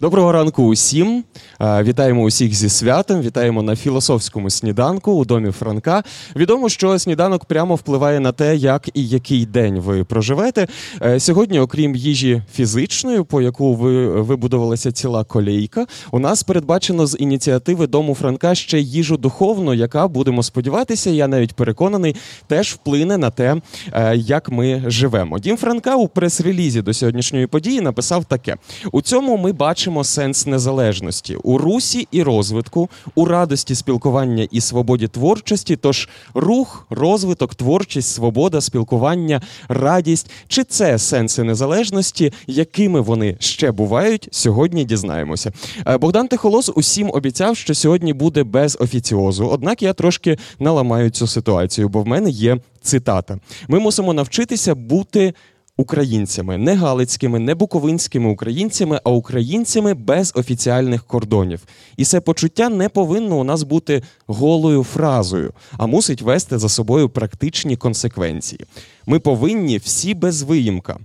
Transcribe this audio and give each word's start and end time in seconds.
Доброго 0.00 0.32
ранку 0.32 0.62
усім. 0.62 1.24
Вітаємо 1.60 2.22
усіх 2.22 2.54
зі 2.54 2.68
святом. 2.68 3.20
Вітаємо 3.20 3.62
на 3.62 3.76
філософському 3.76 4.50
сніданку 4.50 5.12
у 5.12 5.24
домі 5.24 5.50
Франка. 5.50 6.02
Відомо, 6.36 6.68
що 6.68 6.98
сніданок 6.98 7.44
прямо 7.44 7.74
впливає 7.74 8.20
на 8.20 8.32
те, 8.32 8.56
як 8.56 8.88
і 8.94 9.08
який 9.08 9.46
день 9.46 9.78
ви 9.78 10.04
проживете. 10.04 10.66
Е, 11.02 11.20
сьогодні, 11.20 11.60
окрім 11.60 11.96
їжі 11.96 12.42
фізичної, 12.52 13.22
по 13.22 13.42
яку 13.42 13.74
ви 13.74 14.20
вибудувалася 14.20 14.92
ціла 14.92 15.24
колейка, 15.24 15.86
у 16.10 16.18
нас 16.18 16.42
передбачено 16.42 17.06
з 17.06 17.16
ініціативи 17.20 17.86
дому 17.86 18.14
Франка 18.14 18.54
ще 18.54 18.80
їжу 18.80 19.16
духовну, 19.16 19.74
яка 19.74 20.08
будемо 20.08 20.42
сподіватися, 20.42 21.10
я 21.10 21.28
навіть 21.28 21.52
переконаний, 21.52 22.16
теж 22.46 22.72
вплине 22.72 23.18
на 23.18 23.30
те, 23.30 23.56
е, 23.92 24.16
як 24.16 24.50
ми 24.50 24.82
живемо. 24.86 25.38
Дім 25.38 25.56
Франка 25.56 25.96
у 25.96 26.08
прес-релізі 26.08 26.82
до 26.82 26.94
сьогоднішньої 26.94 27.46
події 27.46 27.80
написав 27.80 28.24
таке: 28.24 28.56
у 28.92 29.02
цьому 29.02 29.36
ми 29.36 29.52
бачимо 29.52 29.85
бачимо 29.86 30.04
сенс 30.04 30.46
незалежності 30.46 31.36
у 31.36 31.58
русі 31.58 32.08
і 32.10 32.22
розвитку, 32.22 32.88
у 33.14 33.24
радості 33.24 33.74
спілкування 33.74 34.48
і 34.50 34.60
свободі 34.60 35.08
творчості. 35.08 35.76
Тож 35.76 36.08
рух, 36.34 36.86
розвиток, 36.90 37.54
творчість, 37.54 38.14
свобода, 38.14 38.60
спілкування, 38.60 39.40
радість 39.68 40.30
чи 40.48 40.64
це 40.64 40.98
сенси 40.98 41.42
незалежності, 41.42 42.32
якими 42.46 43.00
вони 43.00 43.36
ще 43.40 43.72
бувають, 43.72 44.28
сьогодні 44.30 44.84
дізнаємося. 44.84 45.52
Е, 45.86 45.98
Богдан 45.98 46.28
Тихолос 46.28 46.72
усім 46.74 47.10
обіцяв, 47.12 47.56
що 47.56 47.74
сьогодні 47.74 48.12
буде 48.12 48.44
без 48.44 48.78
офіціозу. 48.80 49.46
Однак 49.46 49.82
я 49.82 49.92
трошки 49.92 50.38
наламаю 50.58 51.10
цю 51.10 51.26
ситуацію, 51.26 51.88
бо 51.88 52.02
в 52.02 52.06
мене 52.06 52.30
є 52.30 52.58
цитата: 52.82 53.38
ми 53.68 53.78
мусимо 53.78 54.14
навчитися 54.14 54.74
бути 54.74 55.34
українцями, 55.76 56.58
не 56.58 56.74
галицькими, 56.74 57.38
не 57.38 57.54
буковинськими 57.54 58.30
українцями, 58.30 59.00
а 59.04 59.10
українцями 59.10 59.94
без 59.94 60.32
офіціальних 60.34 61.04
кордонів. 61.04 61.64
І 61.96 62.04
це 62.04 62.20
почуття 62.20 62.68
не 62.68 62.88
повинно 62.88 63.38
у 63.38 63.44
нас 63.44 63.62
бути 63.62 64.02
голою 64.26 64.84
фразою, 64.84 65.52
а 65.72 65.86
мусить 65.86 66.22
вести 66.22 66.58
за 66.58 66.68
собою 66.68 67.08
практичні 67.08 67.76
консеквенції. 67.76 68.60
Ми 69.06 69.18
повинні 69.18 69.78
всі 69.78 70.14
без 70.14 70.42
виїмка. 70.42 70.98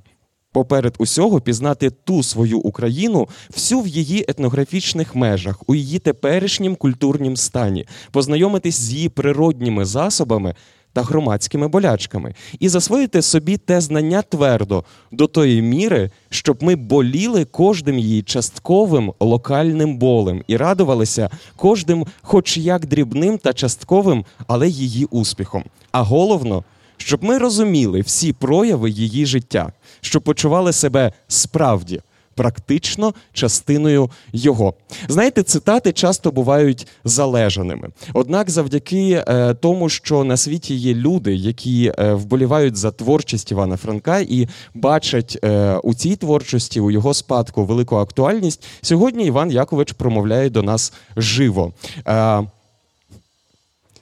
Поперед 0.53 0.95
усього 0.97 1.41
пізнати 1.41 1.89
ту 1.89 2.23
свою 2.23 2.59
Україну, 2.59 3.27
всю 3.53 3.81
в 3.81 3.87
її 3.87 4.25
етнографічних 4.27 5.15
межах, 5.15 5.69
у 5.69 5.75
її 5.75 5.99
теперішнім 5.99 6.75
культурнім 6.75 7.37
стані, 7.37 7.87
познайомитись 8.11 8.79
з 8.79 8.93
її 8.93 9.09
природніми 9.09 9.85
засобами 9.85 10.55
та 10.93 11.01
громадськими 11.01 11.67
болячками, 11.67 12.33
і 12.59 12.69
засвоїти 12.69 13.21
собі 13.21 13.57
те 13.57 13.81
знання 13.81 14.21
твердо 14.21 14.83
до 15.11 15.27
тої 15.27 15.61
міри, 15.61 16.11
щоб 16.29 16.63
ми 16.63 16.75
боліли 16.75 17.45
кожним 17.45 17.99
її 17.99 18.21
частковим 18.21 19.13
локальним 19.19 19.97
болем 19.97 20.43
і 20.47 20.57
радувалися 20.57 21.29
кожним, 21.55 22.05
хоч 22.21 22.57
як 22.57 22.85
дрібним 22.85 23.37
та 23.37 23.53
частковим, 23.53 24.25
але 24.47 24.67
її 24.67 25.05
успіхом. 25.05 25.63
А 25.91 26.01
головно. 26.01 26.63
Щоб 26.97 27.23
ми 27.23 27.37
розуміли 27.37 28.01
всі 28.01 28.33
прояви 28.33 28.89
її 28.89 29.25
життя, 29.25 29.71
щоб 30.01 30.23
почували 30.23 30.73
себе 30.73 31.11
справді 31.27 32.01
практично 32.41 33.13
частиною 33.33 34.09
його. 34.33 34.73
Знаєте, 35.07 35.43
цитати 35.43 35.91
часто 35.91 36.31
бувають 36.31 36.87
залежаними. 37.03 37.89
Однак, 38.13 38.49
завдяки 38.49 39.23
е, 39.27 39.53
тому, 39.53 39.89
що 39.89 40.23
на 40.23 40.37
світі 40.37 40.75
є 40.75 40.93
люди, 40.93 41.35
які 41.35 41.93
е, 41.97 42.13
вболівають 42.13 42.75
за 42.75 42.91
творчість 42.91 43.51
Івана 43.51 43.77
Франка 43.77 44.19
і 44.19 44.47
бачать 44.73 45.39
е, 45.43 45.75
у 45.83 45.93
цій 45.93 46.15
творчості, 46.15 46.79
у 46.79 46.91
його 46.91 47.13
спадку 47.13 47.65
велику 47.65 47.95
актуальність, 47.95 48.63
сьогодні 48.81 49.25
Іван 49.25 49.51
Якович 49.51 49.91
промовляє 49.91 50.49
до 50.49 50.63
нас 50.63 50.93
живо. 51.17 51.73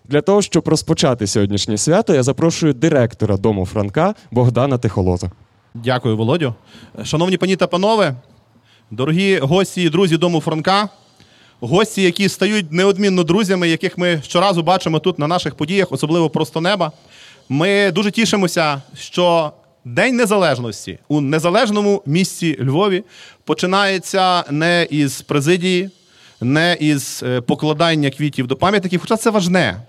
Для 0.06 0.22
того, 0.22 0.42
щоб 0.42 0.68
розпочати 0.68 1.28
сьогоднішнє 1.28 1.78
свято, 1.78 2.14
я 2.14 2.24
запрошую 2.24 2.74
директора 2.74 3.38
дому 3.38 3.66
Франка 3.66 4.16
Богдана 4.32 4.78
Тихолоза. 4.78 5.32
Дякую, 5.74 6.18
Володю. 6.18 6.54
Шановні 7.04 7.38
пані 7.38 7.56
та 7.56 7.68
панове, 7.68 8.16
дорогі 8.92 9.40
гості 9.40 9.84
і 9.84 9.90
друзі 9.90 10.18
дому 10.18 10.42
Франка, 10.42 10.90
гості, 11.60 12.02
які 12.02 12.30
стають 12.30 12.72
неодмінно 12.72 13.24
друзями, 13.24 13.70
яких 13.70 13.98
ми 13.98 14.22
щоразу 14.24 14.64
бачимо 14.64 15.00
тут 15.00 15.20
на 15.20 15.28
наших 15.28 15.56
подіях, 15.56 15.92
особливо 15.92 16.30
просто 16.30 16.62
неба. 16.62 16.92
Ми 17.50 17.92
дуже 17.92 18.12
тішимося, 18.12 18.82
що 18.96 19.52
День 19.86 20.16
Незалежності 20.16 21.00
у 21.08 21.22
незалежному 21.22 22.04
місті 22.06 22.58
Львові 22.62 23.04
починається 23.44 24.44
не 24.52 24.88
із 24.90 25.22
президії, 25.22 25.90
не 26.42 26.78
із 26.80 27.24
е, 27.24 27.42
покладання 27.42 28.10
квітів 28.10 28.48
до 28.48 28.56
пам'ятників, 28.56 29.02
хоча 29.02 29.18
це 29.18 29.30
важне. 29.30 29.82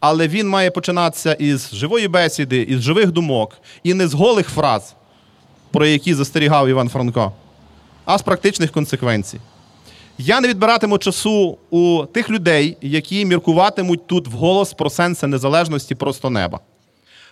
Але 0.00 0.28
він 0.28 0.48
має 0.48 0.70
починатися 0.70 1.32
із 1.32 1.74
живої 1.74 2.08
бесіди, 2.08 2.62
із 2.62 2.80
живих 2.80 3.12
думок 3.12 3.58
і 3.82 3.94
не 3.94 4.08
з 4.08 4.14
голих 4.14 4.48
фраз 4.48 4.94
про 5.74 5.86
які 5.86 6.14
застерігав 6.14 6.68
Іван 6.68 6.88
Франко, 6.88 7.32
а 8.04 8.18
з 8.18 8.22
практичних 8.22 8.72
консеквенцій. 8.72 9.40
Я 10.18 10.40
не 10.40 10.48
відбиратиму 10.48 10.98
часу 10.98 11.58
у 11.70 12.04
тих 12.12 12.30
людей, 12.30 12.76
які 12.82 13.24
міркуватимуть 13.24 14.06
тут 14.06 14.28
вголос 14.28 14.72
про 14.72 14.90
сенси 14.90 15.26
незалежності 15.26 15.94
просто 15.94 16.30
неба. 16.30 16.60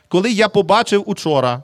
Коли 0.08 0.32
я 0.32 0.48
побачив 0.48 1.02
учора 1.06 1.62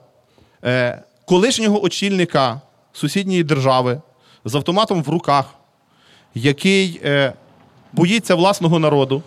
е, 0.63 1.03
колишнього 1.25 1.83
очільника 1.83 2.61
сусідньої 2.93 3.43
держави 3.43 4.01
з 4.45 4.55
автоматом 4.55 5.03
в 5.03 5.09
руках, 5.09 5.45
який 6.35 7.01
е, 7.03 7.33
боїться 7.93 8.35
власного 8.35 8.79
народу 8.79 9.23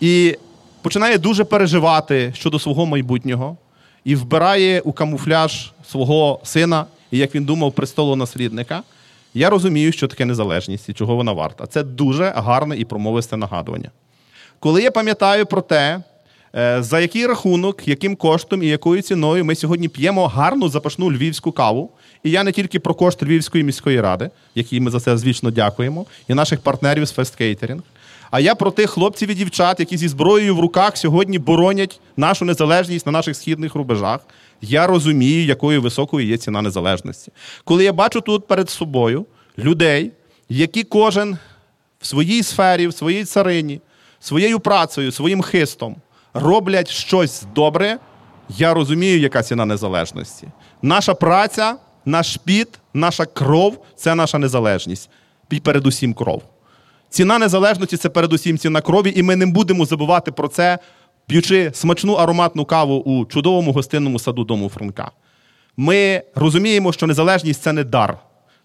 і 0.00 0.38
починає 0.82 1.18
дуже 1.18 1.44
переживати 1.44 2.32
щодо 2.36 2.58
свого 2.58 2.86
майбутнього, 2.86 3.56
і 4.04 4.14
вбирає 4.16 4.80
у 4.80 4.92
камуфляж 4.92 5.73
свого 5.90 6.40
сина, 6.44 6.86
і 7.10 7.18
як 7.18 7.34
він 7.34 7.44
думав, 7.44 7.72
престолу 7.72 8.16
наслідника, 8.16 8.82
я 9.34 9.50
розумію, 9.50 9.92
що 9.92 10.08
таке 10.08 10.24
незалежність 10.24 10.88
і 10.88 10.92
чого 10.92 11.16
вона 11.16 11.32
варта. 11.32 11.66
Це 11.66 11.82
дуже 11.82 12.32
гарне 12.36 12.76
і 12.76 12.84
промовисте 12.84 13.36
нагадування. 13.36 13.90
Коли 14.58 14.82
я 14.82 14.90
пам'ятаю 14.90 15.46
про 15.46 15.60
те, 15.60 16.00
е, 16.56 16.82
за 16.82 17.00
який 17.00 17.26
рахунок, 17.26 17.88
яким 17.88 18.16
коштом 18.16 18.62
і 18.62 18.66
якою 18.66 19.02
ціною 19.02 19.44
ми 19.44 19.54
сьогодні 19.54 19.88
п'ємо 19.88 20.26
гарну 20.26 20.68
запашну 20.68 21.12
львівську 21.12 21.52
каву, 21.52 21.90
і 22.24 22.30
я 22.30 22.44
не 22.44 22.52
тільки 22.52 22.80
про 22.80 22.94
кошт 22.94 23.22
Львівської 23.22 23.64
міської 23.64 24.00
ради, 24.00 24.30
якій 24.54 24.80
ми 24.80 24.90
за 24.90 25.00
це 25.00 25.16
звічно 25.16 25.50
дякуємо, 25.50 26.06
і 26.28 26.34
наших 26.34 26.60
партнерів 26.60 27.04
з 27.04 27.12
Fest 27.12 27.34
Catering, 27.34 27.82
а 28.30 28.40
я 28.40 28.54
про 28.54 28.70
тих 28.70 28.90
хлопців 28.90 29.30
і 29.30 29.34
дівчат, 29.34 29.80
які 29.80 29.96
зі 29.96 30.08
зброєю 30.08 30.56
в 30.56 30.60
руках 30.60 30.96
сьогодні 30.96 31.38
боронять 31.38 32.00
нашу 32.16 32.44
незалежність 32.44 33.06
на 33.06 33.12
наших 33.12 33.36
східних 33.36 33.74
рубежах. 33.74 34.20
Я 34.60 34.86
розумію, 34.86 35.44
якою 35.44 35.82
високою 35.82 36.26
є 36.26 36.36
ціна 36.36 36.62
незалежності. 36.62 37.32
Коли 37.64 37.84
я 37.84 37.92
бачу 37.92 38.20
тут 38.20 38.46
перед 38.46 38.70
собою 38.70 39.26
людей, 39.58 40.12
які 40.48 40.84
кожен 40.84 41.38
в 42.00 42.06
своїй 42.06 42.42
сфері, 42.42 42.86
в 42.86 42.94
своїй 42.94 43.24
царині, 43.24 43.80
своєю 44.20 44.60
працею, 44.60 45.12
своїм 45.12 45.42
хистом 45.42 45.96
роблять 46.34 46.90
щось 46.90 47.42
добре, 47.54 47.98
я 48.48 48.74
розумію, 48.74 49.20
яка 49.20 49.42
ціна 49.42 49.64
незалежності. 49.64 50.48
Наша 50.82 51.14
праця, 51.14 51.76
наш 52.04 52.36
піт, 52.36 52.68
наша 52.94 53.26
кров 53.26 53.84
це 53.96 54.14
наша 54.14 54.38
незалежність. 54.38 55.10
І 55.50 55.60
передусім 55.60 56.14
кров. 56.14 56.42
Ціна 57.08 57.38
незалежності 57.38 57.96
це 57.96 58.08
передусім 58.08 58.58
ціна 58.58 58.80
крові, 58.80 59.12
і 59.16 59.22
ми 59.22 59.36
не 59.36 59.46
будемо 59.46 59.84
забувати 59.84 60.32
про 60.32 60.48
це, 60.48 60.78
п'ючи 61.26 61.70
смачну 61.74 62.12
ароматну 62.12 62.64
каву 62.64 62.96
у 62.96 63.26
чудовому 63.26 63.72
гостинному 63.72 64.18
саду 64.18 64.44
дому 64.44 64.68
Франка. 64.68 65.10
Ми 65.76 66.22
розуміємо, 66.34 66.92
що 66.92 67.06
незалежність 67.06 67.62
це 67.62 67.72
не 67.72 67.84
дар, 67.84 68.18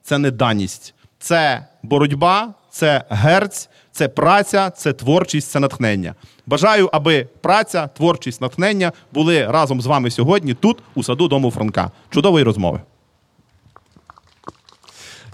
це 0.03 0.17
не 0.17 0.31
даність, 0.31 0.93
це 1.19 1.65
боротьба, 1.83 2.53
це 2.71 3.03
герць, 3.09 3.69
це 3.91 4.07
праця, 4.07 4.69
це 4.69 4.93
творчість, 4.93 5.51
це 5.51 5.59
натхнення. 5.59 6.15
Бажаю, 6.45 6.89
аби 6.93 7.27
праця, 7.41 7.87
творчість, 7.87 8.41
натхнення 8.41 8.91
були 9.13 9.45
разом 9.45 9.81
з 9.81 9.85
вами 9.85 10.11
сьогодні 10.11 10.53
тут, 10.53 10.77
у 10.95 11.03
саду 11.03 11.27
дому 11.27 11.51
Франка. 11.51 11.91
Чудової 12.09 12.43
розмови. 12.45 12.81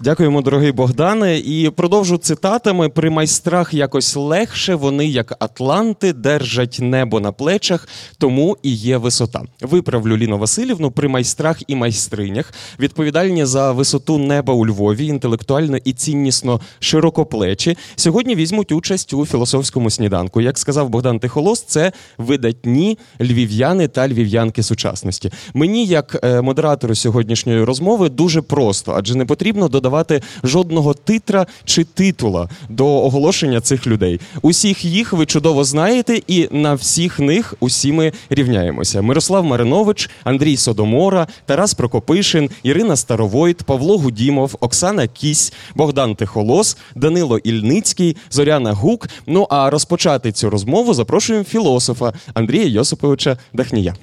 Дякуємо, 0.00 0.42
дорогий 0.42 0.72
Богдане. 0.72 1.38
І 1.38 1.70
продовжу 1.70 2.16
цитатами: 2.18 2.88
при 2.88 3.10
майстрах 3.10 3.74
якось 3.74 4.16
легше. 4.16 4.74
Вони, 4.74 5.06
як 5.06 5.36
Атланти, 5.38 6.12
держать 6.12 6.78
небо 6.80 7.20
на 7.20 7.32
плечах, 7.32 7.88
тому 8.18 8.56
і 8.62 8.74
є 8.74 8.96
висота. 8.96 9.42
Виправлю 9.60 10.16
Ліну 10.16 10.38
Васильівну 10.38 10.90
при 10.90 11.08
майстрах 11.08 11.62
і 11.66 11.76
майстринях, 11.76 12.54
відповідальні 12.80 13.44
за 13.44 13.72
висоту 13.72 14.18
неба 14.18 14.54
у 14.54 14.66
Львові, 14.66 15.06
інтелектуально 15.06 15.76
і 15.84 15.92
ціннісно 15.92 16.60
широкоплечі. 16.78 17.76
Сьогодні 17.96 18.34
візьмуть 18.34 18.72
участь 18.72 19.14
у 19.14 19.26
філософському 19.26 19.90
сніданку. 19.90 20.40
Як 20.40 20.58
сказав 20.58 20.88
Богдан 20.88 21.18
Тихолос, 21.18 21.62
це 21.62 21.92
видатні 22.18 22.98
львів'яни 23.20 23.88
та 23.88 24.08
львів'янки 24.08 24.62
сучасності. 24.62 25.32
Мені, 25.54 25.86
як 25.86 26.20
е, 26.24 26.40
модератору 26.40 26.94
сьогоднішньої 26.94 27.64
розмови, 27.64 28.08
дуже 28.08 28.42
просто, 28.42 28.94
адже 28.96 29.14
не 29.14 29.24
потрібно 29.24 29.68
додати 29.68 29.85
додавати 29.86 30.22
жодного 30.44 30.94
титра 30.94 31.46
чи 31.64 31.84
титула 31.84 32.48
до 32.68 32.86
оголошення 32.86 33.60
цих 33.60 33.86
людей. 33.86 34.20
Усіх 34.42 34.84
їх 34.84 35.12
ви 35.12 35.26
чудово 35.26 35.64
знаєте, 35.64 36.20
і 36.26 36.48
на 36.50 36.74
всіх 36.74 37.18
них 37.20 37.54
усі 37.60 37.92
ми 37.92 38.12
рівняємося. 38.30 39.02
Мирослав 39.02 39.44
Маринович, 39.44 40.10
Андрій 40.24 40.56
Содомора, 40.56 41.26
Тарас 41.46 41.74
Прокопишин, 41.74 42.50
Ірина 42.62 42.96
Старовойт, 42.96 43.62
Павло 43.62 43.98
Гудімов, 43.98 44.56
Оксана 44.60 45.06
Кісь, 45.06 45.52
Богдан 45.74 46.14
Тихолос, 46.14 46.76
Данило 46.94 47.38
Ільницький, 47.38 48.16
Зоряна 48.30 48.72
Гук. 48.72 49.08
Ну 49.26 49.46
а 49.50 49.70
розпочати 49.70 50.32
цю 50.32 50.50
розмову 50.50 50.94
запрошуємо 50.94 51.44
філософа 51.44 52.12
Андрія 52.34 52.66
Йосиповича 52.66 53.38
Дахнія. 53.52 53.94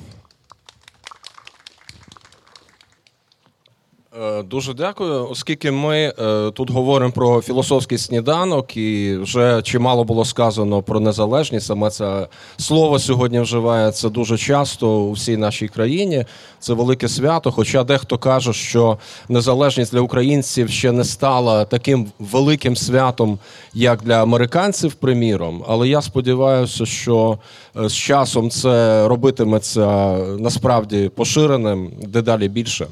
Дуже 4.46 4.74
дякую, 4.74 5.30
оскільки 5.30 5.72
ми 5.72 6.14
е, 6.20 6.52
тут 6.52 6.72
говоримо 6.72 7.12
про 7.12 7.42
філософський 7.42 7.98
сніданок, 7.98 8.78
і 8.78 9.18
вже 9.18 9.62
чимало 9.62 10.04
було 10.04 10.26
сказано 10.26 10.82
про 10.82 11.00
незалежність. 11.00 11.66
Саме 11.66 11.90
це 11.90 12.28
слово 12.58 13.00
сьогодні 13.00 13.40
вживається 13.40 14.10
дуже 14.10 14.38
часто 14.38 14.90
у 14.90 15.12
всій 15.12 15.38
нашій 15.38 15.68
країні. 15.68 16.26
Це 16.60 16.74
велике 16.74 17.08
свято. 17.08 17.52
Хоча 17.52 17.84
дехто 17.84 18.18
каже, 18.18 18.54
що 18.54 18.98
незалежність 19.30 19.92
для 19.92 20.02
українців 20.02 20.70
ще 20.70 20.92
не 20.92 21.04
стала 21.04 21.66
таким 21.66 22.08
великим 22.20 22.76
святом, 22.76 23.40
як 23.74 24.02
для 24.02 24.22
американців, 24.22 24.94
приміром. 24.94 25.64
Але 25.68 25.88
я 25.88 26.02
сподіваюся, 26.02 26.86
що 26.86 27.40
е, 27.78 27.90
з 27.90 27.94
часом 27.94 28.50
це 28.50 29.08
робитиметься 29.08 30.18
насправді 30.40 31.10
поширеним 31.16 31.92
дедалі 32.08 32.48
більше. 32.50 32.88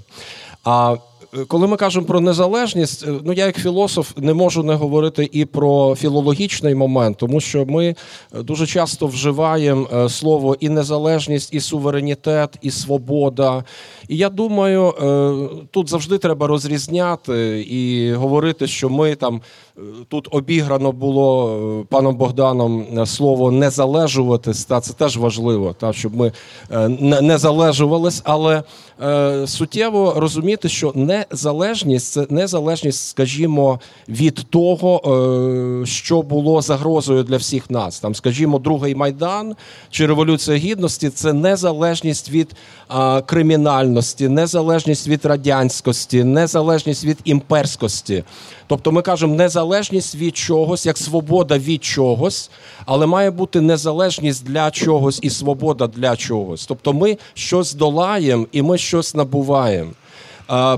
А 0.63 0.97
коли 1.47 1.67
ми 1.67 1.77
кажемо 1.77 2.05
про 2.05 2.19
незалежність, 2.19 3.07
е, 3.07 3.11
ну 3.23 3.33
я 3.33 3.45
як 3.45 3.57
філософ 3.57 4.11
не 4.17 4.33
можу 4.33 4.63
не 4.63 4.73
говорити 4.73 5.29
і 5.31 5.45
про 5.45 5.95
філологічний 5.95 6.75
момент, 6.75 7.17
тому 7.17 7.39
що 7.39 7.65
ми 7.65 7.87
е, 7.87 7.95
дуже 8.43 8.67
часто 8.67 9.07
вживаємо 9.07 9.87
е, 9.93 10.09
слово 10.09 10.57
і 10.59 10.69
незалежність, 10.69 11.53
і 11.53 11.59
суверенітет, 11.59 12.57
і 12.61 12.71
свобода. 12.71 13.63
І 14.11 14.17
я 14.17 14.29
думаю, 14.29 14.93
тут 15.71 15.89
завжди 15.89 16.17
треба 16.17 16.47
розрізняти 16.47 17.61
і 17.69 18.13
говорити, 18.13 18.67
що 18.67 18.89
ми 18.89 19.15
там 19.15 19.41
тут 20.07 20.27
обіграно 20.31 20.91
було 20.91 21.85
паном 21.89 22.15
Богданом 22.15 23.05
слово 23.05 23.51
незалежуватись, 23.51 24.65
та 24.65 24.81
це 24.81 24.93
теж 24.93 25.17
важливо, 25.17 25.75
та 25.79 25.93
щоб 25.93 26.15
ми 26.15 26.31
не 26.99 27.37
залежувались, 27.37 28.21
але 28.23 28.63
суттєво 29.45 30.13
розуміти, 30.17 30.69
що 30.69 30.93
незалежність 30.95 32.11
це 32.11 32.25
незалежність, 32.29 33.07
скажімо, 33.07 33.79
від 34.09 34.45
того, 34.49 35.01
е, 35.83 35.85
що 35.85 36.21
було 36.21 36.61
загрозою 36.61 37.23
для 37.23 37.37
всіх 37.37 37.71
нас. 37.71 37.99
Там, 37.99 38.15
скажімо, 38.15 38.59
другий 38.59 38.95
майдан 38.95 39.55
чи 39.89 40.05
революція 40.05 40.57
гідності 40.57 41.09
це 41.09 41.33
незалежність 41.33 42.31
від 42.31 42.55
кримінальності, 43.25 44.00
незалежність 44.19 45.07
від 45.07 45.25
радянськості, 45.25 46.23
незалежність 46.23 47.05
від 47.05 47.17
імперськості. 47.23 48.23
Тобто 48.67 48.91
ми 48.91 49.01
кажемо 49.01 49.35
незалежність 49.35 50.15
від 50.15 50.37
чогось, 50.37 50.85
як 50.85 50.97
свобода 50.97 51.57
від 51.57 51.83
чогось, 51.83 52.49
але 52.85 53.05
має 53.05 53.31
бути 53.31 53.61
незалежність 53.61 54.45
для 54.45 54.71
чогось 54.71 55.19
і 55.21 55.29
свобода 55.29 55.87
для 55.87 56.15
чогось. 56.15 56.65
Тобто 56.65 56.93
ми 56.93 57.17
щось 57.33 57.73
долаємо 57.73 58.47
і 58.51 58.61
ми 58.61 58.77
щось 58.77 59.15
набуваємо. 59.15 59.91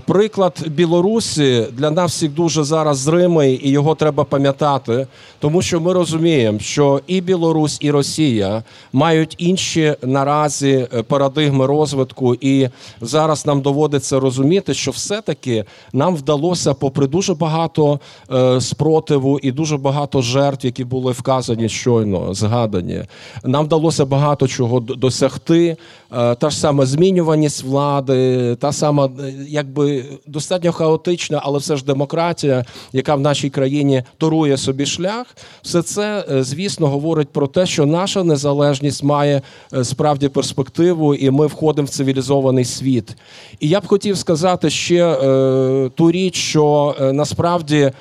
Приклад 0.06 0.64
Білорусі 0.68 1.66
для 1.72 1.92
нас 1.92 2.12
всіх 2.12 2.32
дуже 2.32 2.64
зараз 2.64 2.98
зримий, 2.98 3.68
і 3.68 3.70
його 3.70 3.96
треба 3.96 4.24
пам'ятати, 4.24 5.08
тому 5.40 5.62
що 5.62 5.80
ми 5.82 5.94
розуміємо, 5.94 6.60
що 6.60 7.02
і 7.08 7.22
Білорусь, 7.22 7.78
і 7.82 7.92
Росія 7.92 8.64
мають 8.94 9.36
інші 9.38 9.96
наразі 10.02 10.88
е, 10.94 11.04
парадигми 11.04 11.66
розвитку, 11.66 12.36
і 12.42 12.70
зараз 13.02 13.46
нам 13.46 13.62
доводиться 13.62 14.20
розуміти, 14.20 14.74
що 14.74 14.92
все-таки 14.92 15.66
нам 15.94 16.16
вдалося, 16.16 16.74
попри 16.74 17.08
дуже 17.08 17.34
багато 17.34 18.00
е, 18.34 18.62
спротиву 18.62 19.40
і 19.40 19.52
дуже 19.52 19.78
багато 19.78 20.22
жертв, 20.22 20.66
які 20.66 20.84
були 20.84 21.12
вказані 21.12 21.70
щойно 21.70 22.34
згадані, 22.34 23.02
нам 23.44 23.66
вдалося 23.66 24.06
багато 24.06 24.48
чого 24.48 24.80
досягти. 24.80 25.78
Е, 26.18 26.36
та 26.36 26.50
ж 26.50 26.58
сама 26.58 26.86
змінюваність 26.86 27.64
влади, 27.64 28.56
та 28.56 28.72
сама 28.72 29.10
якби 29.48 30.06
достатньо 30.28 30.72
хаотична, 30.72 31.42
але 31.44 31.60
все 31.60 31.78
ж 31.78 31.86
демократія, 31.86 32.66
яка 32.94 33.16
в 33.16 33.20
нашій 33.20 33.50
країні 33.50 34.04
торує 34.18 34.58
собі 34.58 34.86
шлях, 34.86 35.26
все 35.62 35.82
це, 35.82 36.26
е, 36.32 36.44
звісно, 36.44 36.88
говорить 36.88 37.30
про 37.30 37.48
те, 37.48 37.66
що 37.66 37.86
наша 37.86 38.24
незалежність 38.24 39.04
має 39.04 39.42
е, 39.74 39.84
справді 39.84 40.30
перспективу, 40.30 41.16
і 41.16 41.30
ми 41.30 41.48
входимо 41.48 41.86
в 41.86 41.90
цивілізований 41.90 42.66
світ. 42.66 43.16
І 43.60 43.70
я 43.70 43.80
б 43.80 43.88
хотів 43.88 44.18
сказати 44.18 44.70
ще 44.70 45.08
е, 45.08 45.90
ту 45.96 46.12
річ, 46.12 46.36
що 46.36 46.96
е, 47.00 47.14
насправді. 47.14 47.92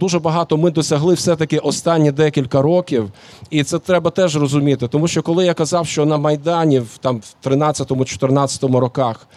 Дуже 0.00 0.18
багато 0.18 0.56
ми 0.56 0.70
досягли 0.70 1.14
все-таки 1.14 1.58
останні 1.58 2.12
декілька 2.12 2.62
років, 2.62 3.10
і 3.50 3.64
це 3.64 3.78
треба 3.78 4.10
теж 4.10 4.36
розуміти. 4.36 4.88
Тому 4.88 5.08
що 5.08 5.22
коли 5.22 5.46
я 5.46 5.54
казав, 5.54 5.86
що 5.86 6.06
на 6.06 6.18
Майдані 6.18 6.80
в 6.80 6.98
там 7.00 7.20
в 7.20 7.48
13-14 7.48 8.78
роках 8.78 9.28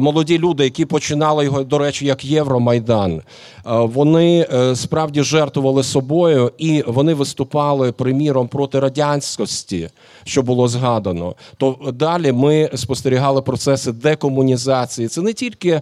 молоді 0.00 0.38
люди, 0.38 0.64
які 0.64 0.84
починали 0.84 1.44
його, 1.44 1.64
до 1.64 1.78
речі, 1.78 2.06
як 2.06 2.24
Євромайдан, 2.24 3.22
вони 3.66 4.46
е, 4.52 4.76
справді 4.76 5.22
жертвували 5.22 5.82
собою 5.82 6.52
і 6.58 6.84
вони 6.86 7.14
виступали 7.14 7.92
приміром 7.92 8.48
проти 8.48 8.80
радянськості, 8.80 9.88
що 10.24 10.42
було 10.42 10.68
згадано. 10.68 11.34
То 11.56 11.76
далі 11.92 12.32
ми 12.32 12.70
спостерігали 12.74 13.42
процеси 13.42 13.92
декомунізації. 13.92 15.08
Це 15.08 15.22
не 15.22 15.32
тільки 15.32 15.80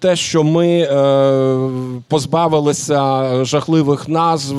те, 0.00 0.16
що 0.16 0.42
ми 0.42 0.68
е, 0.68 1.70
позбавилися 2.08 3.44
жахливих 3.44 4.08
назв 4.08 4.56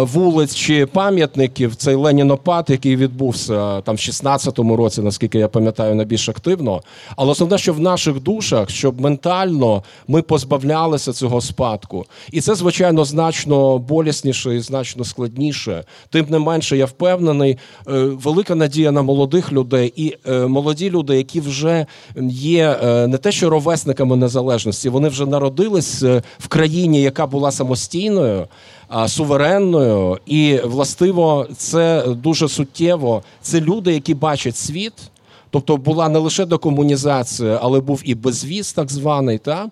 вулиць 0.00 0.54
чи 0.54 0.86
пам'ятників. 0.86 1.76
Цей 1.76 1.94
Ленінопад, 1.94 2.64
який 2.68 2.96
відбувся 2.96 3.80
там 3.80 3.96
в 3.96 3.98
16-му 3.98 4.76
році, 4.76 5.02
наскільки 5.02 5.38
я 5.38 5.48
пам'ятаю, 5.48 5.94
найбільш 5.94 6.28
активно. 6.28 6.80
Але 7.16 7.30
основне, 7.30 7.58
що 7.58 7.72
в 7.72 7.80
наших 7.80 8.20
душах, 8.20 8.70
щоб 8.70 9.00
ментально 9.00 9.82
ми 10.08 10.22
позбавлялися 10.22 11.12
цього 11.12 11.40
спадку. 11.58 12.06
І 12.32 12.40
це, 12.40 12.54
звичайно, 12.54 13.04
значно 13.04 13.78
болісніше 13.78 14.56
і 14.56 14.60
значно 14.60 15.04
складніше. 15.04 15.84
Тим 16.10 16.26
не 16.28 16.38
менше, 16.38 16.76
я 16.76 16.84
впевнений, 16.84 17.52
е, 17.52 17.58
велика 18.02 18.54
надія 18.54 18.92
на 18.92 19.02
молодих 19.02 19.52
людей 19.52 19.92
і 19.96 20.16
е, 20.28 20.46
молоді 20.46 20.90
люди, 20.90 21.16
які 21.16 21.40
вже 21.40 21.86
є 22.30 22.78
е, 22.82 23.06
не 23.06 23.18
те, 23.18 23.32
що 23.32 23.50
ровесниками 23.50 24.16
незалежності, 24.16 24.88
вони 24.88 25.08
вже 25.08 25.26
народились 25.26 26.02
в 26.38 26.48
країні, 26.48 27.02
яка 27.02 27.26
була 27.26 27.50
самостійною. 27.50 28.46
Суверенною 29.06 30.18
і 30.26 30.60
властиво 30.64 31.46
це 31.56 32.04
дуже 32.08 32.48
суттєво. 32.48 33.22
Це 33.42 33.60
люди, 33.60 33.94
які 33.94 34.14
бачать 34.14 34.56
світ, 34.56 34.92
Тобто 35.50 35.76
була 35.76 36.08
не 36.08 36.18
лише 36.18 36.46
декомунізація, 36.46 37.58
але 37.62 37.80
був 37.80 38.02
і 38.04 38.14
безвіз, 38.14 38.72
так 38.72 38.90
званий. 38.90 39.38
Та? 39.38 39.70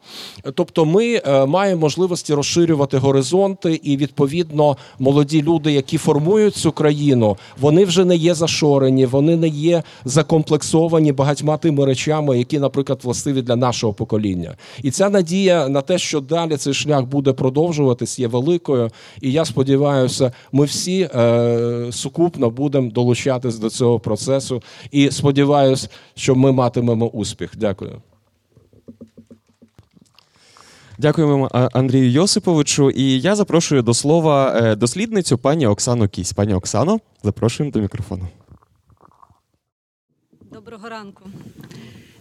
Тобто, 0.55 0.85
ми 0.85 1.23
е, 1.27 1.47
маємо 1.47 1.81
можливості 1.81 2.35
розширювати 2.35 2.99
горизонти, 2.99 3.81
і 3.83 3.97
відповідно 3.97 4.77
молоді 4.99 5.43
люди, 5.43 5.73
які 5.73 5.99
формують 5.99 6.55
цю 6.55 6.73
країну, 6.73 7.37
вони 7.61 7.85
вже 7.85 8.05
не 8.05 8.17
є 8.17 8.35
зашорені, 8.35 9.07
вони 9.07 9.37
не 9.37 9.49
є 9.49 9.83
закомплексовані 10.05 11.13
багатьма 11.13 11.57
тими 11.57 11.85
речами, 11.85 12.39
які, 12.39 12.59
наприклад, 12.59 13.01
властиві 13.03 13.43
для 13.43 13.57
нашого 13.57 13.93
покоління. 13.93 14.57
І 14.83 14.91
ця 14.91 15.11
надія 15.11 15.69
на 15.69 15.81
те, 15.81 15.99
що 15.99 16.21
далі 16.21 16.57
цей 16.57 16.75
шлях 16.75 17.05
буде 17.05 17.33
продовжуватись, 17.33 18.19
є 18.19 18.29
великою. 18.29 18.91
І 19.21 19.33
я 19.33 19.45
сподіваюся, 19.45 20.33
ми 20.53 20.65
всі 20.65 21.11
е, 21.15 21.87
сукупно 21.91 22.51
будемо 22.51 22.91
долучатись 22.91 23.59
до 23.59 23.71
цього 23.71 23.99
процесу. 23.99 24.63
І 24.91 25.11
сподіваюся 25.11 25.66
сподіваюся, 25.67 25.89
що 26.15 26.35
ми 26.35 26.53
матимемо 26.53 27.07
успіх. 27.09 27.51
Дякую. 27.57 28.03
Дякуємо 30.99 31.49
Андрію 31.73 32.11
Йосиповичу. 32.11 32.91
І 32.91 33.21
я 33.21 33.37
запрошую 33.37 33.83
до 33.83 33.95
слова 33.95 34.53
е, 34.57 34.77
дослідницю 34.77 35.39
пані 35.39 35.67
Оксану 35.67 36.09
Кісь. 36.09 36.33
Пані 36.33 36.55
Оксано, 36.55 37.01
запрошуємо 37.23 37.73
до 37.73 37.81
мікрофону. 37.81 38.29
Доброго 40.53 40.89
ранку. 40.89 41.23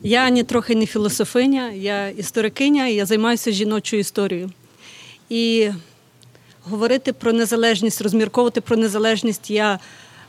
Я 0.01 0.29
ні 0.29 0.43
трохи 0.43 0.75
не 0.75 0.85
філософиня, 0.85 1.71
я 1.71 2.09
історикиня, 2.09 2.87
і 2.87 2.93
я 2.93 3.05
займаюся 3.05 3.51
жіночою 3.51 3.99
історією. 3.99 4.49
І 5.29 5.69
говорити 6.63 7.13
про 7.13 7.33
незалежність, 7.33 8.01
розмірковувати 8.01 8.61
про 8.61 8.77
незалежність 8.77 9.51
я 9.51 9.79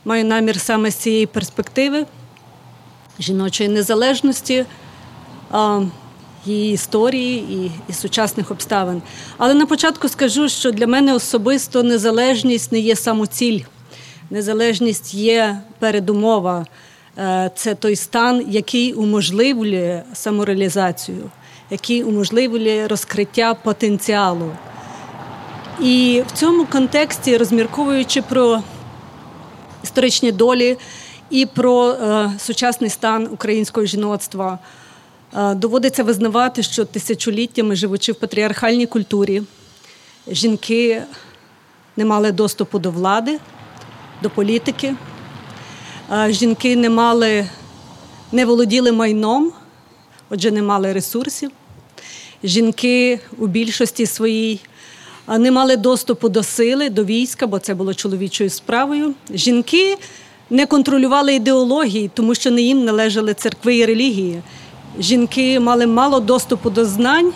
маю 0.05 0.25
намір 0.25 0.59
саме 0.59 0.91
з 0.91 0.95
цієї 0.95 1.25
перспективи 1.25 2.05
жіночої 3.19 3.69
незалежності. 3.69 4.65
її 6.45 6.73
історії 6.73 7.37
і, 7.37 7.71
і 7.91 7.93
сучасних 7.93 8.51
обставин. 8.51 9.01
Але 9.37 9.53
на 9.53 9.65
початку 9.65 10.09
скажу, 10.09 10.49
що 10.49 10.71
для 10.71 10.87
мене 10.87 11.13
особисто 11.13 11.83
незалежність 11.83 12.71
не 12.71 12.79
є 12.79 12.95
самоціль. 12.95 13.61
Незалежність 14.29 15.13
є 15.13 15.59
передумова. 15.79 16.65
Е, 17.17 17.51
це 17.55 17.75
той 17.75 17.95
стан, 17.95 18.45
який 18.49 18.93
уможливлює 18.93 20.03
самореалізацію, 20.13 21.29
який 21.69 22.03
уможливлює 22.03 22.87
розкриття 22.87 23.53
потенціалу. 23.53 24.51
І 25.81 26.23
в 26.27 26.31
цьому 26.31 26.65
контексті, 26.65 27.37
розмірковуючи 27.37 28.21
про 28.21 28.61
історичні 29.83 30.31
долі 30.31 30.77
і 31.29 31.45
про 31.45 31.91
е, 31.91 32.31
сучасний 32.39 32.89
стан 32.89 33.27
українського 33.31 33.85
жіноцтва, 33.85 34.59
е, 35.37 35.55
доводиться 35.55 36.03
визнавати, 36.03 36.63
що 36.63 36.85
тисячоліттями 36.85 37.75
живучи 37.75 38.11
в 38.11 38.15
патріархальній 38.15 38.85
культурі, 38.85 39.43
жінки 40.27 41.03
не 41.97 42.05
мали 42.05 42.31
доступу 42.31 42.79
до 42.79 42.91
влади, 42.91 43.39
до 44.23 44.29
політики, 44.29 44.95
е, 46.11 46.31
жінки 46.31 46.75
не 46.75 46.89
мали, 46.89 47.47
не 48.31 48.45
володіли 48.45 48.91
майном, 48.91 49.51
отже, 50.29 50.51
не 50.51 50.61
мали 50.61 50.93
ресурсів. 50.93 51.51
Жінки 52.43 53.19
у 53.37 53.47
більшості 53.47 54.05
своїй 54.05 54.59
не 55.27 55.51
мали 55.51 55.77
доступу 55.77 56.29
до 56.29 56.43
сили, 56.43 56.89
до 56.89 57.05
війська, 57.05 57.47
бо 57.47 57.59
це 57.59 57.73
було 57.73 57.93
чоловічою 57.93 58.49
справою. 58.49 59.13
Жінки 59.33 59.97
не 60.49 60.65
контролювали 60.65 61.35
ідеології, 61.35 62.11
тому 62.13 62.35
що 62.35 62.51
не 62.51 62.61
їм 62.61 62.85
належали 62.85 63.33
церкви 63.33 63.75
і 63.75 63.85
релігії. 63.85 64.41
Жінки 64.99 65.59
мали 65.59 65.87
мало 65.87 66.19
доступу 66.19 66.69
до 66.69 66.85
знань 66.85 67.33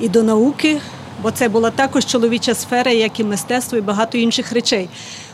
і 0.00 0.08
до 0.08 0.22
науки, 0.22 0.80
бо 1.22 1.30
це 1.30 1.48
була 1.48 1.70
також 1.70 2.06
чоловіча 2.06 2.54
сфера, 2.54 2.90
як 2.90 3.20
і 3.20 3.24
мистецтво, 3.24 3.78
і 3.78 3.80
багато 3.80 4.18
інших 4.18 4.52
речей. 4.52 4.88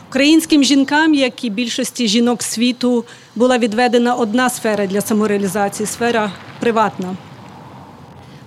Українським 0.09 0.63
жінкам, 0.63 1.13
як 1.13 1.43
і 1.43 1.49
більшості 1.49 2.07
жінок 2.07 2.43
світу, 2.43 3.05
була 3.35 3.57
відведена 3.57 4.15
одна 4.15 4.49
сфера 4.49 4.87
для 4.87 5.01
самореалізації 5.01 5.87
сфера 5.87 6.31
приватна. 6.59 7.15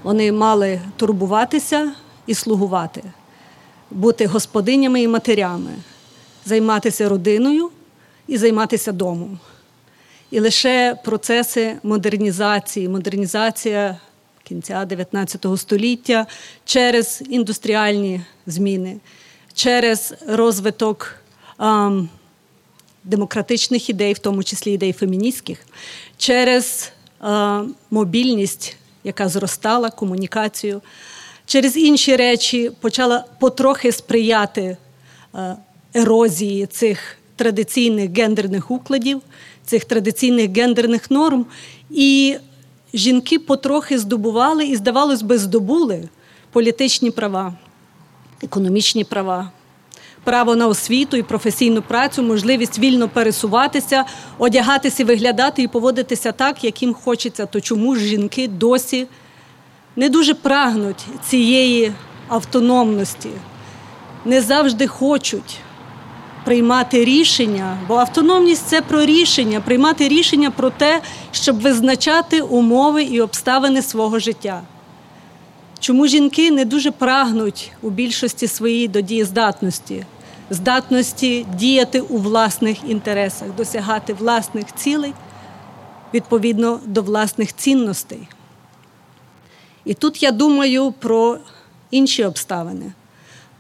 Вони 0.03 0.33
мали 0.33 0.81
турбуватися 0.97 1.93
і 2.27 2.35
слугувати, 2.35 3.03
бути 3.91 4.27
господинями 4.27 5.03
і 5.03 5.09
матерями, 5.09 5.71
займатися 6.45 7.09
родиною 7.09 7.71
і 8.29 8.37
займатися 8.37 8.93
домом. 8.93 9.39
І 10.31 10.41
лише 10.41 10.97
процеси 11.05 11.77
модернізації, 11.83 12.89
модернізація 12.89 13.97
кінця 14.45 14.85
19 14.85 15.47
століття 15.57 16.27
через 16.65 17.23
індустріальні 17.29 18.21
зміни, 18.47 18.97
через 19.55 20.15
розвиток 20.29 21.15
ем, 21.59 22.09
демократичних 23.05 23.91
ідей, 23.91 24.13
в 24.13 24.19
тому 24.19 24.45
числі 24.45 24.73
ідей 24.73 24.93
феміністських, 24.93 25.67
через 26.17 26.93
е, 27.23 27.61
мобільність, 27.91 28.77
яка 29.05 29.29
зростала, 29.29 29.91
комунікацію 29.91 30.81
через 31.49 31.77
інші 31.77 32.17
речі 32.17 32.71
почала 32.81 33.25
потрохи 33.41 33.93
сприяти 33.93 34.77
е, 35.35 35.57
ерозії 35.95 36.67
цих 36.67 37.18
традиційних 37.39 38.17
гендерних 38.17 38.71
укладів, 38.71 39.21
цих 39.65 39.85
традиційних 39.85 40.57
гендерних 40.57 41.11
норм. 41.11 41.47
І 41.91 42.37
жінки 42.95 43.39
потрохи 43.39 43.99
здобували 43.99 44.67
і, 44.67 44.77
здавалось 44.77 45.23
би, 45.23 45.39
здобули 45.39 46.09
політичні 46.53 47.11
права, 47.11 47.55
економічні 48.43 49.05
права. 49.05 49.51
Право 50.25 50.57
на 50.57 50.69
освіту 50.69 51.17
і 51.17 51.23
професійну 51.23 51.83
працю, 51.83 52.23
можливість 52.23 52.79
вільно 52.79 53.09
пересуватися, 53.09 54.05
одягатися, 54.39 55.05
виглядати 55.05 55.63
і 55.63 55.69
поводитися 55.69 56.33
так, 56.33 56.65
як 56.65 56.83
їм 56.83 56.95
хочеться. 56.95 57.47
То 57.47 57.61
чому 57.61 57.95
ж 57.95 58.05
жінки 58.05 58.49
досі 58.49 59.07
не 59.97 60.09
дуже 60.09 60.35
прагнуть 60.35 61.05
цієї 61.29 61.93
автономності, 62.29 63.31
не 64.25 64.43
завжди 64.43 64.87
хочуть 64.87 65.61
приймати 66.49 67.05
рішення, 67.05 67.79
бо 67.89 67.97
автономність 67.97 68.67
це 68.67 68.83
про 68.83 69.05
рішення, 69.05 69.61
приймати 69.61 70.09
рішення 70.09 70.51
про 70.51 70.71
те, 70.71 71.01
щоб 71.33 71.61
визначати 71.61 72.41
умови 72.41 73.03
і 73.03 73.21
обставини 73.21 73.83
свого 73.83 74.19
життя. 74.19 74.63
Чому 75.81 76.07
жінки 76.07 76.51
не 76.51 76.65
дуже 76.65 76.91
прагнуть 76.91 77.73
у 77.83 77.91
більшості 77.91 78.47
своїй 78.49 78.89
до 78.89 79.01
дієздатності, 79.01 80.07
здатності 80.51 81.47
діяти 81.55 82.01
у 82.01 82.19
власних 82.19 82.79
інтересах, 82.91 83.49
досягати 83.57 84.13
власних 84.13 84.75
цілей 84.75 85.13
відповідно 86.15 86.81
до 86.85 87.03
власних 87.03 87.57
цінностей? 87.57 88.29
І 89.85 89.95
тут 89.95 90.23
я 90.23 90.33
думаю 90.33 90.95
про 90.99 91.39
інші 91.91 92.25
обставини, 92.25 92.93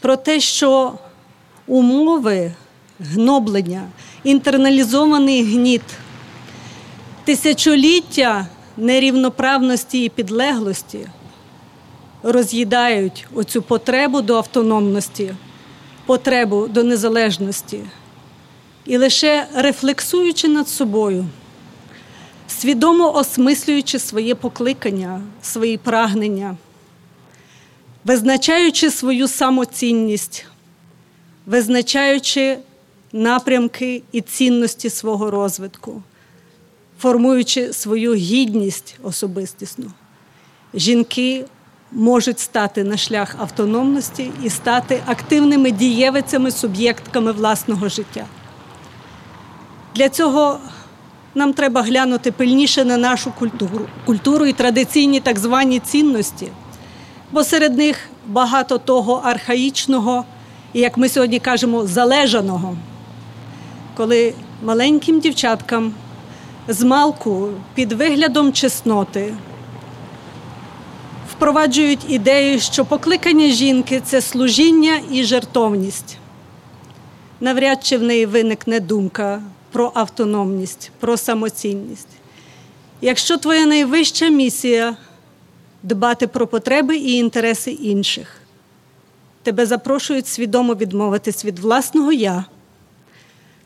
про 0.00 0.16
те, 0.16 0.40
що 0.40 0.92
умови 1.66 2.52
гноблення, 3.00 3.88
інтерналізований 4.24 5.44
гніт, 5.44 5.82
тисячоліття 7.24 8.46
нерівноправності 8.76 10.04
і 10.04 10.08
підлеглості 10.08 11.06
роз'їдають 12.22 13.26
оцю 13.34 13.62
потребу 13.62 14.20
до 14.22 14.36
автономності, 14.36 15.34
потребу 16.06 16.68
до 16.68 16.84
незалежності. 16.84 17.80
І 18.86 18.96
лише 18.98 19.46
рефлексуючи 19.54 20.48
над 20.48 20.68
собою 20.68 21.26
свідомо 22.48 23.14
осмислюючи 23.14 23.98
своє 23.98 24.34
покликання, 24.34 25.22
свої 25.42 25.76
прагнення, 25.76 26.56
визначаючи 28.04 28.90
свою 28.90 29.28
самоцінність, 29.28 30.46
визначаючи 31.46 32.58
напрямки 33.12 34.02
і 34.12 34.20
цінності 34.20 34.90
свого 34.90 35.30
розвитку, 35.30 36.02
формуючи 36.98 37.72
свою 37.72 38.14
гідність 38.14 38.98
особистісну, 39.02 39.90
жінки 40.74 41.44
можуть 41.92 42.40
стати 42.40 42.84
на 42.84 42.96
шлях 42.96 43.36
автономності 43.38 44.30
і 44.42 44.50
стати 44.50 45.02
активними 45.06 45.70
дієвицями, 45.70 46.50
суб'єктками 46.50 47.32
власного 47.32 47.88
життя. 47.88 48.26
Для 49.94 50.08
цього 50.08 50.58
нам 51.34 51.52
треба 51.52 51.82
глянути 51.82 52.32
пильніше 52.32 52.84
на 52.84 52.96
нашу 52.96 53.32
культуру, 53.32 53.86
культуру 54.04 54.46
і 54.46 54.52
традиційні 54.52 55.20
так 55.20 55.38
звані 55.38 55.78
цінності, 55.78 56.48
бо 57.32 57.44
серед 57.44 57.76
них 57.76 57.98
багато 58.26 58.78
того 58.78 59.20
архаїчного 59.24 60.24
і, 60.72 60.80
як 60.80 60.96
ми 60.96 61.08
сьогодні 61.08 61.38
кажемо, 61.38 61.86
залежаного, 61.86 62.76
коли 63.98 64.34
маленьким 64.62 65.20
дівчаткам 65.20 65.94
з 66.68 66.82
малку 66.82 67.50
під 67.74 67.92
виглядом 67.92 68.52
чесноти 68.52 69.34
впроваджують 71.32 72.10
ідею, 72.10 72.60
що 72.60 72.84
покликання 72.84 73.48
жінки 73.48 74.02
це 74.04 74.20
служіння 74.20 75.00
і 75.10 75.24
жертовність. 75.24 76.16
Навряд 77.40 77.84
чи 77.84 77.98
в 77.98 78.02
неї 78.02 78.26
виникне 78.26 78.80
думка 78.80 79.42
про 79.72 79.92
автономність, 79.94 80.90
про 81.00 81.16
самоцінність. 81.16 82.08
Якщо 83.00 83.36
твоя 83.36 83.66
найвища 83.66 84.28
місія 84.28 84.96
дбати 85.82 86.26
про 86.26 86.46
потреби 86.46 86.96
і 86.96 87.12
інтереси 87.12 87.70
інших, 87.70 88.40
тебе 89.42 89.66
запрошують 89.66 90.26
свідомо 90.26 90.74
відмовитись 90.74 91.44
від 91.44 91.58
власного 91.58 92.12
я, 92.12 92.44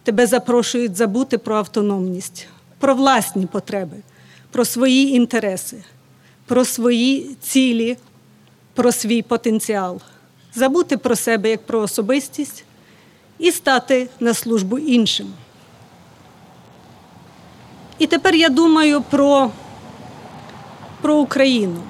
тебе 0.02 0.26
запрошують 0.26 0.96
забути 0.96 1.38
про 1.38 1.56
автономність, 1.56 2.46
про 2.78 2.94
власні 2.94 3.46
потреби, 3.46 3.96
про 4.50 4.64
свої 4.64 5.14
інтереси, 5.14 5.84
про 6.46 6.64
свої 6.64 7.36
цілі, 7.40 7.96
про 8.74 8.92
свій 8.92 9.22
потенціал, 9.22 10.00
забути 10.54 10.96
про 10.96 11.16
себе 11.16 11.50
як 11.50 11.66
про 11.66 11.80
особистість 11.80 12.64
і 13.38 13.52
стати 13.52 14.08
на 14.20 14.34
службу 14.34 14.78
іншим. 14.78 15.32
І 17.98 18.06
тепер 18.06 18.34
я 18.34 18.48
думаю 18.48 19.02
про, 19.02 19.50
про 21.00 21.16
Україну, 21.16 21.82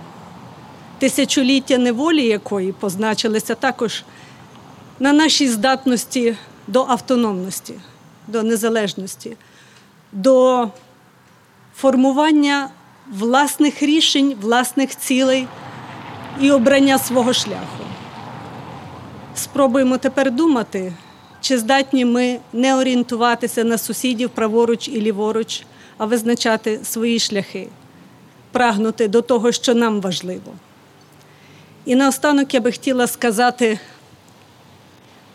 тисячоліття 0.99 1.79
неволі 1.79 2.27
якої 2.27 2.73
позначилися 2.73 3.55
також 3.55 4.05
на 4.99 5.13
нашій 5.13 5.49
здатності 5.49 6.37
до 6.67 6.83
автономності, 6.83 7.75
до 8.27 8.43
незалежності, 8.43 9.37
до 10.13 10.69
формування 11.77 12.69
власних 13.11 13.83
рішень, 13.83 14.37
власних 14.41 14.97
цілей 14.97 15.47
і 16.41 16.51
обрання 16.51 16.99
свого 16.99 17.33
шляху. 17.33 17.85
Спробуємо 19.35 19.99
тепер 19.99 20.31
думати, 20.31 20.93
чи 21.41 21.59
здатні 21.59 22.05
ми 22.05 22.39
не 22.53 22.77
орієнтуватися 22.77 23.65
на 23.65 23.79
сусідів 23.79 24.31
праворуч 24.31 24.89
і 24.89 25.01
ліворуч, 25.01 25.63
а 25.99 26.05
визначати 26.05 26.81
свої 26.85 27.19
шляхи, 27.19 27.69
прагнути 28.53 29.09
до 29.09 29.23
того, 29.23 29.53
що 29.53 29.75
нам 29.75 30.01
важливо. 30.01 30.53
І 31.85 31.95
наостанок 31.95 32.55
я 32.55 32.61
би 32.61 32.73
хотіла 32.73 33.07
сказати, 33.07 33.79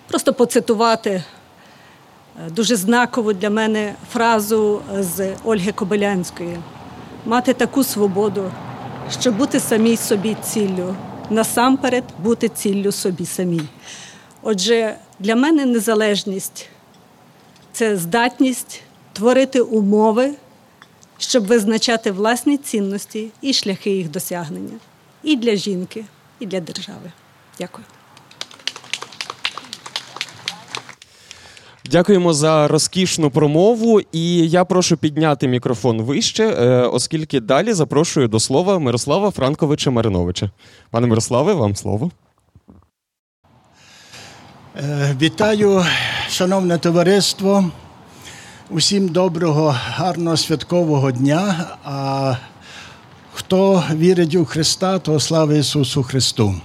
просто 0.08 0.34
поцитувати 0.34 1.24
дуже 2.52 2.76
знакову 2.76 3.34
для 3.34 3.50
мене 3.50 3.96
фразу 4.12 4.82
з 5.00 5.34
Ольги 5.44 5.72
Кобилянської: 5.72 6.58
мати 7.26 7.54
таку 7.54 7.84
свободу, 7.84 8.52
щоб 9.22 9.38
бути 9.38 9.60
самій 9.60 9.98
собі 9.98 10.38
ціллю, 10.44 10.96
насамперед 11.30 12.04
бути 12.24 12.50
ціллю 12.50 12.92
собі 12.92 13.26
самій. 13.26 13.62
Отже, 14.42 14.96
для 15.20 15.36
мене 15.36 15.66
незалежність 15.66 16.70
це 17.72 17.98
здатність 17.98 18.82
творити 19.14 19.62
умови, 19.62 20.34
щоб 21.18 21.48
визначати 21.48 22.12
власні 22.12 22.58
цінності 22.58 23.32
і 23.42 23.54
шляхи 23.54 23.90
їх 23.90 24.12
досягнення 24.12 24.78
і 25.24 25.36
для 25.36 25.56
жінки, 25.56 26.06
і 26.40 26.46
для 26.46 26.60
держави. 26.60 27.12
Дякую. 27.60 27.86
Дякуємо 31.92 32.34
за 32.34 32.68
розкішну 32.68 33.30
промову. 33.30 34.02
І 34.12 34.50
я 34.50 34.66
прошу 34.66 34.98
підняти 34.98 35.48
мікрофон 35.48 36.02
вище, 36.02 36.44
е, 36.44 36.82
оскільки 36.82 37.40
далі 37.40 37.74
запрошую 37.74 38.28
до 38.28 38.40
слова 38.40 38.80
Мирослава 38.80 39.32
Франковича 39.32 39.92
Мариновича. 39.92 40.52
Пане 40.92 41.08
Мирославе, 41.08 41.54
вам 41.54 41.76
слово. 41.76 42.12
Е, 44.76 45.16
вітаю, 45.22 45.86
шановне 46.30 46.78
товариство. 46.78 47.72
Усім 48.70 49.08
доброго, 49.08 49.76
гарного 49.78 50.38
святкового 50.38 51.12
дня. 51.12 51.66
А 51.84 52.36
хто 53.34 53.84
вірить 53.94 54.36
у 54.36 54.46
Христа, 54.46 55.00
то 55.00 55.20
слава 55.20 55.54
Ісусу 55.54 56.04
Христу. 56.04 56.56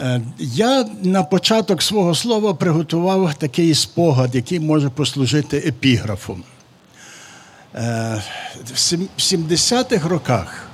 Е, 0.00 0.20
я 0.38 0.86
на 1.02 1.22
початок 1.22 1.82
свого 1.82 2.14
слова 2.14 2.54
приготував 2.54 3.34
такий 3.34 3.74
спогад, 3.74 4.34
який 4.34 4.60
може 4.60 4.90
послужити 4.90 5.56
епіграфом. 5.56 6.44
Е, 7.74 8.22
в 8.74 9.18
70-х 9.18 10.08
роках 10.08 10.68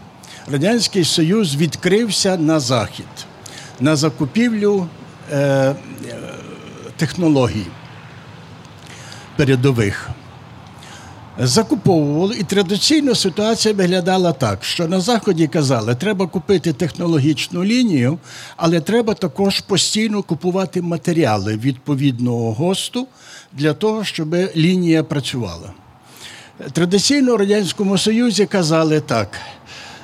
Радянський 0.53 1.05
Союз 1.05 1.57
відкрився 1.57 2.37
на 2.37 2.61
захід, 2.61 3.07
на 3.81 3.97
закупівлю 3.97 4.89
е, 5.33 5.75
технологій 6.97 7.67
передових. 9.37 10.11
Закуповували, 11.41 12.37
і 12.39 12.43
традиційно 12.43 13.15
ситуація 13.15 13.75
виглядала 13.75 14.33
так, 14.33 14.65
що 14.65 14.89
на 14.89 15.01
Заході 15.01 15.47
казали, 15.47 15.95
треба 15.95 16.27
купити 16.27 16.73
технологічну 16.73 17.65
лінію, 17.65 18.19
але 18.57 18.81
треба 18.81 19.15
також 19.15 19.61
постійно 19.61 20.23
купувати 20.23 20.83
матеріали 20.83 21.57
відповідного 21.57 22.53
госту 22.53 23.07
для 23.53 23.75
того, 23.75 24.05
щоб 24.05 24.35
лінія 24.57 25.03
працювала. 25.03 25.73
Традиційно 26.73 27.35
в 27.35 27.37
Радянському 27.37 27.99
Союзі 27.99 28.47
казали 28.47 29.01
так. 29.01 29.29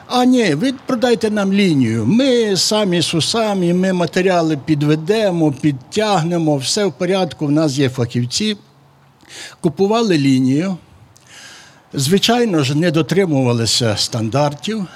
А 0.06 0.24
ні, 0.24 0.54
ви 0.54 0.72
продайте 0.86 1.30
нам 1.30 1.52
лінію. 1.52 2.06
Ми 2.06 2.56
самі 2.56 3.02
сусамі, 3.02 3.74
ми 3.74 3.92
матеріали 3.92 4.56
підведемо, 4.64 5.52
підтягнемо, 5.52 6.56
все 6.56 6.84
в 6.84 6.92
порядку, 6.92 7.46
в 7.46 7.50
нас 7.50 7.78
є 7.78 7.88
фахівці. 7.88 8.56
Купували 9.60 10.18
лінію. 10.18 10.76
Звичайно 11.96 12.64
ж, 12.64 12.74
не 12.74 12.90
дотримувалися 12.90 13.96
стандартів. 13.96 14.86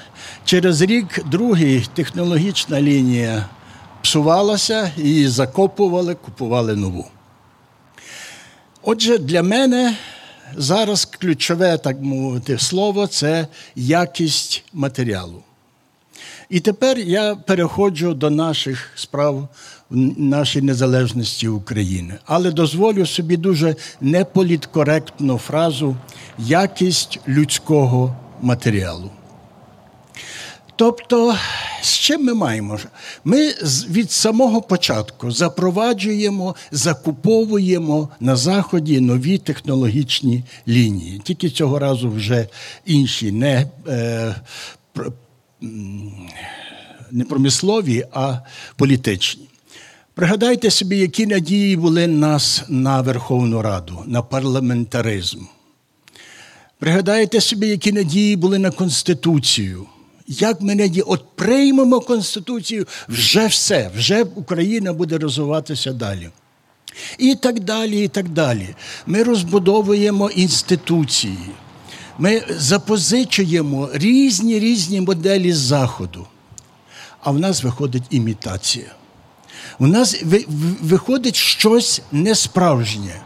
Через 0.44 0.82
рік 0.82 1.24
другий 1.30 1.88
технологічна 1.94 2.80
лінія 2.82 3.46
псувалася, 4.02 4.92
її 4.96 5.28
закопували, 5.28 6.14
купували 6.14 6.76
нову. 6.76 7.06
Отже, 8.82 9.18
для 9.18 9.42
мене 9.42 9.96
зараз 10.56 11.04
ключове, 11.04 11.78
так 11.78 12.00
мовити, 12.00 12.58
слово 12.58 13.06
це 13.06 13.46
якість 13.76 14.64
матеріалу. 14.72 15.42
І 16.50 16.60
тепер 16.60 16.98
я 16.98 17.34
переходжу 17.34 18.14
до 18.16 18.30
наших 18.30 18.90
справ 18.94 19.48
в 19.90 19.96
нашій 20.20 20.62
незалежності 20.62 21.48
України. 21.48 22.14
Але 22.26 22.50
дозволю 22.50 23.06
собі 23.06 23.36
дуже 23.36 23.76
неполіткоректну 24.00 25.38
фразу 25.38 25.96
якість 26.38 27.20
людського 27.28 28.16
матеріалу. 28.42 29.10
Тобто, 30.76 31.36
з 31.82 31.88
чим 31.88 32.24
ми 32.24 32.34
маємо? 32.34 32.78
Ми 33.24 33.48
від 33.90 34.10
самого 34.10 34.62
початку 34.62 35.30
запроваджуємо, 35.30 36.54
закуповуємо 36.70 38.08
на 38.20 38.36
Заході 38.36 39.00
нові 39.00 39.38
технологічні 39.38 40.44
лінії. 40.68 41.20
Тільки 41.24 41.50
цього 41.50 41.78
разу 41.78 42.10
вже 42.10 42.48
інші, 42.86 43.32
не 43.32 43.66
е, 43.88 44.34
не 47.10 47.24
промислові, 47.28 48.04
а 48.12 48.38
політичні. 48.76 49.48
Пригадайте 50.14 50.70
собі, 50.70 50.98
які 50.98 51.26
надії 51.26 51.76
були 51.76 52.06
нас 52.06 52.62
на 52.68 53.00
Верховну 53.00 53.62
Раду, 53.62 54.02
на 54.06 54.22
парламентаризм. 54.22 55.38
Пригадайте 56.78 57.40
собі, 57.40 57.68
які 57.68 57.92
надії 57.92 58.36
були 58.36 58.58
на 58.58 58.70
Конституцію. 58.70 59.86
Як 60.26 60.60
ми 60.60 60.74
надії, 60.74 61.02
от 61.02 61.24
приймемо 61.36 62.00
Конституцію, 62.00 62.86
вже 63.08 63.46
все, 63.46 63.90
вже 63.96 64.22
Україна 64.22 64.92
буде 64.92 65.18
розвиватися 65.18 65.92
далі. 65.92 66.30
І 67.18 67.34
так 67.34 67.60
далі, 67.60 68.04
і 68.04 68.08
так 68.08 68.28
далі. 68.28 68.68
Ми 69.06 69.22
розбудовуємо 69.22 70.30
інституції. 70.30 71.38
Ми 72.18 72.42
запозичуємо 72.50 73.88
різні 73.92 74.58
різні 74.58 75.00
моделі 75.00 75.52
Заходу. 75.52 76.26
А 77.20 77.30
в 77.30 77.38
нас 77.38 77.62
виходить 77.62 78.02
імітація. 78.10 78.94
У 79.78 79.86
нас 79.86 80.22
виходить 80.80 81.36
щось 81.36 82.02
несправжнє. 82.12 83.20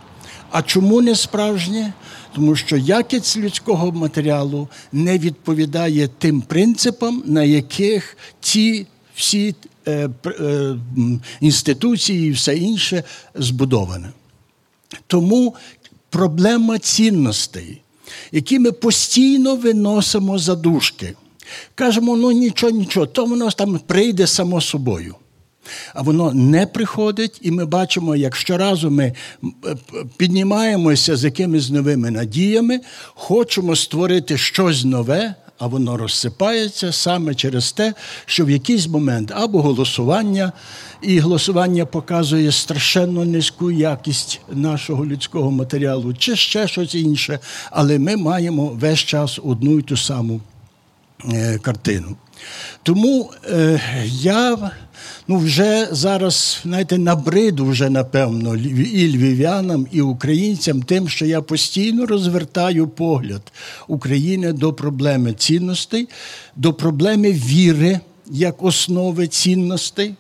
А 0.51 0.63
чому 0.63 1.01
несправжнє? 1.01 1.93
Тому 2.35 2.57
що 2.57 2.77
якість 2.77 3.37
людського 3.37 3.93
матеріалу 3.93 4.69
не 4.93 5.19
відповідає 5.19 6.09
тим 6.19 6.41
принципам, 6.41 7.23
на 7.27 7.45
яких 7.45 8.17
ці 8.41 8.87
всі 9.15 9.55
е, 9.87 10.09
е, 10.27 10.77
інституції 11.41 12.29
і 12.29 12.31
все 12.31 12.57
інше 12.57 13.05
збудоване. 13.35 14.13
Тому 15.07 15.55
проблема 16.11 16.79
цінностей, 16.79 17.82
які 18.33 18.59
ми 18.59 18.73
постійно 18.73 19.57
виносимо 19.57 20.39
за 20.39 20.55
дужки. 20.55 21.15
Кажемо, 21.75 22.17
ну 22.17 22.33
нічого, 22.33 22.73
нічого, 22.73 23.07
то 23.07 23.25
воно 23.25 23.51
там 23.51 23.81
прийде 23.87 24.27
само 24.27 24.61
собою. 24.61 25.15
А 25.95 26.03
воно 26.03 26.33
не 26.35 26.67
приходить, 26.67 27.39
і 27.43 27.51
ми 27.51 27.65
бачимо, 27.65 28.17
як 28.17 28.37
щоразу 28.37 28.91
ми 28.91 29.15
піднімаємося 30.17 31.17
з 31.17 31.25
якимись 31.25 31.71
новими 31.71 32.11
надіями, 32.11 32.81
хочемо 33.07 33.77
створити 33.77 34.39
щось 34.39 34.85
нове, 34.85 35.35
а 35.63 35.67
воно 35.67 35.97
розсипається 35.97 36.93
саме 36.93 37.35
через 37.35 37.73
те, 37.73 37.95
що 38.27 38.45
в 38.45 38.51
якийсь 38.51 38.89
момент 38.89 39.33
або 39.35 39.63
голосування, 39.63 40.53
і 41.03 41.21
голосування 41.21 41.87
показує 41.87 42.53
страшенно 42.53 43.25
низьку 43.25 43.71
якість 43.71 44.41
нашого 44.53 45.07
людського 45.07 45.51
матеріалу, 45.51 46.15
чи 46.15 46.37
ще 46.37 46.69
щось 46.69 46.95
інше, 46.95 47.39
але 47.71 47.99
ми 47.99 48.17
маємо 48.17 48.67
весь 48.67 48.99
час 48.99 49.39
одну 49.45 49.79
і 49.79 49.83
ту 49.83 49.97
саму 49.97 50.41
е, 51.33 51.59
картину. 51.59 52.17
Тому 52.83 53.31
е, 53.51 53.81
я 54.07 54.71
ну, 55.29 55.37
вже 55.39 55.89
зараз, 55.91 56.61
знаєте, 56.63 56.99
набриду 56.99 57.67
вже, 57.67 57.91
напевно, 57.91 58.57
і 58.57 59.09
львів'янам, 59.09 59.87
і 59.93 60.01
українцям 60.01 60.83
тим, 60.83 61.09
що 61.09 61.27
я 61.27 61.43
постійно 61.43 62.07
розвертаю 62.07 62.89
погляд 62.89 63.53
України 63.89 64.53
до 64.53 64.73
проблеми 64.73 65.33
цінностей, 65.33 66.09
до 66.57 66.73
проблеми 66.73 67.33
віри 67.33 68.01
як 68.31 68.63
основи 68.63 69.27
цінностей. 69.27 70.15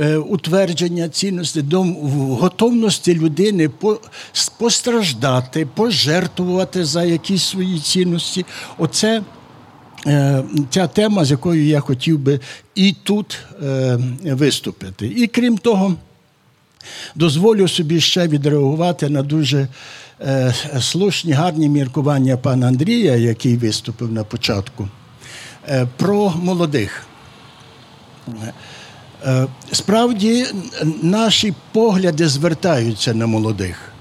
е, 0.00 0.16
утвердження 0.16 1.08
цінності, 1.08 1.62
до 1.62 1.82
готовності 1.82 3.14
людини 3.14 3.70
постраждати, 4.58 5.66
пожертвувати 5.74 6.84
за 6.84 7.04
якісь 7.04 7.42
свої 7.42 7.78
цінності. 7.78 8.46
Оце 8.78 9.22
ця 10.70 10.86
тема, 10.86 11.24
з 11.24 11.30
якою 11.30 11.64
я 11.64 11.80
хотів 11.80 12.18
би 12.18 12.40
і 12.74 12.94
тут 13.02 13.38
е, 13.62 13.98
виступити. 14.24 15.06
І 15.06 15.26
крім 15.26 15.58
того, 15.58 15.94
дозволю 17.14 17.68
собі 17.68 18.00
ще 18.00 18.28
відреагувати 18.28 19.08
на 19.08 19.22
дуже 19.22 19.68
слушні, 20.80 21.32
гарні 21.32 21.68
міркування 21.68 22.36
пана 22.36 22.66
Андрія, 22.66 23.16
який 23.16 23.56
виступив 23.56 24.12
на 24.12 24.24
початку, 24.24 24.88
про 25.96 26.30
молодих. 26.30 27.06
Е, 29.26 29.46
справді, 29.72 30.46
наші 31.02 31.54
погляди 31.72 32.28
звертаються 32.28 33.14
на 33.14 33.26
молодих. 33.26 33.92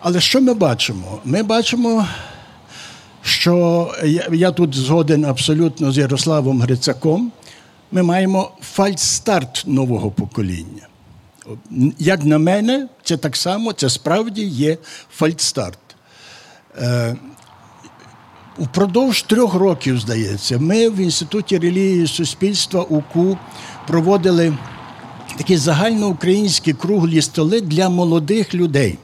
Але 0.00 0.20
що 0.20 0.40
ми 0.40 0.54
бачимо? 0.54 1.20
Ми 1.24 1.42
бачимо, 1.42 2.06
що 3.26 3.90
я 4.32 4.50
тут 4.50 4.74
згоден 4.74 5.24
абсолютно 5.24 5.92
з 5.92 5.98
Ярославом 5.98 6.60
Грицаком. 6.60 7.32
Ми 7.92 8.02
маємо 8.02 8.50
фальстарт 8.60 9.62
нового 9.66 10.10
покоління. 10.10 10.88
Як 11.98 12.24
на 12.24 12.38
мене, 12.38 12.88
це 13.02 13.16
так 13.16 13.36
само, 13.36 13.72
це 13.72 13.90
справді 13.90 14.44
є 14.44 14.78
фальстарт. 15.10 15.78
Е, 16.78 17.16
Упродовж 18.58 19.22
трьох 19.22 19.54
років, 19.54 20.00
здається, 20.00 20.58
ми 20.58 20.88
в 20.88 20.96
Інституті 20.96 21.58
релігії 21.58 22.06
суспільства 22.06 22.82
УКУ 22.82 23.38
проводили 23.86 24.58
такі 25.36 25.56
загальноукраїнські 25.56 26.72
круглі 26.72 27.22
столи 27.22 27.60
для 27.60 27.88
молодих 27.88 28.54
людей, 28.54 28.98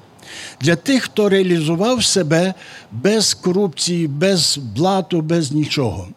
для 0.60 0.76
тих, 0.76 1.02
хто 1.02 1.28
реалізував 1.28 2.04
себе 2.04 2.54
без 2.92 3.34
корупції, 3.34 4.06
без 4.06 4.58
блату, 4.76 5.20
без 5.20 5.52
нічого. 5.52 6.08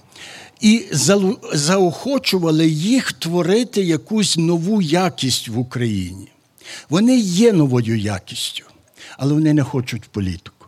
І 0.62 0.86
заохочували 1.54 2.68
їх 2.70 3.14
творити 3.14 3.82
якусь 3.82 4.38
нову 4.38 4.82
якість 4.82 5.48
в 5.48 5.60
Україні. 5.60 6.28
Вони 6.90 7.18
є 7.20 7.54
новою 7.54 7.98
якістю, 7.98 8.64
але 9.18 9.34
вони 9.34 9.54
не 9.54 9.64
хочуть 9.64 10.04
політику. 10.04 10.66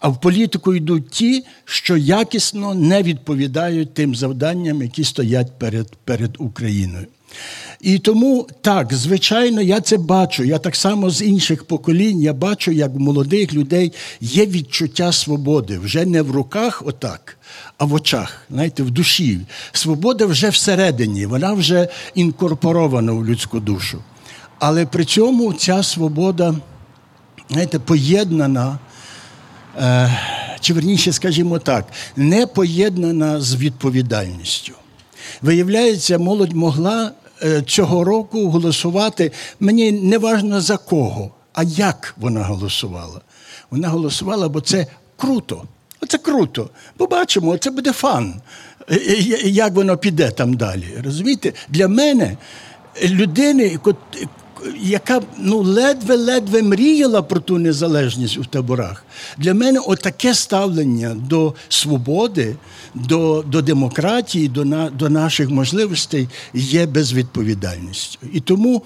А 0.00 0.08
в 0.08 0.20
політику 0.20 0.74
йдуть 0.74 1.10
ті, 1.10 1.44
що 1.64 1.96
якісно 1.96 2.74
не 2.74 3.02
відповідають 3.02 3.94
тим 3.94 4.14
завданням, 4.14 4.82
які 4.82 5.04
стоять 5.04 5.58
перед, 5.58 5.96
перед 5.96 6.36
Україною. 6.38 7.06
І 7.80 7.98
тому 7.98 8.48
так, 8.60 8.94
звичайно, 8.94 9.62
я 9.62 9.80
це 9.80 9.96
бачу. 9.96 10.44
Я 10.44 10.58
так 10.58 10.76
само 10.76 11.10
з 11.10 11.22
інших 11.22 11.64
поколінь 11.64 12.20
я 12.20 12.32
бачу, 12.32 12.70
як 12.70 12.94
в 12.94 12.98
молодих 12.98 13.52
людей 13.52 13.92
є 14.20 14.46
відчуття 14.46 15.12
свободи 15.12 15.78
вже 15.78 16.04
не 16.06 16.22
в 16.22 16.30
руках, 16.30 16.82
отак, 16.86 17.38
а 17.78 17.84
в 17.84 17.94
очах, 17.94 18.42
знаєте, 18.50 18.82
в 18.82 18.90
душі. 18.90 19.40
Свобода 19.72 20.26
вже 20.26 20.48
всередині, 20.48 21.26
вона 21.26 21.52
вже 21.52 21.88
інкорпорована 22.14 23.12
в 23.12 23.26
людську 23.26 23.60
душу. 23.60 23.98
Але 24.58 24.86
при 24.86 25.04
цьому 25.04 25.52
ця 25.52 25.82
свобода, 25.82 26.54
знаєте, 27.50 27.78
поєднана 27.78 28.78
Е, 29.80 30.18
чи 30.60 30.74
верніше, 30.74 31.12
скажімо 31.12 31.58
так, 31.58 31.86
не 32.16 32.46
поєднана 32.46 33.40
з 33.40 33.54
відповідальністю. 33.54 34.72
Виявляється, 35.42 36.18
молодь 36.18 36.52
могла 36.52 37.10
е, 37.42 37.62
цього 37.62 38.04
року 38.04 38.50
голосувати. 38.50 39.32
Мені 39.60 39.92
не 39.92 40.18
важно 40.18 40.60
за 40.60 40.76
кого, 40.76 41.30
а 41.52 41.62
як 41.62 42.14
вона 42.16 42.42
голосувала. 42.42 43.20
Вона 43.70 43.88
голосувала, 43.88 44.48
бо 44.48 44.60
це 44.60 44.86
круто. 45.16 45.64
Оце 46.00 46.18
круто. 46.18 46.70
Побачимо, 46.96 47.58
це 47.58 47.70
буде 47.70 47.92
фан. 47.92 48.34
Е, 48.90 48.96
як 49.44 49.72
воно 49.72 49.96
піде 49.96 50.30
там 50.30 50.54
далі. 50.54 50.86
Розумієте? 51.04 51.52
Для 51.68 51.88
мене 51.88 52.36
людини, 53.02 53.78
яка 54.80 55.22
ну 55.38 55.62
ледве-ледве 55.62 56.62
мріяла 56.62 57.22
про 57.22 57.40
ту 57.40 57.58
незалежність 57.58 58.38
у 58.38 58.44
таборах. 58.44 59.04
Для 59.38 59.54
мене 59.54 59.80
отаке 59.80 60.34
ставлення 60.34 61.14
до 61.14 61.54
свободи, 61.68 62.56
до 62.94 63.44
до 63.46 63.62
демократії, 63.62 64.48
до 64.48 64.64
на, 64.64 64.90
до 64.90 65.10
наших 65.10 65.50
можливостей 65.50 66.28
є 66.54 66.86
безвідповідальністю. 66.86 68.18
І 68.32 68.40
тому 68.40 68.82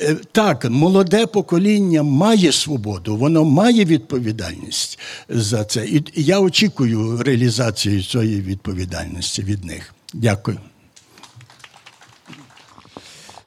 е, 0.00 0.16
так, 0.32 0.70
молоде 0.70 1.26
покоління 1.26 2.02
має 2.02 2.52
свободу, 2.52 3.16
воно 3.16 3.44
має 3.44 3.84
відповідальність 3.84 4.98
за 5.28 5.64
це. 5.64 5.86
І 5.86 6.04
я 6.14 6.40
очікую 6.40 7.22
реалізації 7.22 8.02
цієї 8.02 8.40
відповідальності 8.40 9.42
від 9.42 9.64
них. 9.64 9.94
Дякую. 10.14 10.58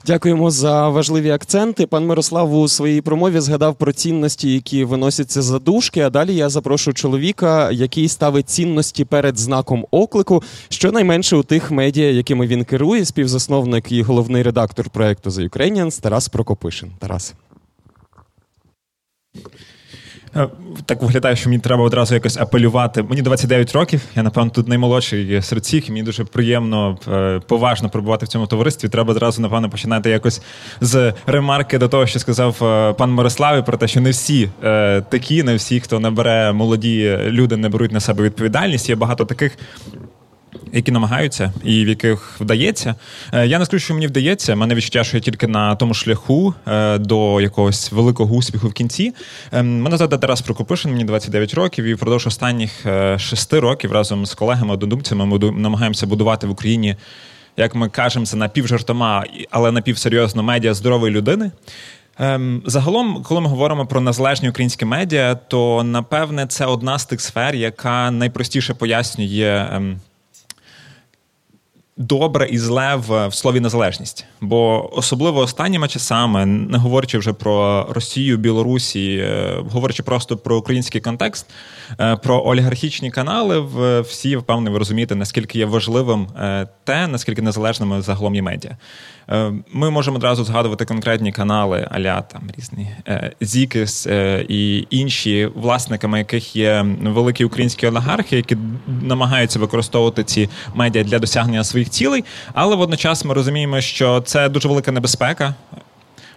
Дякуємо 0.05 0.51
за 0.51 0.89
важливі 0.89 1.29
акценти. 1.29 1.87
Пан 1.87 2.05
Мирослав 2.05 2.53
у 2.53 2.67
своїй 2.67 3.01
промові 3.01 3.39
згадав 3.39 3.75
про 3.75 3.93
цінності, 3.93 4.53
які 4.53 4.83
виносяться 4.83 5.41
за 5.41 5.59
дужки. 5.59 6.01
А 6.01 6.09
далі 6.09 6.35
я 6.35 6.49
запрошую 6.49 6.93
чоловіка, 6.93 7.71
який 7.71 8.07
ставить 8.07 8.49
цінності 8.49 9.05
перед 9.05 9.37
знаком 9.37 9.85
оклику, 9.91 10.43
щонайменше 10.69 11.35
у 11.35 11.43
тих 11.43 11.71
медіа, 11.71 12.11
якими 12.11 12.47
він 12.47 12.63
керує, 12.63 13.05
співзасновник 13.05 13.91
і 13.91 14.01
головний 14.01 14.43
редактор 14.43 14.89
проекту 14.89 15.29
The 15.29 15.49
Ukrainians 15.49 16.01
Тарас 16.01 16.29
Прокопишин. 16.29 16.91
Тарас. 16.99 17.33
Е, 20.35 20.47
так 20.85 21.01
виглядає, 21.01 21.35
що 21.35 21.49
мені 21.49 21.61
треба 21.61 21.83
одразу 21.83 22.13
якось 22.13 22.37
апелювати. 22.37 23.03
Мені 23.03 23.21
29 23.21 23.73
років, 23.73 24.01
я, 24.15 24.23
напевно, 24.23 24.51
тут 24.51 24.67
наймолодший 24.67 25.41
серед 25.41 25.63
всіх, 25.63 25.89
і 25.89 25.91
мені 25.91 26.03
дуже 26.03 26.23
приємно, 26.23 26.97
е, 27.07 27.41
поважно 27.47 27.89
перебувати 27.89 28.25
в 28.25 28.29
цьому 28.29 28.47
товаристві. 28.47 28.89
Треба 28.89 29.11
одразу, 29.11 29.41
напевно, 29.41 29.69
починати 29.69 30.09
якось 30.09 30.41
з 30.81 31.13
ремарки 31.25 31.77
до 31.77 31.87
того, 31.87 32.07
що 32.07 32.19
сказав 32.19 32.63
е, 32.63 32.93
пан 32.93 33.11
Мирослав, 33.11 33.65
про 33.65 33.77
те, 33.77 33.87
що 33.87 34.01
не 34.01 34.09
всі 34.09 34.49
такі, 35.09 35.43
не 35.43 35.55
всі, 35.55 35.79
хто 35.79 35.99
набере 35.99 36.51
молоді 36.51 37.17
люди, 37.25 37.57
не 37.57 37.69
беруть 37.69 37.91
на 37.91 37.99
себе 37.99 38.23
відповідальність. 38.23 38.89
Є 38.89 38.95
багато 38.95 39.25
таких 39.25 39.57
які 40.73 40.91
намагаються 40.91 41.53
і 41.63 41.85
в 41.85 41.87
яких 41.87 42.35
вдається. 42.39 42.95
Е, 43.33 43.47
я 43.47 43.59
не 43.59 43.65
скажу, 43.65 43.83
що 43.83 43.93
мені 43.93 44.07
вдається. 44.07 44.55
Мене 44.55 44.75
відчуття, 44.75 45.03
що 45.03 45.17
я 45.17 45.21
тільки 45.21 45.47
на 45.47 45.75
тому 45.75 45.93
шляху 45.93 46.53
е, 46.67 46.97
до 46.97 47.41
якогось 47.41 47.91
великого 47.91 48.35
успіху 48.35 48.67
в 48.67 48.73
кінці. 48.73 49.13
Ем, 49.51 49.81
мене 49.81 49.97
звати 49.97 50.17
Тарас 50.17 50.41
Прокопишин, 50.41 50.91
мені 50.91 51.03
29 51.03 51.53
років, 51.53 51.85
і 51.85 51.93
впродовж 51.93 52.27
останніх 52.27 52.85
е, 52.85 53.19
шести 53.19 53.59
років 53.59 53.91
разом 53.91 54.25
з 54.25 54.33
колегами 54.33 54.73
однодумцями 54.73 55.25
ми 55.25 55.39
намагаємося 55.51 56.07
будувати 56.07 56.47
в 56.47 56.51
Україні. 56.51 56.95
Як 57.57 57.75
ми 57.75 57.89
кажемо, 57.89 58.25
це 58.25 58.37
напівжартома, 58.37 59.25
але 59.51 59.71
напівсерйозно 59.71 60.43
медіа 60.43 60.73
здорової 60.73 61.13
людини. 61.13 61.51
Ем, 62.19 62.61
загалом, 62.65 63.23
коли 63.23 63.41
ми 63.41 63.49
говоримо 63.49 63.85
про 63.85 64.01
незалежні 64.01 64.49
українські 64.49 64.85
медіа, 64.85 65.35
то 65.35 65.83
напевне 65.83 66.47
це 66.47 66.65
одна 66.65 66.99
з 66.99 67.05
тих 67.05 67.21
сфер, 67.21 67.55
яка 67.55 68.11
найпростіше 68.11 68.73
пояснює 68.73 69.67
ем, 69.71 69.99
добре 72.01 72.47
і 72.47 72.57
зле 72.57 72.95
в, 72.95 73.27
в 73.27 73.33
слові 73.33 73.59
незалежність. 73.59 74.25
Бо 74.41 74.89
особливо 74.97 75.39
останніми 75.39 75.87
часами, 75.87 76.45
не 76.45 76.77
говорячи 76.77 77.17
вже 77.17 77.33
про 77.33 77.85
Росію, 77.89 78.37
Білорусі, 78.37 79.15
е, 79.15 79.57
говорячи 79.71 80.03
просто 80.03 80.37
про 80.37 80.57
український 80.57 81.01
контекст, 81.01 81.45
е, 81.99 82.15
про 82.15 82.43
олігархічні 82.45 83.11
канали, 83.11 83.59
в 83.59 84.01
всі 84.01 84.35
впевнені 84.35 84.69
ви 84.69 84.79
розумієте, 84.79 85.15
наскільки 85.15 85.59
є 85.59 85.65
важливим 85.65 86.27
е, 86.39 86.67
те, 86.83 87.07
наскільки 87.07 87.41
незалежними 87.41 88.01
загалом 88.01 88.35
є 88.35 88.41
медіа. 88.41 88.77
Е, 89.29 89.53
ми 89.73 89.89
можемо 89.89 90.17
одразу 90.17 90.43
згадувати 90.43 90.85
конкретні 90.85 91.31
канали, 91.31 91.87
аля 91.91 92.21
там 92.21 92.41
різні 92.57 92.91
е, 93.07 93.31
Зікис 93.41 94.07
е, 94.07 94.45
і 94.49 94.87
інші, 94.89 95.49
власниками 95.55 96.17
яких 96.17 96.55
є 96.55 96.85
великі 97.03 97.45
українські 97.45 97.87
олігархи, 97.87 98.35
які 98.35 98.57
намагаються 99.01 99.59
використовувати 99.59 100.23
ці 100.23 100.49
медіа 100.75 101.03
для 101.03 101.19
досягнення 101.19 101.63
своїх 101.63 101.89
цілей, 101.89 102.23
але 102.53 102.75
водночас 102.75 103.25
ми 103.25 103.33
розуміємо, 103.33 103.81
що 103.81 104.21
це 104.21 104.49
дуже 104.49 104.67
велика 104.67 104.91
небезпека. 104.91 105.55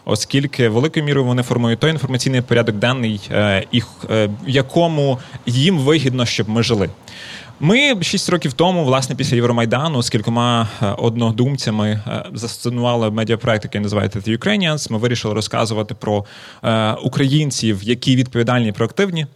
Оскільки 0.07 0.68
великою 0.68 1.05
мірою 1.05 1.27
вони 1.27 1.42
формують 1.42 1.81
той 1.81 1.90
інформаційний 1.90 2.40
порядок 2.40 2.77
денний, 2.77 3.20
в 3.31 4.29
якому 4.47 5.18
їм 5.47 5.79
вигідно, 5.79 6.27
щоб 6.27 6.49
ми 6.49 6.62
жили. 6.62 6.90
Ми 7.61 8.03
шість 8.03 8.29
років 8.29 8.53
тому, 8.53 8.85
власне, 8.85 9.17
після 9.17 9.37
Євромайдану 9.37 10.03
з 10.03 10.11
кількома 10.11 10.69
е, 10.83 10.87
однодумцями 10.87 12.01
е, 12.07 12.25
застанували 12.33 13.11
медіапроект, 13.11 13.64
який 13.64 13.81
називається 13.81 14.19
The 14.19 14.38
Ukrainians. 14.38 14.93
Ми 14.93 14.99
вирішили 14.99 15.35
розказувати 15.35 15.95
про 15.95 16.25
е, 16.64 16.93
українців, 16.93 17.83
які 17.83 18.17
відповідальні 18.17 18.69
і 18.69 18.73
проактивні. 18.73 19.27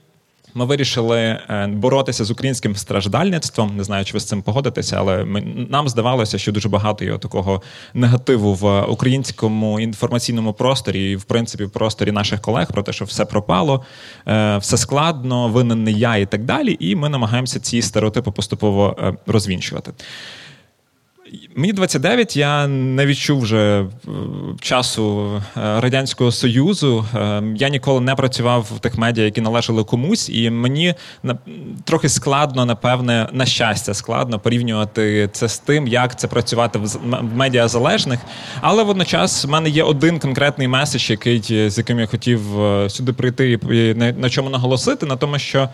Ми 0.54 0.64
вирішили 0.64 1.18
е, 1.18 1.66
боротися 1.66 2.24
з 2.24 2.30
українським 2.30 2.76
страждальництвом. 2.76 3.76
Не 3.76 3.84
знаю, 3.84 4.04
чи 4.04 4.12
ви 4.12 4.20
з 4.20 4.24
цим 4.24 4.42
погодитеся, 4.42 4.96
але 4.98 5.24
ми, 5.24 5.40
нам 5.70 5.88
здавалося, 5.88 6.38
що 6.38 6.52
дуже 6.52 6.68
багато 6.68 7.04
є 7.04 7.18
такого 7.18 7.62
негативу 7.94 8.54
в 8.54 8.82
українському 8.82 9.80
інформаційному 9.80 10.52
просторі 10.52 11.10
і, 11.10 11.16
в 11.16 11.24
принципі, 11.24 11.64
в 11.64 11.70
просторі 11.70 12.12
наших 12.12 12.40
колег 12.40 12.72
про 12.72 12.82
те, 12.82 12.92
що 12.92 13.04
все 13.04 13.24
пропало, 13.24 13.84
е, 14.26 14.58
все 14.58 14.76
складно, 14.76 15.48
винен 15.48 15.84
не 15.84 15.90
я 15.90 16.16
і 16.16 16.26
так 16.26 16.44
далі. 16.44 16.76
І 16.80 16.96
ми 16.96 17.08
намагаємося 17.08 17.60
ці 17.60 17.82
стереотипи 17.82 18.30
поступово 18.30 18.96
е, 18.98 19.14
розвінчувати. 19.26 19.92
Мені 21.56 21.72
29, 21.72 22.36
я 22.36 22.66
не 22.66 23.06
відчув 23.06 23.40
вже 23.40 23.80
е, 23.80 23.86
часу 24.60 25.32
е, 25.36 25.40
Радянського 25.54 26.32
Союзу. 26.32 27.06
Е, 27.14 27.42
я 27.56 27.68
ніколи 27.68 28.00
не 28.00 28.14
працював 28.14 28.70
в 28.76 28.78
тих 28.78 28.98
медіа, 28.98 29.24
які 29.24 29.40
належали 29.40 29.84
комусь, 29.84 30.28
і 30.28 30.50
мені 30.50 30.94
трохи 31.84 32.08
складно, 32.08 32.64
напевне, 32.64 33.28
на 33.32 33.46
щастя, 33.46 33.94
складно 33.94 34.38
порівнювати 34.38 35.28
це 35.32 35.48
з 35.48 35.58
тим, 35.58 35.88
як 35.88 36.18
це 36.18 36.28
працювати 36.28 36.78
в 36.78 37.22
медіа 37.34 37.68
залежних. 37.68 38.20
Але 38.60 38.82
водночас 38.82 39.44
в 39.44 39.48
мене 39.48 39.68
є 39.68 39.82
один 39.82 40.18
конкретний 40.18 40.68
меседж, 40.68 41.10
який 41.10 41.70
з 41.70 41.78
яким 41.78 42.00
я 42.00 42.06
хотів 42.06 42.40
сюди 42.88 43.12
прийти 43.12 43.52
і 43.52 43.94
на 43.94 44.30
чому 44.30 44.50
наголосити, 44.50 45.06
на 45.06 45.16
тому, 45.16 45.38
що 45.38 45.68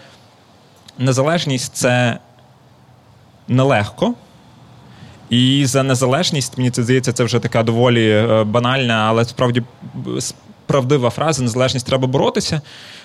незалежність 0.98 1.74
це 1.74 2.18
нелегко. 3.48 4.14
І 5.34 5.66
за 5.66 5.82
незалежність, 5.82 6.58
мені 6.58 6.70
це 6.70 6.82
здається, 6.82 7.12
це 7.12 7.24
вже 7.24 7.40
така 7.40 7.62
доволі 7.62 8.10
е, 8.10 8.44
банальна, 8.44 8.94
але 8.94 9.24
справді 9.24 9.62
правдива 10.66 11.10
фраза 11.10 11.42
незалежність 11.42 11.86
треба 11.86 12.06
боротися. 12.06 12.60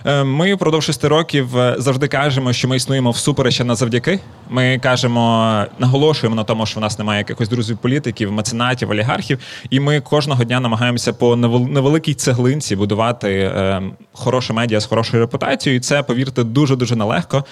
Е, 0.06 0.24
ми 0.24 0.54
впродовж 0.54 0.86
шести 0.86 1.08
років 1.08 1.58
е, 1.58 1.76
завжди 1.78 2.08
кажемо, 2.08 2.54
що 2.54 2.68
ми 2.68 2.76
існуємо 2.76 3.12
всупереч, 3.12 3.62
а 3.62 3.64
не 3.64 3.76
завдяки. 3.76 4.20
Ми 4.50 4.80
кажемо, 4.84 5.66
наголошуємо 5.80 6.36
на 6.36 6.44
тому, 6.44 6.66
що 6.66 6.80
в 6.80 6.84
нас 6.84 7.00
немає 7.00 7.18
якихось 7.18 7.50
друзів 7.50 7.78
політиків, 7.78 8.32
меценатів, 8.32 8.90
олігархів, 8.90 9.40
і 9.70 9.80
ми 9.80 10.02
кожного 10.02 10.44
дня 10.44 10.60
намагаємося 10.60 11.14
по 11.14 11.36
невеликій 11.36 12.14
цеглинці 12.14 12.76
будувати 12.76 13.30
е, 13.30 13.82
хороше 14.14 14.54
медіа 14.54 14.80
з 14.80 14.86
хорошою 14.86 15.24
репутацією. 15.24 15.78
І 15.78 15.82
це, 15.82 16.04
повірте, 16.04 16.44
дуже 16.44 16.76
дуже 16.76 16.96
нелегко, 16.96 17.46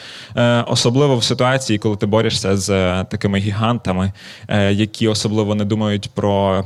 особливо 0.67 1.17
в 1.17 1.23
ситуації, 1.23 1.79
коли 1.79 1.95
ти 1.95 2.05
борешся 2.05 2.57
з 2.57 3.03
такими 3.03 3.39
гігантами, 3.39 4.11
які 4.71 5.07
особливо 5.07 5.55
не 5.55 5.65
думають 5.65 6.09
про 6.13 6.63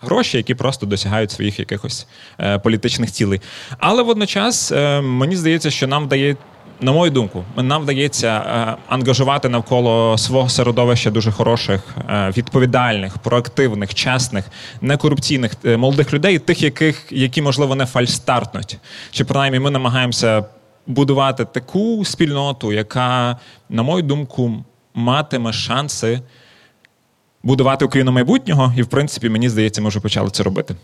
гроші, 0.00 0.36
які 0.36 0.54
просто 0.54 0.86
досягають 0.86 1.30
своїх 1.30 1.58
якихось 1.58 2.06
е, 2.40 2.58
політичних 2.58 3.12
цілей. 3.12 3.40
Але 3.78 4.02
водночас 4.02 4.72
е, 4.72 5.00
мені 5.00 5.36
здається, 5.36 5.70
що 5.70 5.86
нам 5.86 6.04
вдає. 6.04 6.36
На 6.82 6.92
мою 6.92 7.10
думку, 7.10 7.44
нам 7.56 7.82
вдається 7.82 8.28
е, 8.28 8.76
ангажувати 8.88 9.48
навколо 9.48 10.18
свого 10.18 10.48
середовища 10.48 11.10
дуже 11.10 11.30
хороших, 11.30 11.80
е, 12.08 12.32
відповідальних, 12.36 13.18
проактивних, 13.18 13.94
чесних, 13.94 14.44
некорупційних 14.80 15.52
е, 15.64 15.76
молодих 15.76 16.12
людей, 16.12 16.38
тих, 16.38 16.62
яких 16.62 17.06
які 17.10 17.42
можливо 17.42 17.74
не 17.74 17.86
фальстартнуть. 17.86 18.78
Чи 19.10 19.24
принаймні 19.24 19.58
ми 19.58 19.70
намагаємося 19.70 20.44
будувати 20.86 21.44
таку 21.44 22.04
спільноту, 22.04 22.72
яка, 22.72 23.36
на 23.68 23.82
мою 23.82 24.02
думку, 24.02 24.64
матиме 24.94 25.52
шанси 25.52 26.20
будувати 27.42 27.84
Україну 27.84 28.12
майбутнього, 28.12 28.74
і, 28.76 28.82
в 28.82 28.86
принципі, 28.86 29.28
мені 29.28 29.48
здається, 29.48 29.82
ми 29.82 29.88
вже 29.88 30.00
почали 30.00 30.30
це 30.30 30.42
робити. 30.42 30.76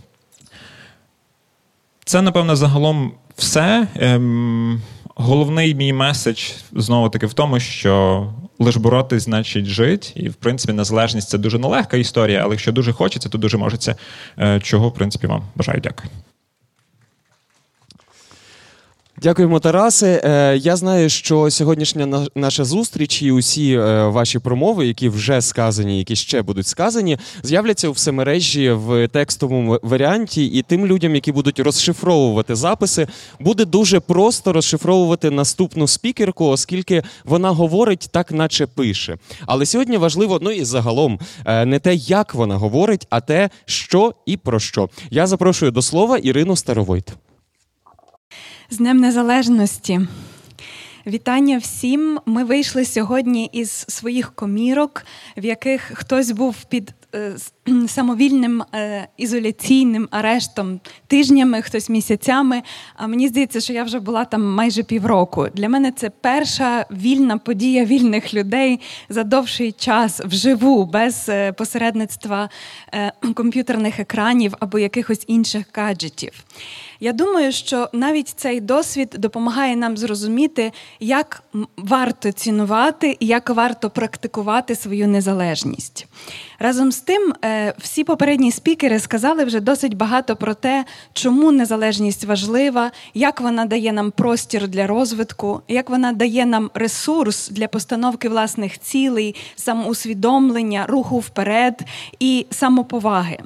Це, 2.05 2.23
напевно, 2.23 2.57
загалом 2.57 3.12
все. 3.37 3.87
Ем, 3.97 4.83
Головний 5.19 5.75
мій 5.75 5.92
меседж 5.92 6.51
знову 6.73 7.09
таки 7.09 7.27
в 7.27 7.33
тому, 7.33 7.61
що 7.61 8.27
лиш 8.59 8.77
боротись, 8.77 9.23
значить 9.23 9.64
жити. 9.66 10.09
І, 10.14 10.29
в 10.29 10.35
принципі, 10.35 10.73
незалежність 10.73 11.29
це 11.29 11.38
дуже 11.38 11.59
нелегка 11.59 11.97
історія, 11.97 12.40
але 12.45 12.55
якщо 12.55 12.73
дуже 12.73 12.92
хочеться, 12.92 13.29
то 13.29 13.38
дуже 13.38 13.57
можеться. 13.57 13.97
Е, 14.38 14.61
чого, 14.61 14.88
в 14.88 14.95
принципі, 14.95 15.27
вам 15.27 15.42
бажаю. 15.55 15.81
Дякую. 15.81 16.11
Дякуємо, 19.22 19.61
Тарасе. 19.61 20.20
Е, 20.24 20.57
я 20.57 20.76
знаю, 20.76 21.09
що 21.09 21.50
сьогоднішня 21.50 22.26
наша 22.35 22.64
зустріч 22.64 23.22
і 23.22 23.33
усі 23.33 23.72
е, 23.72 24.07
ваші 24.07 24.38
промови, 24.38 24.87
які 24.87 25.09
вже 25.09 25.40
сказані, 25.40 25.98
які 25.98 26.16
ще 26.16 26.42
будуть 26.42 26.66
сказані, 26.66 27.18
з'являться 27.42 27.88
у 27.88 27.92
всемережі 27.92 28.70
в 28.70 29.09
текстовому 29.09 29.81
варіанті, 29.83 30.46
і 30.46 30.62
тим 30.62 30.87
людям, 30.87 31.14
які 31.14 31.33
будуть 31.33 31.61
розшифровувати 31.61 32.55
записи, 32.55 33.07
буде 33.40 33.64
дуже 33.64 34.00
просто 34.00 34.52
розшифровувати 34.52 35.31
наступну 35.31 35.88
спікерку, 35.88 36.46
оскільки 36.46 37.02
вона 37.24 37.50
говорить 37.50 38.09
так, 38.11 38.33
наче 38.33 38.66
пише. 38.66 39.16
Але 39.46 39.66
сьогодні 39.66 39.96
важливо, 39.96 40.38
ну 40.42 40.50
і 40.50 40.64
загалом, 40.64 41.18
е, 41.44 41.64
не 41.64 41.79
те, 41.79 41.94
як 41.94 42.35
вона 42.35 42.57
говорить, 42.57 43.07
а 43.11 43.20
те, 43.20 43.50
що 43.64 44.14
і 44.26 44.37
про 44.37 44.61
що. 44.61 44.88
Я 45.11 45.26
запрошую 45.26 45.70
до 45.70 45.83
слова 45.83 46.18
Ірину 46.18 46.57
Старовойт. 46.57 47.12
З 48.70 48.76
Днем 48.76 48.96
Незалежності. 48.96 50.00
Вітання 51.07 51.59
всім. 51.59 52.20
Ми 52.26 52.44
вийшли 52.44 52.85
сьогодні 52.85 53.50
із 53.52 53.70
своїх 53.70 54.35
комірок, 54.35 55.02
в 55.37 55.44
яких 55.44 55.83
хтось 55.94 56.31
був 56.31 56.64
під 56.64 56.94
е, 57.14 57.37
самовільним 57.88 58.62
е, 58.74 59.09
ізоляційним 59.16 60.09
арештом 60.11 60.81
тижнями, 61.07 61.62
хтось 61.62 61.88
місяцями. 61.88 62.62
А 62.94 63.07
мені 63.07 63.29
здається, 63.29 63.61
що 63.61 63.72
я 63.72 63.85
вже 63.85 64.00
була 64.00 64.24
там 64.24 64.55
майже 64.55 64.83
півроку. 64.83 65.48
Для 65.55 65.68
мене 65.68 65.92
це 65.92 66.11
перша 66.11 66.87
вільна 66.90 67.38
подія 67.38 67.85
вільних 67.85 68.35
людей 68.35 68.81
за 69.09 69.24
довший 69.24 69.72
час 69.72 70.20
вживу, 70.20 70.85
без 70.85 71.26
е, 71.29 71.52
посередництва 71.52 72.48
е, 72.94 73.12
комп'ютерних 73.35 74.00
екранів 74.00 74.55
або 74.61 74.79
якихось 74.79 75.24
інших 75.26 75.66
гаджетів. 75.74 76.33
Я 77.00 77.12
думаю, 77.12 77.52
що 77.52 77.88
навіть 77.92 78.28
цей 78.28 78.61
досвід 78.61 79.14
допомагає 79.18 79.76
нам 79.76 79.96
зрозуміти, 79.96 80.72
як 81.00 81.42
варто 81.76 82.32
цінувати 82.32 83.16
і 83.20 83.26
як 83.26 83.50
варто 83.50 83.90
практикувати 83.90 84.74
свою 84.74 85.09
незалежність. 85.09 86.06
Разом 86.59 86.92
з 86.92 87.00
тим, 87.00 87.35
е, 87.44 87.74
всі 87.78 88.04
попередні 88.04 88.52
спікери 88.52 88.98
сказали 88.98 89.44
вже 89.44 89.61
досить 89.61 89.94
багато 89.94 90.37
про 90.37 90.54
те, 90.54 90.85
чому 91.12 91.52
незалежність 91.52 92.24
важлива, 92.24 92.90
як 93.14 93.40
вона 93.40 93.64
дає 93.64 93.92
нам 93.92 94.11
простір 94.11 94.68
для 94.68 94.87
розвитку, 94.87 95.61
як 95.68 95.90
вона 95.90 96.12
дає 96.12 96.46
нам 96.46 96.70
ресурс 96.74 97.48
для 97.48 97.68
постановки 97.68 98.28
власних 98.28 98.80
цілей, 98.80 99.35
самоусвідомлення, 99.56 100.87
руху 100.88 101.18
вперед 101.18 101.80
і 102.18 102.46
самоповаги. 102.50 103.38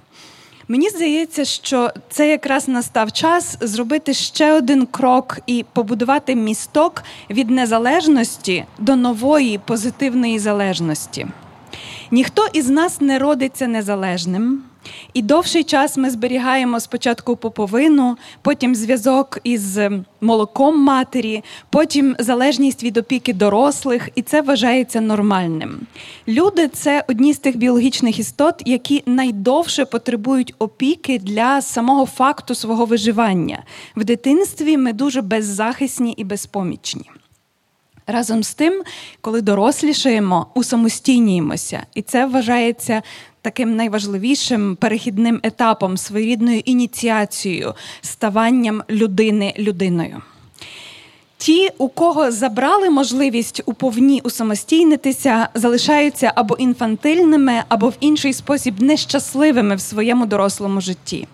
Мені 0.71 0.89
здається, 0.89 1.45
що 1.45 1.91
це 2.11 2.29
якраз 2.29 2.69
настав 2.69 3.13
час 3.13 3.57
зробити 3.61 4.15
ще 4.15 4.53
один 4.53 4.87
крок 4.87 5.39
і 5.47 5.65
побудувати 5.73 6.35
місток 6.35 7.03
від 7.31 7.51
незалежності 7.51 8.65
до 8.79 8.97
нової 8.97 9.59
позитивної 9.59 10.39
залежності. 10.39 11.27
Ніхто 12.11 12.47
із 12.53 12.69
нас 12.69 13.01
не 13.01 13.19
родиться 13.19 13.67
незалежним. 13.67 14.63
І 15.15 15.23
довший 15.23 15.65
час 15.65 15.97
ми 15.97 16.11
зберігаємо 16.11 16.81
спочатку 16.81 17.37
поповину, 17.37 18.17
потім 18.43 18.75
зв'язок 18.75 19.39
із 19.45 19.79
молоком 20.21 20.81
матері, 20.81 21.45
потім 21.71 22.17
залежність 22.19 22.83
від 22.83 22.97
опіки 22.97 23.33
дорослих, 23.33 24.09
і 24.15 24.23
це 24.23 24.43
вважається 24.43 25.01
нормальним. 25.01 25.81
Люди 26.29 26.69
це 26.69 27.05
одні 27.09 27.33
з 27.33 27.39
тих 27.39 27.57
біологічних 27.57 28.19
істот, 28.19 28.63
які 28.67 29.03
найдовше 29.07 29.85
потребують 29.85 30.55
опіки 30.59 31.19
для 31.19 31.63
самого 31.63 32.07
факту 32.07 32.55
свого 32.55 32.85
виживання. 32.85 33.63
В 33.97 34.05
дитинстві 34.05 34.77
ми 34.77 34.93
дуже 34.93 35.23
беззахисні 35.23 36.13
і 36.13 36.25
безпомічні. 36.25 37.11
Разом 38.07 38.43
з 38.43 38.55
тим, 38.55 38.83
коли 39.21 39.43
дорослішаємо, 39.43 40.47
усамостійнюємося, 40.55 41.87
і 41.95 42.03
це 42.03 42.27
вважається 42.27 43.03
таким 43.43 43.77
найважливішим 43.77 44.77
перехідним 44.77 45.41
етапом, 45.43 45.97
своєрідною 45.97 46.59
ініціацією, 46.65 47.75
ставанням 48.01 48.83
людини 48.91 49.55
людиною. 49.59 50.23
Ті, 51.37 51.71
у 51.79 51.89
кого 51.89 52.31
забрали 52.31 52.91
можливість 52.91 53.63
уповні 53.67 54.21
усамостійнитися, 54.25 55.49
залишаються 55.55 56.33
або 56.35 56.57
інфантильними, 56.57 57.63
або 57.69 57.89
в 57.89 57.95
інший 58.01 58.33
спосіб 58.33 58.83
нещасливими 58.83 59.77
в 59.77 59.81
своєму 59.81 60.27
дорослому 60.27 60.81
житті. 60.81 61.29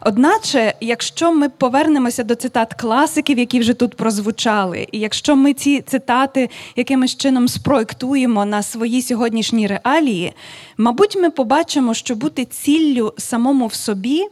Одначе, 0.00 0.74
якщо 0.80 1.32
ми 1.32 1.48
повернемося 1.48 2.24
до 2.24 2.34
цитат 2.34 2.74
класиків, 2.74 3.38
які 3.38 3.60
вже 3.60 3.74
тут 3.74 3.94
прозвучали, 3.94 4.86
і 4.92 4.98
якщо 4.98 5.36
ми 5.36 5.54
ці 5.54 5.80
цитати 5.80 6.50
якимось 6.76 7.16
чином 7.16 7.48
спроектуємо 7.48 8.44
на 8.44 8.62
свої 8.62 9.02
сьогоднішні 9.02 9.66
реалії, 9.66 10.32
мабуть, 10.76 11.16
ми 11.16 11.30
побачимо, 11.30 11.94
що 11.94 12.14
бути 12.14 12.44
ціллю 12.44 13.14
самому 13.18 13.66
в 13.66 13.74
собі 13.74 14.26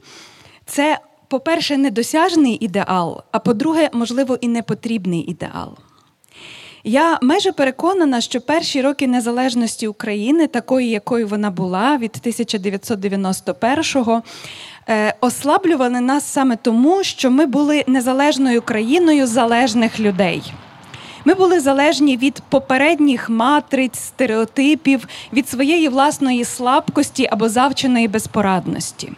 це, 0.66 0.98
по-перше, 1.29 1.77
недосяжний 1.77 2.64
ідеал, 2.64 3.22
а 3.33 3.38
по-друге, 3.38 3.90
можливо, 3.92 4.38
і 4.40 4.48
непотрібний 4.48 5.20
ідеал. 5.20 5.77
Я 6.87 7.18
майже 7.22 7.53
переконана, 7.53 8.20
що 8.20 8.40
перші 8.40 8.83
роки 8.83 9.07
незалежності 9.07 9.87
України, 9.87 10.46
такої, 10.46 10.90
якою 10.90 11.29
вона 11.29 11.50
була 11.50 11.96
від 11.96 12.11
1991-го, 12.11 14.16
е, 14.16 14.22
ослаблювали 15.20 16.01
нас 16.01 16.25
саме 16.33 16.57
тому, 16.57 17.05
що 17.05 17.31
ми 17.31 17.47
були 17.47 17.85
незалежною 17.87 18.62
країною 18.62 19.27
залежних 19.27 20.01
людей. 20.01 20.42
Ми 21.25 21.35
були 21.35 21.61
залежні 21.61 22.16
від 22.16 22.42
попередніх 22.49 23.31
матриць, 23.31 23.99
стереотипів, 23.99 25.09
від 25.33 25.49
своєї 25.49 25.88
власної 25.88 26.44
слабкості 26.44 27.29
або 27.31 27.49
завченої 27.49 28.09
безпорадності. 28.09 29.12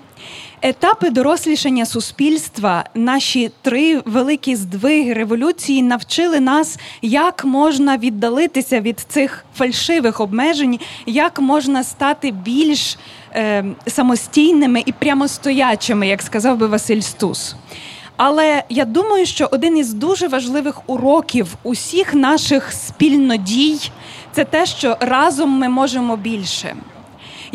Етапи 0.63 1.11
дорослішання 1.11 1.87
суспільства, 1.87 2.85
наші 2.95 3.51
три 3.63 4.03
великі 4.05 4.57
здвиги 4.57 5.13
революції 5.13 5.83
навчили 5.83 6.41
нас, 6.41 6.79
як 7.03 7.45
можна 7.45 7.97
віддалитися 7.97 8.81
від 8.81 9.01
цих 9.01 9.45
фальшивих 9.57 10.21
обмежень, 10.21 10.79
як 11.07 11.41
можна 11.41 11.85
стати 11.85 12.31
більш 12.31 12.99
е, 13.35 13.65
самостійними 13.87 14.83
і 14.87 14.93
прямостоячими, 14.93 16.09
як 16.09 16.23
сказав 16.23 16.59
би 16.59 16.67
Василь 16.67 17.01
Стус. 17.01 17.57
Але 18.17 18.63
я 18.69 18.85
думаю, 18.85 19.27
що 19.27 19.49
один 19.53 19.79
із 19.79 19.93
дуже 19.93 20.29
важливих 20.29 20.81
уроків 20.87 21.55
усіх 21.63 22.15
наших 22.15 22.73
спільнодій 22.73 23.91
це 24.33 24.45
те, 24.45 24.67
що 24.67 24.97
разом 25.01 25.51
ми 25.51 25.69
можемо 25.69 26.17
більше. 26.17 26.77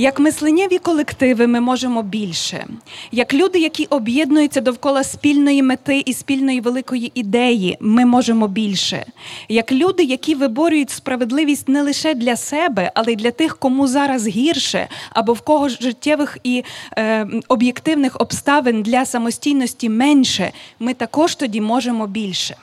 Як 0.01 0.19
мисленнєві 0.19 0.77
колективи 0.77 1.47
ми 1.47 1.61
можемо 1.61 2.03
більше, 2.03 2.67
як 3.11 3.33
люди, 3.33 3.59
які 3.59 3.85
об'єднуються 3.85 4.61
довкола 4.61 5.03
спільної 5.03 5.63
мети 5.63 6.03
і 6.05 6.13
спільної 6.13 6.61
великої 6.61 7.11
ідеї, 7.15 7.77
ми 7.79 8.05
можемо 8.05 8.47
більше. 8.47 9.05
Як 9.49 9.71
люди, 9.71 10.03
які 10.03 10.35
виборюють 10.35 10.89
справедливість 10.89 11.69
не 11.69 11.81
лише 11.81 12.13
для 12.13 12.35
себе, 12.35 12.91
але 12.95 13.13
й 13.13 13.15
для 13.15 13.31
тих, 13.31 13.57
кому 13.57 13.87
зараз 13.87 14.27
гірше, 14.27 14.87
або 15.09 15.33
в 15.33 15.41
кого 15.41 15.69
життєвих 15.69 16.37
і 16.43 16.63
е, 16.97 17.27
об'єктивних 17.47 18.21
обставин 18.21 18.83
для 18.83 19.05
самостійності 19.05 19.89
менше, 19.89 20.51
ми 20.79 20.93
також 20.93 21.35
тоді 21.35 21.61
можемо 21.61 22.07
більше. 22.07 22.55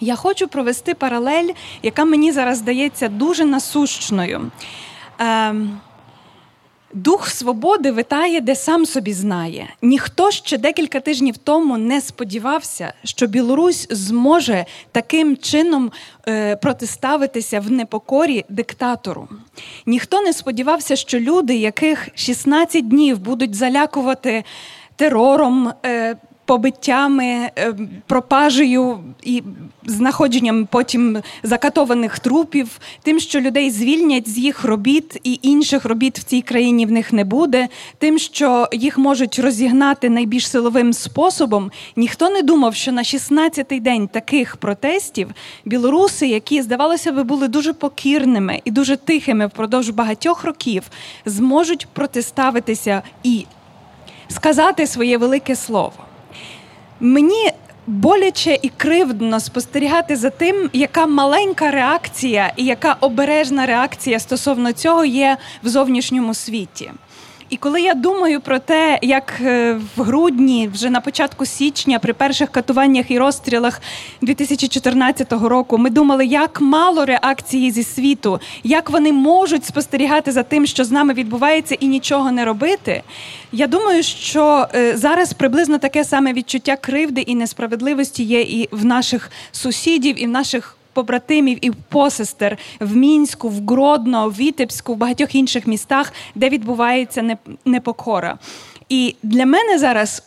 Я 0.00 0.16
хочу 0.16 0.48
провести 0.48 0.94
паралель, 0.94 1.48
яка 1.82 2.04
мені 2.04 2.32
зараз 2.32 2.58
здається 2.58 3.08
дуже 3.08 3.44
насущною. 3.44 4.50
Е, 5.20 5.54
Дух 6.94 7.28
свободи 7.28 7.90
витає, 7.90 8.40
де 8.40 8.54
сам 8.56 8.86
собі 8.86 9.12
знає. 9.12 9.68
Ніхто 9.82 10.30
ще 10.30 10.58
декілька 10.58 11.00
тижнів 11.00 11.36
тому 11.36 11.78
не 11.78 12.00
сподівався, 12.00 12.92
що 13.04 13.26
Білорусь 13.26 13.86
зможе 13.90 14.66
таким 14.92 15.36
чином 15.36 15.92
е, 16.28 16.56
протиставитися 16.56 17.60
в 17.60 17.70
непокорі 17.70 18.44
диктатору. 18.48 19.28
Ніхто 19.86 20.20
не 20.20 20.32
сподівався, 20.32 20.96
що 20.96 21.20
люди, 21.20 21.56
яких 21.56 22.08
16 22.14 22.88
днів 22.88 23.18
будуть 23.18 23.54
залякувати 23.54 24.44
терором. 24.96 25.72
Побиттями, 26.44 27.24
е, 27.24 27.74
пропажею 28.06 28.98
і 29.22 29.42
знаходженням 29.86 30.68
потім 30.70 31.18
закатованих 31.42 32.18
трупів, 32.18 32.80
тим, 33.02 33.20
що 33.20 33.40
людей 33.40 33.70
звільнять 33.70 34.28
з 34.28 34.38
їх 34.38 34.64
робіт, 34.64 35.20
і 35.24 35.38
інших 35.42 35.84
робіт 35.84 36.18
в 36.18 36.22
цій 36.22 36.42
країні 36.42 36.86
в 36.86 36.92
них 36.92 37.12
не 37.12 37.24
буде, 37.24 37.68
тим, 37.98 38.18
що 38.18 38.68
їх 38.72 38.98
можуть 38.98 39.38
розігнати 39.38 40.10
найбільш 40.10 40.48
силовим 40.48 40.92
способом. 40.92 41.70
Ніхто 41.96 42.30
не 42.30 42.42
думав, 42.42 42.74
що 42.74 42.92
на 42.92 43.02
16-й 43.02 43.80
день 43.80 44.08
таких 44.08 44.56
протестів 44.56 45.28
білоруси, 45.64 46.26
які 46.26 46.62
здавалося 46.62 47.12
би, 47.12 47.22
були 47.22 47.48
дуже 47.48 47.72
покірними 47.72 48.60
і 48.64 48.70
дуже 48.70 48.96
тихими 48.96 49.46
впродовж 49.46 49.88
багатьох 49.88 50.44
років, 50.44 50.82
зможуть 51.26 51.86
протиставитися 51.92 53.02
і 53.22 53.46
сказати 54.28 54.86
своє 54.86 55.18
велике 55.18 55.56
слово. 55.56 56.03
Мені 57.00 57.50
боляче 57.86 58.58
і 58.62 58.68
кривдно 58.68 59.40
спостерігати 59.40 60.16
за 60.16 60.30
тим, 60.30 60.70
яка 60.72 61.06
маленька 61.06 61.70
реакція 61.70 62.52
і 62.56 62.64
яка 62.64 62.96
обережна 63.00 63.66
реакція 63.66 64.18
стосовно 64.20 64.72
цього 64.72 65.04
є 65.04 65.36
в 65.62 65.68
зовнішньому 65.68 66.34
світі. 66.34 66.90
І 67.54 67.56
коли 67.56 67.82
я 67.82 67.94
думаю 67.94 68.40
про 68.40 68.58
те, 68.58 68.98
як 69.02 69.34
е, 69.40 69.80
в 69.96 70.02
грудні, 70.02 70.70
вже 70.72 70.90
на 70.90 71.00
початку 71.00 71.46
січня, 71.46 71.98
при 71.98 72.12
перших 72.12 72.50
катуваннях 72.50 73.10
і 73.10 73.18
розстрілах 73.18 73.80
2014 74.22 75.32
року, 75.32 75.78
ми 75.78 75.90
думали, 75.90 76.26
як 76.26 76.60
мало 76.60 77.04
реакції 77.04 77.70
зі 77.70 77.84
світу, 77.84 78.40
як 78.64 78.90
вони 78.90 79.12
можуть 79.12 79.64
спостерігати 79.64 80.32
за 80.32 80.42
тим, 80.42 80.66
що 80.66 80.84
з 80.84 80.90
нами 80.90 81.14
відбувається, 81.14 81.76
і 81.80 81.86
нічого 81.86 82.32
не 82.32 82.44
робити. 82.44 83.02
Я 83.52 83.66
думаю, 83.66 84.02
що 84.02 84.66
е, 84.74 84.96
зараз 84.96 85.32
приблизно 85.32 85.78
таке 85.78 86.04
саме 86.04 86.32
відчуття 86.32 86.76
кривди 86.76 87.20
і 87.20 87.34
несправедливості 87.34 88.22
є 88.22 88.40
і 88.40 88.68
в 88.70 88.84
наших 88.84 89.30
сусідів, 89.52 90.22
і 90.22 90.26
в 90.26 90.30
наших 90.30 90.76
побратимів 90.94 91.58
і 91.64 91.70
посестер 91.70 92.58
в 92.80 92.96
мінську, 92.96 93.48
в 93.48 93.66
Гродно, 93.66 94.28
в 94.28 94.32
Вітебську, 94.32 94.94
в 94.94 94.96
багатьох 94.96 95.34
інших 95.34 95.66
містах, 95.66 96.12
де 96.34 96.48
відбувається 96.48 97.36
непокора. 97.64 98.38
І 98.88 99.16
для 99.22 99.46
мене 99.46 99.78
зараз 99.78 100.22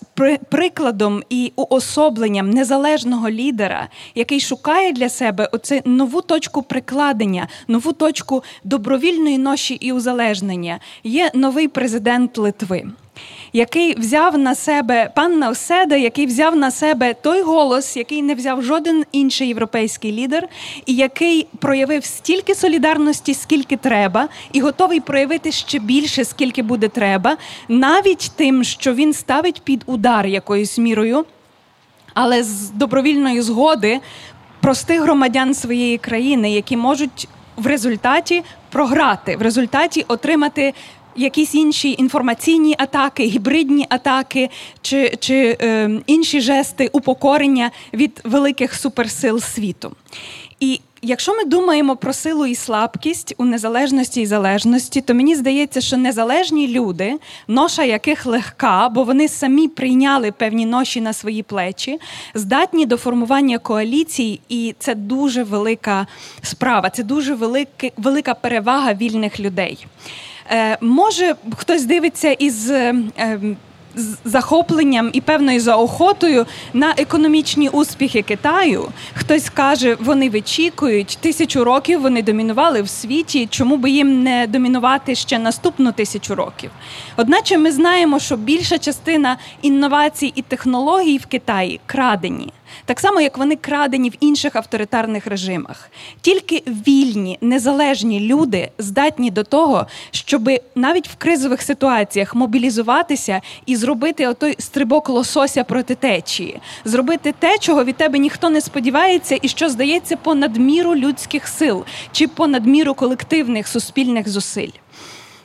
прикладом 0.49 1.23
і 1.29 1.51
уособленням 1.55 2.49
незалежного 2.49 3.29
лідера, 3.29 3.87
який 4.15 4.39
шукає 4.39 4.91
для 4.91 5.09
себе 5.09 5.49
оце 5.51 5.81
нову 5.85 6.21
точку 6.21 6.63
прикладення, 6.63 7.47
нову 7.67 7.93
точку 7.93 8.43
добровільної 8.63 9.37
ноші 9.37 9.73
і 9.73 9.91
узалежнення, 9.91 10.79
є 11.03 11.31
новий 11.33 11.67
президент 11.67 12.37
Литви 12.37 12.85
який 13.53 13.99
взяв 13.99 14.37
на 14.37 14.55
себе 14.55 15.11
пан 15.15 15.39
Навседа, 15.39 15.95
який 15.95 16.25
взяв 16.25 16.55
на 16.55 16.71
себе 16.71 17.13
той 17.13 17.41
голос, 17.41 17.97
який 17.97 18.21
не 18.21 18.35
взяв 18.35 18.63
жоден 18.63 19.03
інший 19.11 19.47
європейський 19.47 20.11
лідер, 20.11 20.47
і 20.85 20.95
який 20.95 21.47
проявив 21.59 22.05
стільки 22.05 22.55
солідарності, 22.55 23.33
скільки 23.33 23.77
треба, 23.77 24.29
і 24.53 24.61
готовий 24.61 24.99
проявити 24.99 25.51
ще 25.51 25.79
більше, 25.79 26.25
скільки 26.25 26.61
буде 26.61 26.87
треба, 26.87 27.37
навіть 27.67 28.31
тим, 28.35 28.63
що 28.63 28.93
він 28.93 29.13
ставить 29.13 29.61
під 29.61 29.83
удар 29.85 30.27
якоюсь 30.27 30.77
мірою, 30.77 31.25
але 32.13 32.43
з 32.43 32.69
добровільної 32.69 33.41
згоди 33.41 33.99
простих 34.61 35.01
громадян 35.01 35.53
своєї 35.53 35.97
країни, 35.97 36.51
які 36.51 36.77
можуть 36.77 37.27
в 37.57 37.67
результаті 37.67 38.43
програти, 38.69 39.37
в 39.37 39.41
результаті 39.41 40.05
отримати 40.07 40.73
якісь 41.17 41.55
інші 41.55 41.95
інформаційні 41.99 42.75
атаки, 42.77 43.23
гібридні 43.23 43.85
атаки 43.89 44.49
чи 44.81 45.13
чи 45.19 45.57
е, 45.61 45.89
інші 46.07 46.41
жести 46.41 46.89
упокорення 46.93 47.71
від 47.93 48.21
великих 48.23 48.75
суперсил 48.75 49.39
світу. 49.39 49.91
І 50.59 50.81
якщо 51.01 51.35
ми 51.35 51.45
думаємо 51.45 51.95
про 51.95 52.13
силу 52.13 52.45
і 52.45 52.55
слабкість 52.55 53.35
у 53.37 53.45
незалежності 53.45 54.21
і 54.21 54.25
залежності, 54.25 55.01
то 55.01 55.13
мені 55.13 55.35
здається, 55.35 55.81
що 55.81 55.97
незалежні 55.97 56.67
люди, 56.67 57.19
ноша 57.47 57.83
яких 57.83 58.25
легка, 58.25 58.89
бо 58.89 59.03
вони 59.03 59.27
самі 59.27 59.67
прийняли 59.67 60.31
певні 60.31 60.65
ноші 60.65 61.01
на 61.01 61.13
свої 61.13 61.43
плечі, 61.43 61.99
здатні 62.33 62.85
до 62.85 62.97
формування 62.97 63.57
коаліцій, 63.57 64.39
і 64.49 64.75
це 64.79 64.95
дуже 64.95 65.43
велика 65.43 66.07
справа, 66.41 66.89
це 66.89 67.03
дуже 67.03 67.35
велика, 67.97 68.33
перевага 68.33 68.93
вільних 68.93 69.39
людей. 69.39 69.85
Е, 70.51 70.77
може, 70.81 71.35
хтось 71.57 71.85
дивиться 71.85 72.31
із. 72.31 72.69
Е, 72.69 72.95
з 73.97 74.17
захопленням 74.25 75.09
і 75.13 75.21
певною 75.21 75.59
заохотою 75.59 76.45
на 76.73 76.93
економічні 76.97 77.69
успіхи 77.69 78.21
Китаю. 78.21 78.87
Хтось 79.13 79.49
каже, 79.49 79.97
вони 79.99 80.29
вичікують 80.29 81.17
тисячу 81.21 81.63
років. 81.63 82.01
Вони 82.01 82.21
домінували 82.21 82.81
в 82.81 82.89
світі. 82.89 83.47
Чому 83.51 83.77
би 83.77 83.89
їм 83.89 84.23
не 84.23 84.47
домінувати 84.47 85.15
ще 85.15 85.39
наступну 85.39 85.91
тисячу 85.91 86.35
років? 86.35 86.71
Одначе 87.17 87.57
ми 87.57 87.71
знаємо, 87.71 88.19
що 88.19 88.37
більша 88.37 88.77
частина 88.77 89.37
інновацій 89.61 90.33
і 90.35 90.41
технологій 90.41 91.17
в 91.17 91.25
Китаї 91.25 91.79
крадені 91.85 92.49
так 92.85 92.99
само 92.99 93.21
як 93.21 93.37
вони 93.37 93.55
крадені 93.55 94.09
в 94.09 94.13
інших 94.19 94.55
авторитарних 94.55 95.27
режимах. 95.27 95.89
Тільки 96.21 96.63
вільні, 96.67 97.37
незалежні 97.41 98.19
люди 98.19 98.71
здатні 98.77 99.31
до 99.31 99.43
того, 99.43 99.87
щоб 100.11 100.49
навіть 100.75 101.07
в 101.07 101.15
кризових 101.15 101.61
ситуаціях 101.61 102.35
мобілізуватися 102.35 103.41
і 103.65 103.75
зробити 103.75 104.27
отой 104.27 104.55
стрибок 104.59 105.09
лосося 105.09 105.63
проти 105.63 105.95
течії, 105.95 106.59
зробити 106.85 107.33
те, 107.39 107.57
чого 107.57 107.83
від 107.83 107.95
тебе 107.95 108.19
ніхто 108.19 108.49
не 108.49 108.61
сподівається, 108.61 109.39
і 109.41 109.47
що 109.47 109.69
здається 109.69 110.17
понад 110.17 110.57
міру 110.57 110.95
людських 110.95 111.47
сил 111.47 111.85
чи 112.11 112.27
понад 112.27 112.65
міру 112.65 112.93
колективних 112.93 113.67
суспільних 113.67 114.29
зусиль. 114.29 114.71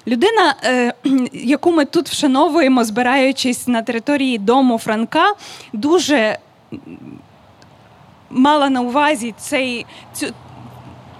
Людина, 0.07 0.55
е, 0.65 0.95
яку 1.33 1.73
ми 1.73 1.85
тут 1.85 2.09
вшановуємо, 2.09 2.85
збираючись 2.85 3.69
на 3.69 3.83
території 3.83 4.39
дому 4.39 4.79
Франка, 4.79 5.35
дуже 5.73 6.39
мала 8.31 8.71
на 8.71 8.81
увазі 8.81 9.35
цей 9.39 9.87
цю. 10.13 10.27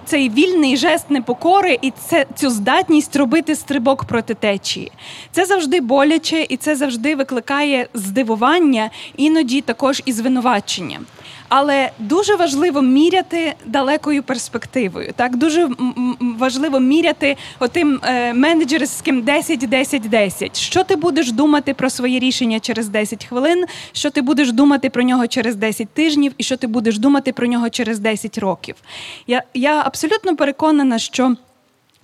цей 0.05 0.29
вільний 0.29 0.77
жест 0.77 1.09
непокори 1.09 1.79
і 1.81 1.91
це 1.91 2.25
цю 2.35 2.49
здатність 2.49 3.15
робити 3.15 3.55
стрибок 3.55 4.05
проти 4.05 4.33
течії. 4.33 4.91
Це 5.31 5.45
завжди 5.45 5.81
боляче, 5.81 6.45
і 6.49 6.57
це 6.57 6.75
завжди 6.75 7.15
викликає 7.15 7.87
здивування, 7.93 8.89
іноді 9.17 9.61
також 9.61 10.01
і 10.05 10.11
звинувачення. 10.11 10.99
Але 11.49 11.91
дуже 11.99 12.35
важливо 12.35 12.81
міряти 12.81 13.53
далекою 13.65 14.23
перспективою. 14.23 15.13
Так 15.15 15.35
дуже 15.37 15.69
важливо 16.19 16.79
міряти 16.79 17.37
отим 17.59 17.99
е, 18.03 18.33
менеджерським 18.33 19.21
10-10-10. 19.21 20.55
Що 20.55 20.83
ти 20.83 20.95
будеш 20.95 21.31
думати 21.31 21.73
про 21.73 21.89
своє 21.89 22.19
рішення 22.19 22.59
через 22.59 22.87
10 22.87 23.25
хвилин, 23.25 23.65
що 23.91 24.09
ти 24.09 24.21
будеш 24.21 24.51
думати 24.51 24.89
про 24.89 25.03
нього 25.03 25.27
через 25.27 25.55
10 25.55 25.89
тижнів, 25.89 26.33
і 26.37 26.43
що 26.43 26.57
ти 26.57 26.67
будеш 26.67 26.97
думати 26.97 27.33
про 27.33 27.47
нього 27.47 27.69
через 27.69 27.99
10 27.99 28.37
років. 28.37 28.75
Я, 29.27 29.43
Я 29.53 29.81
абсолютно 29.85 30.35
переконана, 30.35 30.99
що. 30.99 31.35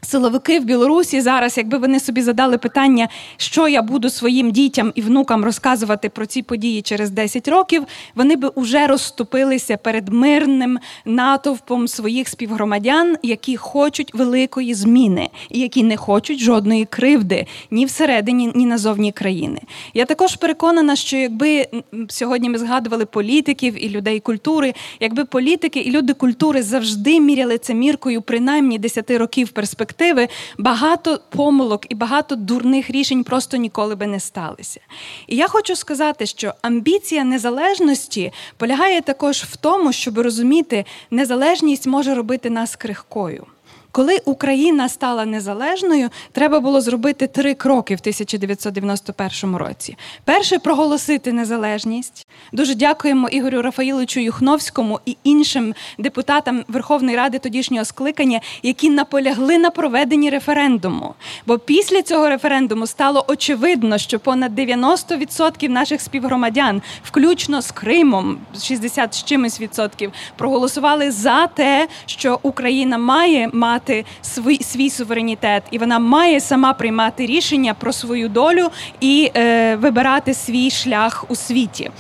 Силовики 0.02 0.60
в 0.60 0.66
Білорусі 0.66 1.22
зараз, 1.22 1.58
якби 1.58 1.78
вони 1.78 2.00
собі 2.00 2.22
задали 2.22 2.58
питання, 2.58 3.08
що 3.38 3.68
я 3.68 3.82
буду 3.82 4.10
своїм 4.10 4.52
дітям 4.52 4.92
і 4.96 5.02
внукам 5.02 5.46
розказувати 5.46 6.10
про 6.10 6.26
ці 6.26 6.42
події 6.42 6.82
через 6.82 7.10
10 7.10 7.48
років, 7.48 7.84
вони 8.16 8.36
би 8.36 8.52
вже 8.56 8.88
розступилися 8.88 9.78
перед 9.78 10.10
мирним 10.10 10.80
натовпом 11.06 11.88
своїх 11.88 12.28
співгромадян, 12.28 13.18
які 13.24 13.58
хочуть 13.58 14.14
великої 14.14 14.74
зміни 14.74 15.30
і 15.50 15.60
які 15.60 15.84
не 15.84 15.98
хочуть 15.98 16.40
жодної 16.40 16.86
кривди 16.86 17.46
ні 17.72 17.86
всередині, 17.86 18.52
ні 18.56 18.66
назовні 18.66 19.12
країни. 19.12 19.60
Я 19.94 20.06
також 20.06 20.36
переконана, 20.36 20.96
що 20.96 21.18
якби 21.18 21.68
сьогодні 22.10 22.50
ми 22.50 22.58
згадували 22.58 23.06
політиків 23.06 23.86
і 23.86 23.90
людей 23.90 24.20
культури, 24.20 24.74
якби 25.00 25.26
політики 25.26 25.80
і 25.80 25.92
люди 25.92 26.14
культури 26.14 26.64
завжди 26.64 27.20
міряли 27.20 27.58
це 27.58 27.74
міркою, 27.74 28.22
принаймні 28.22 28.80
10 28.80 29.12
років 29.12 29.50
перспективи, 29.50 29.89
перспективи 29.90 30.28
багато 30.58 31.20
помилок 31.30 31.86
і 31.90 31.96
багато 31.96 32.36
дурних 32.36 32.90
рішень 32.90 33.24
просто 33.24 33.58
ніколи 33.58 33.96
би 33.96 34.08
не 34.08 34.20
сталися. 34.20 34.80
І 35.28 35.36
я 35.36 35.48
хочу 35.48 35.76
сказати, 35.76 36.26
що 36.26 36.54
амбіція 36.62 37.24
незалежності 37.24 38.32
полягає 38.58 39.02
також 39.02 39.38
в 39.44 39.56
тому, 39.56 39.94
щоб 39.94 40.20
розуміти, 40.20 40.86
незалежність 41.12 41.88
може 41.88 42.16
робити 42.16 42.50
нас 42.50 42.76
крихкою. 42.76 43.46
Коли 43.92 44.18
Україна 44.26 44.90
стала 44.90 45.26
незалежною, 45.26 46.10
треба 46.32 46.60
було 46.60 46.82
зробити 46.82 47.28
три 47.28 47.54
кроки 47.54 47.96
в 47.96 48.00
1991 48.02 49.56
році. 49.56 49.98
Перше 50.24 50.60
проголосити 50.60 51.34
незалежність. 51.34 52.28
Дуже 52.54 52.76
дякуємо 52.76 53.30
Ігорю 53.30 53.62
Рафаїловичу 53.62 54.20
Юхновському 54.20 55.00
і 55.06 55.18
іншим 55.24 55.74
депутатам 55.98 56.64
Верховної 56.68 57.18
Ради 57.18 57.40
тодішнього 57.40 57.86
скликання, 57.86 58.42
які 58.64 58.90
наполягли 58.90 59.58
на 59.58 59.70
проведенні 59.70 60.30
референдуму. 60.30 61.14
Бо 61.46 61.58
після 61.60 62.02
цього 62.02 62.30
референдуму 62.30 62.88
стало 62.88 63.26
очевидно, 63.28 63.98
що 63.98 64.20
понад 64.20 64.60
90% 64.60 65.70
наших 65.70 66.02
співгромадян, 66.02 66.82
включно 67.04 67.62
з 67.62 67.72
Кримом, 67.72 68.38
60 68.64 69.14
з 69.14 69.24
чимось 69.24 69.62
відсотків, 69.62 70.12
проголосували 70.38 71.12
за 71.12 71.48
те, 71.48 71.88
що 72.06 72.40
Україна 72.44 72.98
має 72.98 73.50
мати 73.54 73.79
мати 73.80 74.06
свій 74.22 74.64
свій 74.64 74.90
суверенітет, 74.90 75.64
і 75.72 75.78
вона 75.78 76.00
має 76.00 76.40
сама 76.40 76.74
приймати 76.74 77.26
рішення 77.26 77.74
про 77.74 77.94
свою 77.94 78.30
долю 78.30 78.70
і 79.00 79.32
е, 79.36 79.76
вибирати 79.76 80.34
свій 80.34 80.72
шлях 80.72 81.26
у 81.30 81.36
світі. 81.36 81.92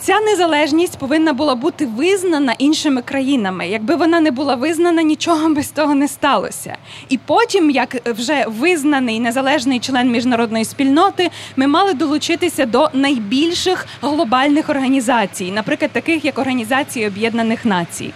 Ця 0.00 0.20
незалежність 0.20 0.98
повинна 0.98 1.32
була 1.32 1.54
бути 1.54 1.86
визнана 1.86 2.54
іншими 2.58 3.02
країнами. 3.02 3.68
Якби 3.68 3.94
вона 3.94 4.20
не 4.20 4.30
була 4.30 4.54
визнана, 4.54 5.02
нічого 5.02 5.48
без 5.48 5.68
того 5.68 5.94
не 5.94 6.08
сталося. 6.08 6.76
І 7.08 7.18
потім, 7.18 7.70
як 7.70 8.08
вже 8.08 8.44
визнаний 8.48 9.20
незалежний 9.20 9.80
член 9.80 10.10
міжнародної 10.10 10.64
спільноти, 10.64 11.30
ми 11.56 11.66
мали 11.66 11.94
долучитися 11.94 12.66
до 12.66 12.90
найбільших 12.92 13.86
глобальних 14.02 14.68
організацій, 14.68 15.50
наприклад, 15.52 15.90
таких 15.90 16.24
як 16.24 16.38
Організація 16.38 17.08
Об'єднаних 17.08 17.64
Націй. 17.64 18.12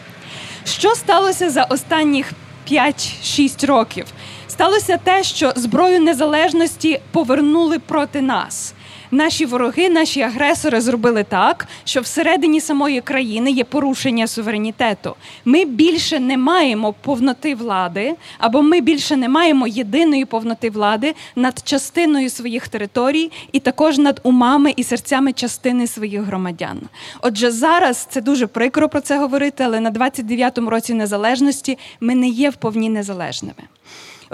Що 0.65 0.95
сталося 0.95 1.51
за 1.51 1.65
останніх 1.65 2.33
5-6 2.73 3.67
років. 3.67 4.07
Сталося 4.49 4.97
те, 4.97 5.23
що 5.23 5.53
зброю 5.57 6.01
незалежності 6.01 7.01
повернули 7.11 7.79
проти 7.79 8.21
нас. 8.21 8.75
Наші 9.15 9.47
вороги, 9.47 9.91
наші 9.91 10.21
агресори 10.21 10.81
зробили 10.81 11.25
так, 11.25 11.67
що 11.85 12.01
всередині 12.01 12.61
самої 12.61 13.01
країни 13.01 13.51
є 13.51 13.65
порушення 13.65 14.27
суверенітету. 14.27 15.17
Ми 15.45 15.65
більше 15.65 16.21
не 16.21 16.39
маємо 16.39 16.93
повноти 16.93 17.55
влади, 17.55 18.15
або 18.39 18.63
ми 18.63 18.81
більше 18.81 19.17
не 19.17 19.29
маємо 19.29 19.67
єдиної 19.67 20.25
повноти 20.25 20.71
влади 20.71 21.15
над 21.37 21.63
частиною 21.65 22.31
своїх 22.31 22.69
територій 22.69 23.31
і 23.53 23.61
також 23.61 23.99
над 23.99 24.21
умами 24.23 24.73
і 24.77 24.85
серцями 24.85 25.33
частини 25.33 25.87
своїх 25.87 26.23
громадян. 26.23 26.81
Отже, 27.21 27.51
зараз 27.51 28.07
це 28.11 28.21
дуже 28.21 28.47
прикро 28.47 28.89
про 28.89 29.01
це 29.01 29.19
говорити, 29.19 29.65
але 29.65 29.81
на 29.81 29.91
29-му 29.91 30.71
році 30.71 30.95
незалежності 30.95 31.79
ми 32.01 32.15
не 32.15 32.29
є 32.29 32.51
вповні 32.51 32.89
незалежними. 32.89 33.63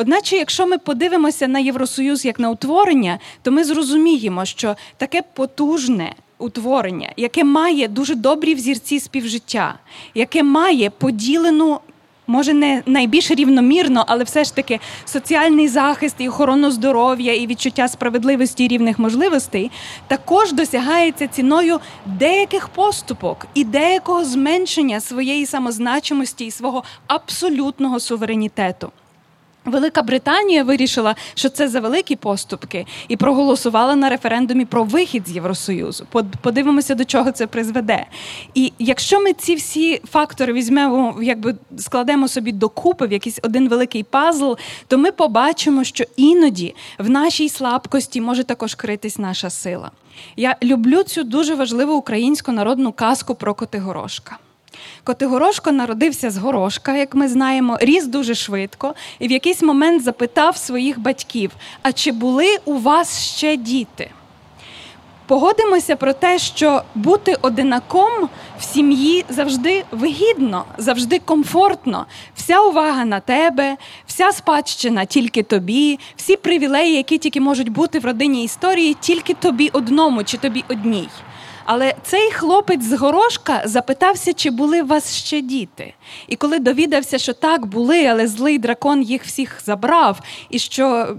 Одначе, 0.01 0.37
якщо 0.37 0.67
ми 0.67 0.79
подивимося 0.79 1.49
на 1.49 1.59
Євросоюз 1.59 2.25
як 2.25 2.39
на 2.39 2.51
утворення, 2.51 3.19
то 3.43 3.51
ми 3.51 3.65
зрозуміємо, 3.65 4.45
що 4.45 4.77
таке 4.97 5.23
потужне. 5.35 6.15
Утворення, 6.41 7.13
яке 7.17 7.45
має 7.45 7.89
дуже 7.89 8.15
добрі 8.15 8.55
взірці 8.55 9.01
співжиття, 9.01 9.75
яке 10.15 10.43
має 10.43 10.91
поділену, 10.91 11.81
може 12.27 12.55
не 12.55 12.83
найбільш 12.87 13.31
рівномірно, 13.31 14.05
але 14.09 14.25
все 14.25 14.45
ж 14.45 14.55
таки 14.55 14.81
соціальний 15.05 15.69
захист 15.69 16.17
і 16.19 16.29
охорону 16.29 16.71
здоров'я 16.71 17.35
і 17.35 17.47
відчуття 17.47 17.89
справедливості 17.89 18.65
і 18.65 18.69
рівних 18.69 18.99
можливостей, 18.99 19.71
також 20.07 20.53
досягається 20.53 21.29
ціною 21.29 21.81
деяких 22.07 22.69
поступок 22.69 23.47
і 23.55 23.65
деякого 23.65 24.25
зменшення 24.25 25.01
своєї 25.01 25.47
самозначимості 25.47 26.47
і 26.47 26.51
свого 26.51 26.85
абсолютного 27.07 28.01
суверенітету. 28.01 28.93
Велика 29.65 30.03
Британія 30.03 30.65
вирішила, 30.65 31.15
що 31.35 31.49
це 31.49 31.69
за 31.69 31.81
великі 31.81 32.17
поступки, 32.17 32.87
і 33.09 33.17
проголосувала 33.17 33.97
на 33.97 34.09
референдумі 34.09 34.65
про 34.65 34.85
вихід 34.85 35.29
з 35.29 35.33
Євросоюзу. 35.33 36.07
Подивимося, 36.43 36.95
до 36.95 37.05
чого 37.05 37.33
це 37.33 37.47
призведе. 37.47 38.07
І 38.55 38.73
якщо 38.79 39.21
ми 39.21 39.33
ці 39.33 39.55
всі 39.55 40.01
фактори 40.11 40.53
візьмемо, 40.53 41.19
якби 41.23 41.55
складемо 41.79 42.29
собі 42.29 42.53
докупи 42.53 43.07
в 43.07 43.13
якийсь 43.13 43.39
один 43.43 43.69
великий 43.69 44.03
пазл, 44.03 44.53
то 44.87 44.99
ми 44.99 45.13
побачимо, 45.13 45.85
що 45.85 46.05
іноді 46.17 46.75
в 46.99 47.11
нашій 47.11 47.49
слабкості 47.49 48.21
може 48.21 48.45
також 48.45 48.75
критись 48.75 49.19
наша 49.19 49.51
сила. 49.51 49.91
Я 50.37 50.57
люблю 50.63 51.03
цю 51.03 51.25
дуже 51.25 51.55
важливу 51.55 51.95
українську 51.95 52.53
народну 52.53 52.93
казку 52.93 53.35
про 53.35 53.55
Котигорошка. 53.55 54.39
Котигорошко 55.05 55.73
народився 55.73 56.31
з 56.31 56.37
горошка, 56.37 56.97
як 56.97 57.15
ми 57.15 57.29
знаємо, 57.29 57.79
ріс 57.81 58.07
дуже 58.07 58.35
швидко 58.35 58.95
і 59.19 59.29
в 59.29 59.31
якийсь 59.31 59.63
момент 59.63 60.03
запитав 60.03 60.57
своїх 60.57 61.01
батьків: 61.01 61.51
а 61.83 61.93
чи 61.93 62.13
були 62.13 62.57
у 62.65 62.75
вас 62.79 63.23
ще 63.23 63.57
діти? 63.57 64.11
Погодимося 65.29 65.97
про 65.97 66.13
те, 66.13 66.39
що 66.39 66.83
бути 66.95 67.37
одинаком 67.43 68.29
в 68.59 68.63
сім'ї 68.63 69.25
завжди 69.29 69.85
вигідно, 69.91 70.65
завжди 70.79 71.19
комфортно. 71.19 72.07
Вся 72.35 72.61
увага 72.61 73.05
на 73.05 73.21
тебе, 73.21 73.77
вся 74.07 74.33
спадщина 74.33 75.05
тільки 75.05 75.43
тобі, 75.43 75.99
всі 76.17 76.37
привілеї, 76.37 76.97
які 76.97 77.19
тільки 77.19 77.41
можуть 77.41 77.69
бути 77.69 77.99
в 77.99 78.05
родині 78.05 78.45
історії, 78.45 78.97
тільки 79.01 79.35
тобі 79.35 79.71
одному 79.73 80.25
чи 80.25 80.37
тобі 80.37 80.65
одній. 80.69 81.09
Але 81.71 81.95
цей 82.03 82.31
хлопець 82.31 82.83
з 82.83 82.93
горошка 82.93 83.63
запитався, 83.65 84.33
чи 84.33 84.51
були 84.51 84.83
у 84.83 84.87
вас 84.87 85.15
ще 85.15 85.41
діти. 85.41 85.95
І 86.29 86.37
коли 86.37 86.59
довідався, 86.59 87.19
що 87.19 87.33
так 87.33 87.67
були, 87.67 88.07
але 88.07 88.27
злий 88.27 88.59
дракон 88.59 89.03
їх 89.03 89.25
всіх 89.25 89.61
забрав, 89.65 90.21
і 90.51 90.59
що 90.59 91.17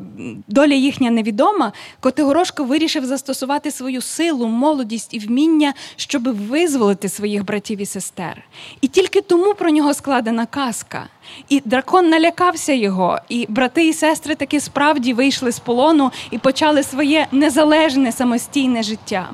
доля 0.47 0.73
їхня 0.73 1.11
невідома, 1.11 1.71
Котигорошко 1.99 2.63
вирішив 2.63 3.05
застосувати 3.05 3.71
свою 3.71 4.01
силу, 4.01 4.47
молодість 4.47 5.13
і 5.13 5.19
вміння, 5.19 5.73
щоб 5.95 6.47
визволити 6.47 7.09
своїх 7.09 7.45
братів 7.45 7.81
і 7.81 7.85
сестер. 7.85 8.43
І 8.81 8.87
тільки 8.87 9.21
тому 9.21 9.53
про 9.53 9.69
нього 9.69 9.93
складена 9.93 10.45
казка. 10.45 11.07
І 11.49 11.61
дракон 11.65 12.09
налякався 12.09 12.73
його, 12.73 13.19
і 13.29 13.45
брати 13.49 13.87
і 13.87 13.93
сестри 13.93 14.35
таки 14.35 14.59
справді 14.59 15.13
вийшли 15.13 15.51
з 15.51 15.59
полону 15.59 16.11
і 16.31 16.37
почали 16.37 16.83
своє 16.83 17.27
незалежне 17.31 18.11
самостійне 18.11 18.83
життя. 18.83 19.29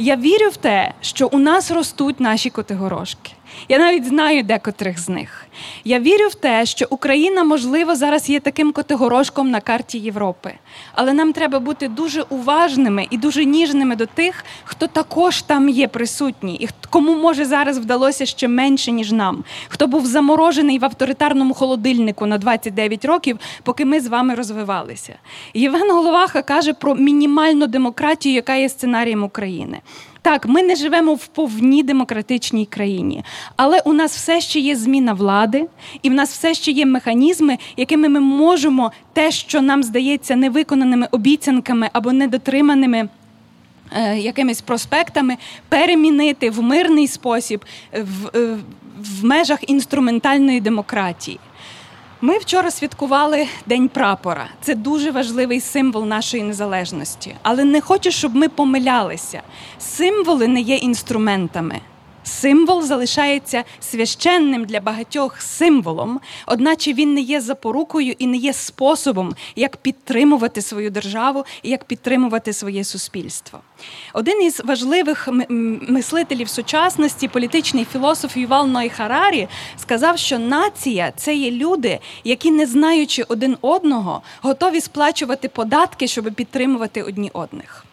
Я 0.00 0.16
вірю 0.16 0.48
в 0.48 0.56
те, 0.56 0.94
що 1.00 1.28
у 1.32 1.38
нас 1.38 1.70
ростуть 1.70 2.20
наші 2.20 2.50
котигорошки. 2.50 3.32
Я 3.68 3.78
навіть 3.78 4.06
знаю 4.06 4.42
декотрих 4.42 4.98
з 4.98 5.08
них. 5.08 5.46
Я 5.84 6.00
вірю 6.00 6.28
в 6.28 6.34
те, 6.34 6.66
що 6.66 6.86
Україна, 6.90 7.44
можливо, 7.44 7.96
зараз 7.96 8.30
є 8.30 8.40
таким 8.40 8.72
котигорошком 8.72 9.50
на 9.50 9.60
карті 9.60 9.98
Європи. 9.98 10.52
Але 10.94 11.12
нам 11.12 11.32
треба 11.32 11.58
бути 11.58 11.88
дуже 11.88 12.22
уважними 12.22 13.06
і 13.10 13.18
дуже 13.18 13.44
ніжними 13.44 13.96
до 13.96 14.06
тих, 14.06 14.44
хто 14.64 14.86
також 14.86 15.42
там 15.42 15.68
є 15.68 15.88
присутній, 15.88 16.54
і 16.56 16.68
кому 16.90 17.14
може 17.14 17.44
зараз 17.44 17.78
вдалося 17.78 18.26
ще 18.26 18.48
менше, 18.48 18.92
ніж 18.92 19.12
нам, 19.12 19.44
хто 19.68 19.86
був 19.86 20.06
заморожений 20.06 20.78
в 20.78 20.84
авторитарному 20.84 21.54
холодильнику 21.54 22.26
на 22.26 22.38
29 22.38 23.04
років, 23.04 23.38
поки 23.62 23.84
ми 23.84 24.00
з 24.00 24.06
вами 24.06 24.34
розвивалися. 24.34 25.14
Євген 25.54 25.90
Головаха 25.90 26.42
каже 26.42 26.72
про 26.72 26.94
мінімальну 26.94 27.66
демократію, 27.66 28.34
яка 28.34 28.54
є 28.54 28.68
сценарієм 28.68 29.24
України. 29.24 29.80
Так, 30.28 30.46
ми 30.46 30.62
не 30.62 30.76
живемо 30.76 31.14
в 31.14 31.26
повній 31.26 31.82
демократичній 31.82 32.66
країні, 32.66 33.24
але 33.56 33.80
у 33.84 33.92
нас 33.92 34.16
все 34.16 34.40
ще 34.40 34.58
є 34.58 34.76
зміна 34.76 35.12
влади, 35.12 35.66
і 36.02 36.10
в 36.10 36.14
нас 36.14 36.32
все 36.32 36.54
ще 36.54 36.70
є 36.70 36.86
механізми, 36.86 37.58
якими 37.76 38.08
ми 38.08 38.20
можемо 38.20 38.92
те, 39.12 39.30
що 39.30 39.62
нам 39.62 39.82
здається 39.82 40.36
невиконаними 40.36 41.08
обіцянками 41.10 41.90
або 41.92 42.12
недотриманими. 42.12 43.08
Е, 43.92 44.18
якимись 44.18 44.60
проспектами 44.60 45.36
перемінити 45.68 46.50
в 46.50 46.62
мирний 46.62 47.06
спосіб 47.06 47.64
в, 47.92 48.38
е, 48.38 48.58
в 49.00 49.24
межах 49.24 49.70
інструментальної 49.70 50.60
демократії. 50.60 51.38
Ми 52.20 52.38
вчора 52.38 52.70
святкували 52.70 53.46
День 53.66 53.88
прапора. 53.88 54.48
Це 54.60 54.74
дуже 54.74 55.10
важливий 55.10 55.60
символ 55.60 56.06
нашої 56.06 56.42
незалежності. 56.42 57.34
Але 57.42 57.64
не 57.64 57.80
хочу, 57.80 58.10
щоб 58.10 58.34
ми 58.34 58.48
помилялися. 58.48 59.42
Символи 59.78 60.48
не 60.48 60.60
є 60.60 60.76
інструментами. 60.76 61.80
Символ 62.28 62.82
залишається 62.82 63.64
священним 63.80 64.64
для 64.64 64.80
багатьох 64.80 65.40
символом, 65.40 66.20
одначе 66.46 66.92
він 66.92 67.14
не 67.14 67.20
є 67.20 67.40
запорукою 67.40 68.14
і 68.18 68.26
не 68.26 68.36
є 68.36 68.52
способом, 68.52 69.34
як 69.56 69.76
підтримувати 69.76 70.62
свою 70.62 70.90
державу 70.90 71.44
і 71.62 71.70
як 71.70 71.84
підтримувати 71.84 72.52
своє 72.52 72.84
суспільство. 72.84 73.60
Один 74.12 74.42
із 74.42 74.60
важливих 74.64 75.28
мислителів 75.88 76.48
сучасності, 76.48 77.28
політичний 77.28 77.84
філософ 77.84 78.36
Ювал 78.36 78.68
Ной 78.68 78.88
Харарі, 78.88 79.48
сказав, 79.76 80.18
що 80.18 80.38
нація 80.38 81.12
це 81.16 81.34
є 81.34 81.50
люди, 81.50 81.98
які, 82.24 82.50
не 82.50 82.66
знаючи 82.66 83.22
один 83.22 83.56
одного, 83.60 84.22
готові 84.42 84.80
сплачувати 84.80 85.48
податки, 85.48 86.08
щоб 86.08 86.24
підтримувати 86.34 87.02
одні 87.02 87.30
одних. 87.32 87.87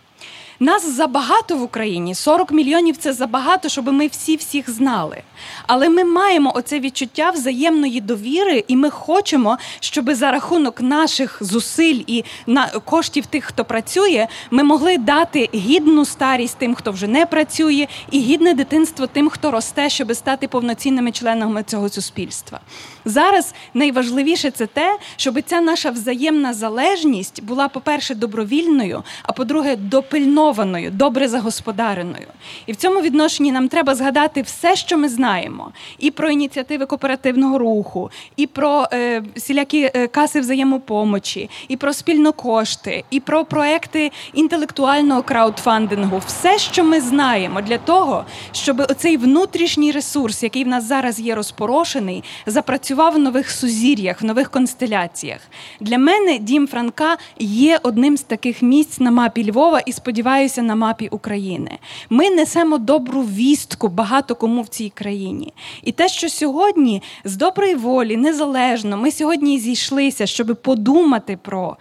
Нас 0.60 0.90
забагато 0.96 1.58
в 1.58 1.62
Україні 1.62 2.16
40 2.16 2.52
мільйонів 2.52 2.98
це 2.98 3.14
забагато, 3.14 3.70
щоб 3.70 3.94
ми 3.94 4.08
всі 4.08 4.36
всіх 4.36 4.70
знали. 4.70 5.22
Але 5.68 5.90
ми 5.90 6.04
маємо 6.04 6.52
оце 6.56 6.80
відчуття 6.80 7.30
взаємної 7.30 8.02
довіри, 8.02 8.64
і 8.68 8.76
ми 8.76 8.90
хочемо, 8.90 9.58
щоб 9.80 10.14
за 10.14 10.32
рахунок 10.32 10.82
наших 10.82 11.38
зусиль 11.42 12.02
і 12.08 12.24
на 12.48 12.68
коштів 12.68 13.26
тих, 13.26 13.46
хто 13.46 13.66
працює, 13.66 14.28
ми 14.52 14.64
могли 14.64 14.98
дати 14.98 15.50
гідну 15.54 16.06
старість 16.06 16.58
тим, 16.58 16.76
хто 16.76 16.92
вже 16.92 17.08
не 17.08 17.26
працює, 17.26 17.88
і 18.12 18.20
гідне 18.20 18.54
дитинство 18.54 19.08
тим, 19.08 19.30
хто 19.30 19.52
росте, 19.52 19.90
щоб 19.90 20.16
стати 20.16 20.48
повноцінними 20.48 21.12
членами 21.12 21.64
цього 21.64 21.90
суспільства. 21.90 22.60
Зараз 23.06 23.54
найважливіше 23.74 24.52
це 24.52 24.66
те, 24.66 24.98
щоб 25.16 25.42
ця 25.46 25.62
наша 25.62 25.90
взаємна 25.90 26.54
залежність 26.54 27.44
була, 27.44 27.68
по-перше, 27.68 28.16
добровільною, 28.16 29.04
а 29.24 29.32
по-друге, 29.32 29.76
допильнованою, 29.76 30.92
добре 30.92 31.28
загосподареною. 31.28 32.28
І 32.66 32.72
в 32.72 32.76
цьому 32.76 33.02
відношенні 33.02 33.52
нам 33.52 33.68
треба 33.68 33.96
згадати 33.96 34.42
все, 34.42 34.76
що 34.76 34.98
ми 34.98 35.10
знаємо, 35.10 35.72
і 36.00 36.12
про 36.12 36.30
ініціативи 36.30 36.86
кооперативного 36.86 37.58
руху, 37.58 38.12
і 38.36 38.48
про 38.48 38.88
е, 38.94 39.24
всілякі 39.36 39.92
е, 39.94 40.08
каси 40.08 40.40
взаємопомочі, 40.40 41.50
і 41.68 41.78
про 41.78 41.94
спільнокошти, 41.94 43.04
і 43.10 43.20
про 43.20 43.46
проекти 43.46 44.12
інтелектуального 44.34 45.24
краудфандингу. 45.24 46.22
Все, 46.28 46.60
що 46.60 46.84
ми 46.84 47.02
знаємо, 47.02 47.62
для 47.62 47.78
того, 47.78 48.26
щоб 48.52 48.80
оцей 48.80 49.18
внутрішній 49.18 49.92
ресурс, 49.92 50.44
який 50.44 50.64
в 50.64 50.68
нас 50.68 50.84
зараз 50.84 51.20
є 51.20 51.36
розпорошений, 51.36 52.24
запрацював 52.46 52.95
працював 52.96 53.14
в 53.14 53.20
нових 53.20 53.52
сузір'ях, 53.52 54.22
в 54.22 54.26
нових 54.26 54.52
констеляціях. 54.52 55.40
Для 55.80 55.98
мене 55.98 56.38
дім 56.38 56.68
Франка 56.68 57.18
є 57.40 57.80
одним 57.84 58.18
з 58.18 58.22
таких 58.22 58.62
місць 58.62 59.00
на 59.00 59.12
мапі 59.12 59.52
Львова 59.52 59.80
і 59.80 59.92
сподіваюся 59.92 60.62
на 60.62 60.76
мапі 60.76 61.08
України. 61.08 61.72
Ми 62.10 62.30
несемо 62.30 62.78
добру 62.78 63.22
вістку 63.22 63.88
багато 63.88 64.36
кому 64.36 64.62
в 64.62 64.68
цій 64.68 64.90
країні. 64.90 65.54
І 65.84 65.92
те, 65.92 66.08
що 66.08 66.30
сьогодні 66.30 67.02
з 67.24 67.36
доброї 67.36 67.76
волі, 67.76 68.18
незалежно, 68.18 68.98
ми 68.98 69.12
сьогодні 69.12 69.60
зійшлися, 69.60 70.26
щоб 70.26 70.58
подумати 70.62 71.38
про 71.42 71.78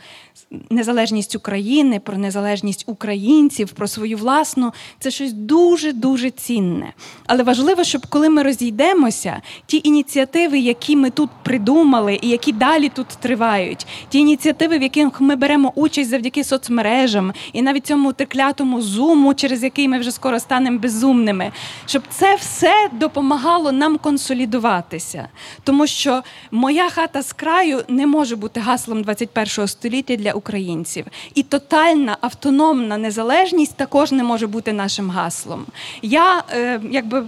незалежність 0.71 1.37
України, 1.37 2.01
про 2.01 2.19
незалежність 2.19 2.85
українців, 2.87 3.73
про 3.73 3.89
свою 3.89 4.17
власну 4.17 4.73
це 4.99 5.11
щось 5.11 5.33
дуже 5.33 5.93
дуже 5.93 6.31
цінне. 6.31 6.93
Але 7.27 7.43
важливо, 7.43 7.85
щоб 7.85 8.07
коли 8.07 8.29
ми 8.29 8.43
розійдемося, 8.43 9.43
ті 9.67 9.81
ініціативи, 9.85 10.59
які 10.59 10.97
ми 10.97 11.11
тут 11.11 11.31
придумали, 11.43 12.19
і 12.23 12.29
які 12.29 12.53
далі 12.53 12.89
тут 12.89 13.07
тривають, 13.07 13.87
ті 14.09 14.19
ініціативи, 14.19 14.79
в 14.79 14.83
яких 14.83 15.21
ми 15.21 15.37
беремо 15.37 15.73
участь 15.75 16.11
завдяки 16.11 16.45
соцмережам, 16.45 17.33
і 17.53 17.63
навіть 17.63 17.87
цьому 17.87 18.13
треклятому 18.13 18.83
зуму, 18.83 19.35
через 19.35 19.63
який 19.63 19.89
ми 19.89 19.99
вже 19.99 20.11
скоро 20.11 20.41
станемо 20.41 20.79
безумними, 20.79 21.53
щоб 21.87 22.03
це 22.11 22.37
все 22.37 22.89
допомагало 22.93 23.73
нам 23.73 23.99
консолідуватися, 23.99 25.29
тому 25.65 25.87
що 25.87 26.23
моя 26.51 26.91
хата 26.91 27.23
з 27.23 27.33
краю 27.33 27.83
не 27.89 28.07
може 28.07 28.37
бути 28.37 28.61
гаслом 28.61 29.03
21 29.03 29.69
століття 29.69 30.17
для 30.17 30.33
українців. 30.45 31.07
І 31.35 31.43
тотальна 31.43 32.17
автономна 32.21 32.97
незалежність 32.97 33.77
також 33.77 34.13
не 34.13 34.23
може 34.23 34.47
бути 34.47 34.73
нашим 34.73 35.11
гаслом. 35.11 35.67
Я 36.03 36.45
е, 36.51 36.81
якби. 36.91 37.27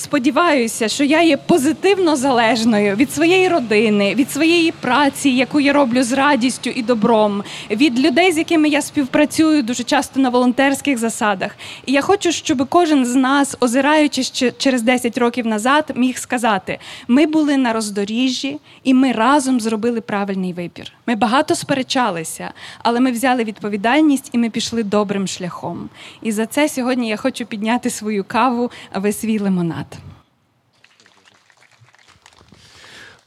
Сподіваюся, 0.00 0.88
що 0.88 1.04
я 1.04 1.22
є 1.22 1.36
позитивно 1.36 2.16
залежною 2.16 2.96
від 2.96 3.12
своєї 3.12 3.48
родини, 3.48 4.14
від 4.14 4.30
своєї 4.30 4.72
праці, 4.72 5.30
яку 5.30 5.60
я 5.60 5.72
роблю 5.72 6.02
з 6.02 6.12
радістю 6.12 6.70
і 6.70 6.82
добром, 6.82 7.42
від 7.70 8.00
людей, 8.00 8.32
з 8.32 8.38
якими 8.38 8.68
я 8.68 8.82
співпрацюю 8.82 9.62
дуже 9.62 9.82
часто 9.84 10.20
на 10.20 10.28
волонтерських 10.28 10.98
засадах. 10.98 11.56
І 11.86 11.92
я 11.92 12.02
хочу, 12.02 12.32
щоб 12.32 12.68
кожен 12.68 13.06
з 13.06 13.14
нас, 13.14 13.56
озираючись 13.60 14.44
через 14.58 14.82
10 14.82 15.18
років 15.18 15.46
назад, 15.46 15.92
міг 15.94 16.18
сказати: 16.18 16.78
ми 17.08 17.26
були 17.26 17.56
на 17.56 17.72
роздоріжжі, 17.72 18.58
і 18.84 18.94
ми 18.94 19.12
разом 19.12 19.60
зробили 19.60 20.00
правильний 20.00 20.52
вибір. 20.52 20.92
Ми 21.06 21.14
багато 21.14 21.54
сперечалися, 21.54 22.52
але 22.82 23.00
ми 23.00 23.12
взяли 23.12 23.44
відповідальність 23.44 24.30
і 24.32 24.38
ми 24.38 24.50
пішли 24.50 24.82
добрим 24.82 25.26
шляхом. 25.26 25.88
І 26.22 26.32
за 26.32 26.46
це 26.46 26.68
сьогодні 26.68 27.08
я 27.08 27.16
хочу 27.16 27.46
підняти 27.46 27.90
свою 27.90 28.24
каву, 28.24 28.70
а 28.92 28.98
ви 28.98 29.12
свій 29.12 29.38
лимонад. 29.38 29.89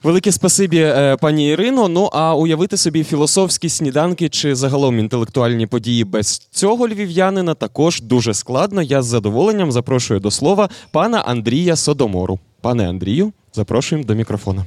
Велике 0.04 0.32
спасибі, 0.32 0.78
е, 0.78 1.18
пані 1.22 1.50
Ірино. 1.50 1.88
Ну 1.88 2.10
а 2.14 2.36
уявити 2.36 2.78
собі 2.78 3.04
філософські 3.04 3.70
сніданки 3.70 4.30
чи 4.30 4.56
загалом 4.56 5.00
інтелектуальні 5.00 5.68
події 5.68 6.04
без 6.04 6.38
цього 6.38 6.88
львів'янина 6.88 7.54
також 7.54 8.02
дуже 8.02 8.34
складно. 8.34 8.82
Я 8.82 9.02
з 9.02 9.06
задоволенням 9.06 9.72
запрошую 9.72 10.20
до 10.20 10.32
слова 10.32 10.70
пана 10.92 11.20
Андрія 11.20 11.76
Содомору. 11.76 12.40
Пане 12.62 12.90
Андрію, 12.90 13.34
запрошуємо 13.54 14.08
до 14.08 14.16
мікрофона. 14.16 14.66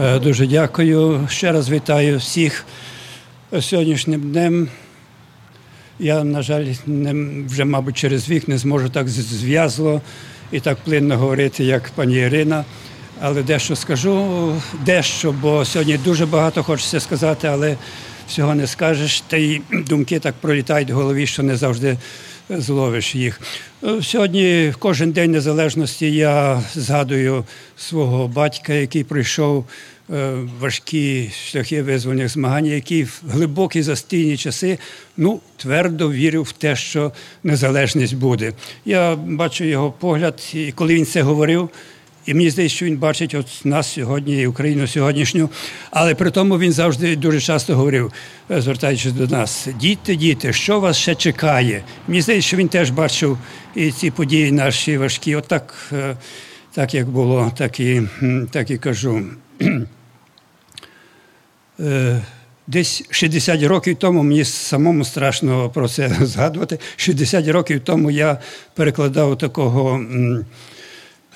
Е, 0.00 0.18
дуже 0.18 0.46
дякую. 0.46 1.28
Ще 1.30 1.52
раз 1.52 1.70
вітаю 1.70 2.18
всіх 2.18 2.66
сьогоднішнім 3.60 4.20
днем. 4.20 4.68
Я, 5.98 6.24
на 6.24 6.42
жаль, 6.42 6.66
не, 6.86 7.44
вже, 7.46 7.64
мабуть, 7.64 7.96
через 7.96 8.28
вік 8.28 8.48
не 8.48 8.58
зможу 8.58 8.88
так 8.88 9.08
зв'язло 9.08 10.00
і 10.52 10.60
так 10.60 10.78
плинно 10.84 11.18
говорити, 11.18 11.64
як 11.64 11.90
пані 11.94 12.16
Ірина. 12.16 12.64
Але 13.26 13.42
дещо 13.42 13.76
скажу, 13.76 14.54
дещо, 14.84 15.32
бо 15.32 15.64
сьогодні 15.64 15.98
дуже 15.98 16.26
багато 16.26 16.62
хочеться 16.62 17.00
сказати, 17.00 17.48
але 17.48 17.76
всього 18.28 18.54
не 18.54 18.66
скажеш. 18.66 19.20
Та 19.20 19.36
й 19.36 19.60
думки 19.72 20.18
так 20.18 20.34
пролітають 20.40 20.90
в 20.90 20.94
голові, 20.94 21.26
що 21.26 21.42
не 21.42 21.56
завжди 21.56 21.98
зловиш 22.50 23.14
їх. 23.14 23.40
Сьогодні, 24.02 24.72
кожен 24.78 25.12
день 25.12 25.30
незалежності, 25.30 26.12
я 26.12 26.62
згадую 26.74 27.44
свого 27.76 28.28
батька, 28.28 28.72
який 28.72 29.04
пройшов 29.04 29.66
е, 30.10 30.32
важкі 30.60 31.30
шляхи 31.50 31.82
визвольних 31.82 32.28
змагань, 32.28 32.66
який 32.66 33.04
в 33.04 33.22
глибокі 33.28 33.82
застійні 33.82 34.36
часи 34.36 34.78
ну, 35.16 35.40
твердо 35.56 36.12
вірив 36.12 36.42
в 36.42 36.52
те, 36.52 36.76
що 36.76 37.12
незалежність 37.42 38.14
буде. 38.16 38.52
Я 38.84 39.16
бачу 39.16 39.64
його 39.64 39.90
погляд, 39.92 40.40
і 40.54 40.72
коли 40.72 40.94
він 40.94 41.06
це 41.06 41.22
говорив. 41.22 41.70
І 42.26 42.34
мені 42.34 42.50
здається, 42.50 42.76
що 42.76 42.86
він 42.86 42.96
бачить 42.96 43.34
от 43.34 43.46
нас 43.64 43.92
сьогодні 43.92 44.42
і 44.42 44.46
Україну 44.46 44.86
сьогоднішню. 44.86 45.50
Але 45.90 46.14
при 46.14 46.30
тому 46.30 46.58
він 46.58 46.72
завжди 46.72 47.16
дуже 47.16 47.40
часто 47.40 47.76
говорив, 47.76 48.12
е, 48.50 48.60
звертаючись 48.60 49.12
до 49.12 49.26
нас: 49.26 49.68
діти, 49.80 50.16
діти, 50.16 50.52
що 50.52 50.80
вас 50.80 50.96
ще 50.96 51.14
чекає? 51.14 51.82
Мені 52.08 52.22
здається, 52.22 52.48
що 52.48 52.56
він 52.56 52.68
теж 52.68 52.90
бачив 52.90 53.38
і 53.74 53.90
ці 53.90 54.10
події 54.10 54.52
наші 54.52 54.98
важкі. 54.98 55.36
От 55.36 55.48
так, 55.48 55.92
е, 55.92 56.16
так 56.72 56.94
як 56.94 57.08
було, 57.08 57.52
так 57.56 57.80
і, 57.80 58.02
так 58.50 58.70
і 58.70 58.78
кажу. 58.78 59.22
Е, 61.80 62.22
десь 62.66 63.04
60 63.10 63.62
років 63.62 63.96
тому 63.96 64.22
мені 64.22 64.44
самому 64.44 65.04
страшно 65.04 65.70
про 65.70 65.88
це 65.88 66.08
згадувати. 66.20 66.78
60 66.96 67.48
років 67.48 67.80
тому 67.84 68.10
я 68.10 68.38
перекладав 68.74 69.38
такого 69.38 70.04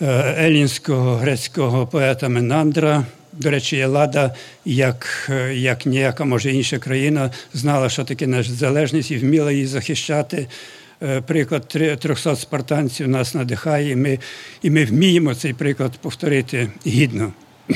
елінського 0.00 1.16
грецького 1.16 1.86
поета 1.86 2.28
Менандра. 2.28 3.04
До 3.32 3.50
речі, 3.50 3.78
Елада, 3.78 4.34
як 4.64 5.28
е, 5.30 5.54
як 5.54 5.86
ніяка, 5.86 6.24
може 6.24 6.52
інша 6.52 6.78
країна, 6.78 7.30
знала, 7.54 7.88
що 7.88 8.04
таке 8.04 8.26
незалежність 8.26 9.10
і 9.10 9.16
вміла 9.16 9.52
її 9.52 9.66
захищати. 9.66 10.46
Приклад 11.26 11.68
300 11.68 12.36
спартанців 12.36 13.08
нас 13.08 13.34
надихає, 13.34 13.90
і 13.90 13.96
ми, 13.96 14.18
і 14.62 14.70
ми 14.70 14.84
вміємо 14.84 15.34
цей 15.34 15.52
приклад 15.52 15.92
повторити 15.98 16.68
гідно. 16.86 17.32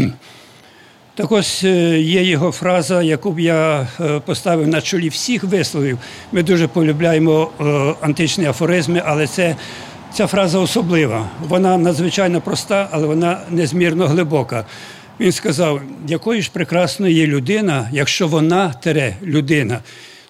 Так 1.14 1.32
ось 1.32 1.64
е, 1.64 2.00
є 2.00 2.22
його 2.22 2.52
фраза, 2.52 3.02
яку 3.02 3.32
б 3.32 3.40
я 3.40 3.88
е, 4.00 4.20
поставив 4.20 4.68
на 4.68 4.80
чолі 4.80 5.08
всіх 5.08 5.44
висловів. 5.44 5.98
Ми 6.32 6.42
дуже 6.42 6.68
полюбляємо 6.68 7.50
е, 7.60 7.64
античні 8.00 8.46
афоризми, 8.46 9.02
але 9.04 9.26
це, 9.26 9.56
ця 10.14 10.26
фраза 10.26 10.58
особлива. 10.58 11.30
Вона 11.48 11.78
надзвичайно 11.78 12.40
проста, 12.40 12.88
але 12.90 13.06
вона 13.06 13.40
незмірно 13.50 14.06
глибока. 14.06 14.66
Він 15.20 15.32
сказав, 15.32 15.80
якою 16.08 16.42
ж 16.42 16.50
прекрасною 16.52 17.14
є 17.14 17.26
людина, 17.26 17.88
якщо 17.92 18.28
вона 18.28 18.72
тере 18.72 19.16
людина. 19.22 19.80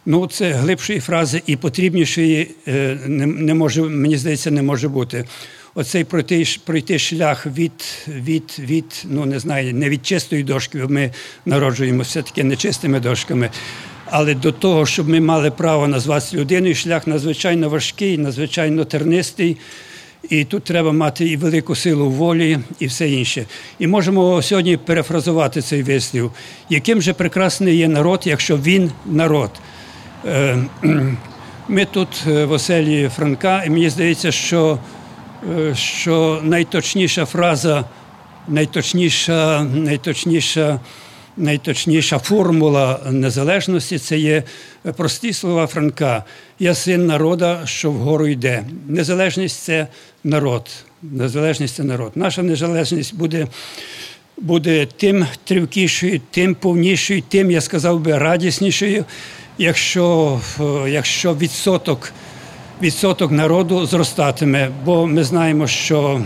Ну, 0.06 0.26
це 0.26 0.52
глибшої 0.52 1.00
фрази 1.00 1.42
і 1.46 1.56
потрібнішої 1.56 2.50
не, 3.06 3.26
не 3.26 3.54
може, 3.54 3.82
мені 3.82 4.16
здається, 4.16 4.50
не 4.50 4.62
може 4.62 4.88
бути 4.88 5.24
оцей 5.74 6.04
пройти 6.04 6.44
пройти 6.64 6.98
шлях 6.98 7.46
від 7.46 7.72
від, 8.08 8.56
від, 8.58 9.04
ну 9.04 9.26
не 9.26 9.38
знаю, 9.38 9.74
не 9.74 9.88
від 9.88 10.06
чистої 10.06 10.42
дошки, 10.42 10.78
ми 10.88 11.10
народжуємося 11.46 12.08
все-таки 12.08 12.44
нечистими 12.44 13.00
дошками. 13.00 13.50
Але 14.14 14.34
до 14.34 14.52
того, 14.52 14.86
щоб 14.86 15.08
ми 15.08 15.20
мали 15.20 15.50
право 15.50 15.88
назватися 15.88 16.36
людиною, 16.36 16.74
шлях 16.74 17.06
надзвичайно 17.06 17.68
важкий, 17.68 18.18
надзвичайно 18.18 18.84
тернистий. 18.84 19.56
І 20.28 20.44
тут 20.44 20.64
треба 20.64 20.92
мати 20.92 21.26
і 21.26 21.36
велику 21.36 21.74
силу 21.74 22.10
волі, 22.10 22.58
і 22.78 22.86
все 22.86 23.10
інше. 23.10 23.46
І 23.78 23.86
можемо 23.86 24.42
сьогодні 24.42 24.76
перефразувати 24.76 25.62
цей 25.62 25.82
вислів, 25.82 26.32
яким 26.68 27.02
же 27.02 27.12
прекрасний 27.12 27.76
є 27.76 27.88
народ, 27.88 28.22
якщо 28.24 28.56
він 28.56 28.90
народ. 29.06 29.50
Е, 30.26 30.58
ми 31.68 31.84
тут 31.84 32.08
е, 32.26 32.44
в 32.44 32.52
оселі 32.52 33.10
Франка, 33.16 33.64
і 33.64 33.70
мені 33.70 33.90
здається, 33.90 34.32
що 34.32 34.78
Е, 35.50 35.74
що 35.74 36.40
найточніша 36.42 37.24
фраза, 37.24 37.84
найточніша, 38.48 39.64
найточніша, 39.64 40.80
найточніша 41.36 42.18
формула 42.18 43.00
незалежності 43.10 43.98
це 43.98 44.18
є 44.18 44.42
прості 44.96 45.32
слова 45.32 45.66
Франка. 45.66 46.24
Я 46.58 46.74
син 46.74 47.06
народа, 47.06 47.60
що 47.64 47.90
вгору 47.90 48.26
йде. 48.26 48.64
Незалежність 48.88 49.62
це 49.62 49.86
народ. 50.24 50.70
Незалежність 51.02 51.74
це 51.74 51.84
народ. 51.84 52.12
Наша 52.14 52.42
незалежність 52.42 53.14
буде. 53.14 53.46
Буде 54.36 54.86
тим 54.96 55.26
тривкішою, 55.44 56.20
тим 56.30 56.54
повнішою, 56.54 57.22
тим, 57.28 57.50
я 57.50 57.60
сказав 57.60 58.00
би, 58.00 58.18
радіснішою, 58.18 59.04
якщо 59.58 60.40
е, 60.60 60.90
якщо 60.90 61.34
відсоток 61.34 62.12
відсоток 62.82 63.32
народу 63.32 63.86
зростатиме, 63.86 64.70
бо 64.84 65.06
ми 65.06 65.24
знаємо, 65.24 65.66
що, 65.66 66.22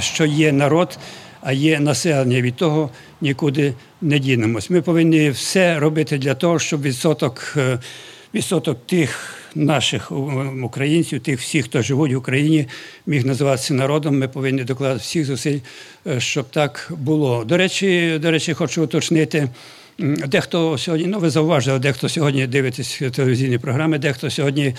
що 0.00 0.24
є 0.24 0.52
народ, 0.52 0.98
а 1.42 1.52
є 1.52 1.80
населення. 1.80 2.40
Від 2.40 2.56
того 2.56 2.90
нікуди 3.20 3.74
не 4.00 4.18
дінемось. 4.18 4.70
Ми 4.70 4.82
повинні 4.82 5.30
все 5.30 5.78
робити 5.78 6.18
для 6.18 6.34
того, 6.34 6.58
щоб 6.58 6.82
відсоток, 6.82 7.54
е, 7.56 7.78
відсоток 8.34 8.86
тих. 8.86 9.38
Наших 9.54 10.12
українців, 10.62 11.20
тих 11.20 11.40
всіх, 11.40 11.64
хто 11.64 11.82
живуть 11.82 12.12
в 12.12 12.16
Україні, 12.16 12.66
міг 13.06 13.26
називатися 13.26 13.74
народом. 13.74 14.18
Ми 14.18 14.28
повинні 14.28 14.64
докладати 14.64 15.00
всіх 15.00 15.24
зусиль, 15.24 15.58
е, 16.06 16.20
щоб 16.20 16.50
так 16.50 16.92
було. 16.98 17.44
До 17.44 17.56
речі, 17.56 18.18
до 18.22 18.30
речі, 18.30 18.54
хочу 18.54 18.84
уточнити. 18.84 19.48
Дехто 19.98 20.78
сьогодні, 20.78 21.06
ну 21.06 21.18
ви 21.18 21.30
зауважили, 21.30 21.78
дехто 21.78 22.08
сьогодні 22.08 22.46
дивитесь 22.46 23.02
телевізійні 23.12 23.58
програми, 23.58 23.98
дехто 23.98 24.30
сьогодні 24.30 24.64
Е, 24.64 24.74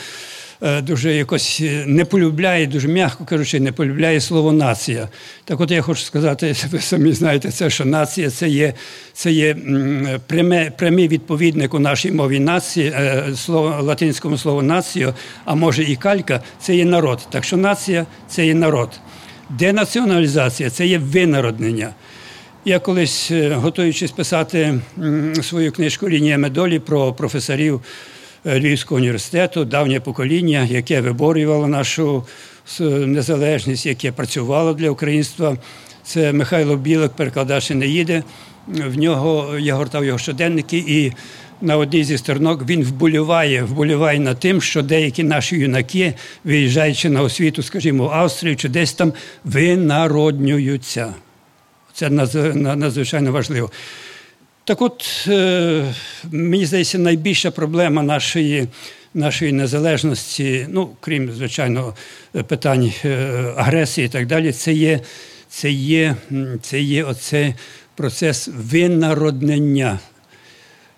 дуже 0.62 1.14
якось 1.14 1.60
е, 1.64 1.84
не 1.88 2.06
полюбляє, 2.06 2.68
дуже 2.68 2.88
м'яко 2.88 3.26
кажучи, 3.26 3.60
не 3.60 3.72
полюбляє 3.72 4.22
слово 4.22 4.52
нація. 4.52 5.10
Так 5.46 5.62
от 5.62 5.72
я 5.72 5.82
хочу 5.82 6.02
сказати, 6.02 6.56
ви 6.72 6.80
самі 6.80 7.12
знаєте, 7.12 7.52
це 7.52 7.70
що 7.70 7.86
нація 7.86 8.30
це 8.30 8.50
є 8.50 8.74
це 9.14 9.32
є 9.32 9.56
пряме, 10.28 10.72
прямий 10.78 11.08
відповідник 11.08 11.74
у 11.74 11.80
нашій 11.80 12.12
мові 12.12 12.40
нації, 12.40 12.94
е, 12.96 13.24
слово, 13.36 13.82
латинському 13.82 14.38
слову 14.38 14.62
націю, 14.62 15.14
а 15.46 15.56
може 15.56 15.84
і 15.84 15.96
калька, 15.96 16.44
це 16.60 16.76
є 16.76 16.86
народ. 16.86 17.20
Так 17.30 17.44
що 17.44 17.58
нація 17.58 18.06
це 18.28 18.46
є 18.46 18.54
народ. 18.54 18.90
Денаціоналізація 19.50 20.70
це 20.70 20.88
є 20.88 20.98
винароднення. 20.98 21.90
Я 22.66 22.80
колись, 22.80 23.32
готуючись 23.54 24.12
писати 24.12 24.80
свою 25.42 25.72
книжку 25.72 26.10
Лініями 26.10 26.50
долі 26.50 26.80
про 26.80 27.14
професорів 27.14 27.82
Львівського 28.46 29.00
університету, 29.02 29.66
давнє 29.66 30.00
покоління, 30.00 30.68
яке 30.70 31.02
виборювало 31.02 31.68
нашу 31.68 32.26
незалежність, 32.80 33.86
яке 33.86 34.12
працювало 34.12 34.74
для 34.74 34.90
українства. 34.90 35.58
Це 36.04 36.34
Михайло 36.34 36.76
Білик, 36.76 37.12
перекладач 37.12 37.70
не 37.70 37.88
їде. 37.88 38.24
В 38.68 38.98
нього 38.98 39.58
я 39.60 39.76
гортав 39.76 40.06
його 40.06 40.18
щоденники, 40.18 40.78
і 40.78 41.12
на 41.62 41.78
одній 41.78 42.04
зі 42.04 42.18
сторінок 42.18 42.70
він 42.70 42.84
вболіває, 42.84 43.64
вболіває 43.64 44.20
над 44.20 44.40
тим, 44.40 44.62
що 44.62 44.82
деякі 44.82 45.24
наші 45.24 45.56
юнаки, 45.56 46.14
виїжджаючи 46.44 47.10
на 47.10 47.22
освіту, 47.22 47.64
скажімо, 47.64 48.08
в 48.08 48.12
Австрію 48.12 48.56
чи 48.56 48.70
десь 48.70 48.94
там, 48.94 49.14
винароднюються. 49.44 51.14
Це 51.94 52.10
надзвичайно 52.10 53.32
важливо. 53.32 53.72
Так 54.66 54.82
от, 54.82 55.26
е, 55.28 55.94
мені 56.32 56.66
здається, 56.66 56.98
найбільша 56.98 57.52
проблема 57.52 58.04
нашої 58.04 58.68
нашої 59.14 59.52
незалежності, 59.52 60.68
ну, 60.70 60.90
крім, 61.00 61.32
звичайно, 61.32 61.94
питань 62.48 62.94
е, 63.06 63.18
агресії 63.58 64.08
і 64.08 64.10
так 64.10 64.28
далі, 64.28 64.52
це 64.52 64.74
є 64.74 65.00
це 65.50 65.72
є, 65.72 66.16
це 66.62 66.82
є 66.82 67.04
оцей 67.04 67.54
процес 67.96 68.50
винароднення, 68.58 70.00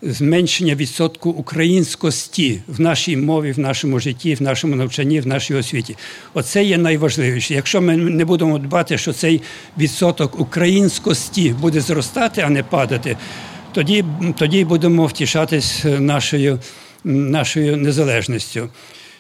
зменшення 0.02 0.76
відсотку 0.76 1.30
українськості 1.30 2.62
в 2.68 2.82
нашій 2.82 3.18
мові, 3.18 3.52
в 3.52 3.60
нашому 3.60 4.00
житті, 4.00 4.36
в 4.36 4.42
нашому 4.42 4.76
навчанні, 4.76 5.20
в 5.20 5.28
нашій 5.28 5.56
освіті. 5.56 5.96
Оце 6.34 6.64
є 6.64 6.78
найважливіше. 6.78 7.54
Якщо 7.54 7.82
ми 7.82 7.98
не 7.98 8.26
будемо 8.26 8.58
дбати, 8.58 8.98
що 8.98 9.14
цей 9.14 9.42
відсоток 9.78 10.40
українськості 10.40 11.50
буде 11.50 11.82
зростати, 11.82 12.42
а 12.42 12.50
не 12.50 12.64
падати 12.64 13.18
тоді 13.76 14.06
тоді 14.38 14.66
будемо 14.66 15.06
втішатись 15.06 15.86
нашою 15.86 16.60
нашою 17.04 17.78
незалежністю. 17.78 18.70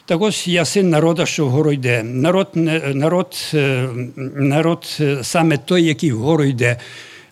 Так 0.05 0.21
ось 0.21 0.47
я 0.47 0.65
син 0.65 0.89
народа, 0.89 1.25
що 1.25 1.45
вгору 1.45 1.71
йде. 1.71 2.03
Народ, 2.03 2.49
народ, 2.93 3.35
е, 3.53 3.89
народ 4.35 4.97
е, 4.99 5.17
саме 5.23 5.57
той, 5.57 5.83
який 5.83 6.11
вгору 6.11 6.43
йде. 6.43 6.79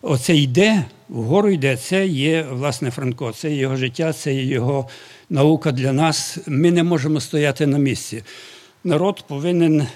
Оце 0.01 0.35
йде, 0.35 0.85
вгору 1.09 1.49
йде, 1.49 1.77
це 1.77 2.07
є 2.07 2.45
власне 2.51 2.91
Франко, 2.91 3.31
це 3.31 3.51
його 3.51 3.75
життя, 3.75 4.13
це 4.13 4.33
його 4.33 4.87
наука 5.29 5.71
для 5.71 5.93
нас. 5.93 6.37
Ми 6.47 6.71
не 6.71 6.83
можемо 6.83 7.19
стояти 7.19 7.67
на 7.67 7.77
місці. 7.77 8.23
Народ 8.83 9.23
повинен 9.27 9.87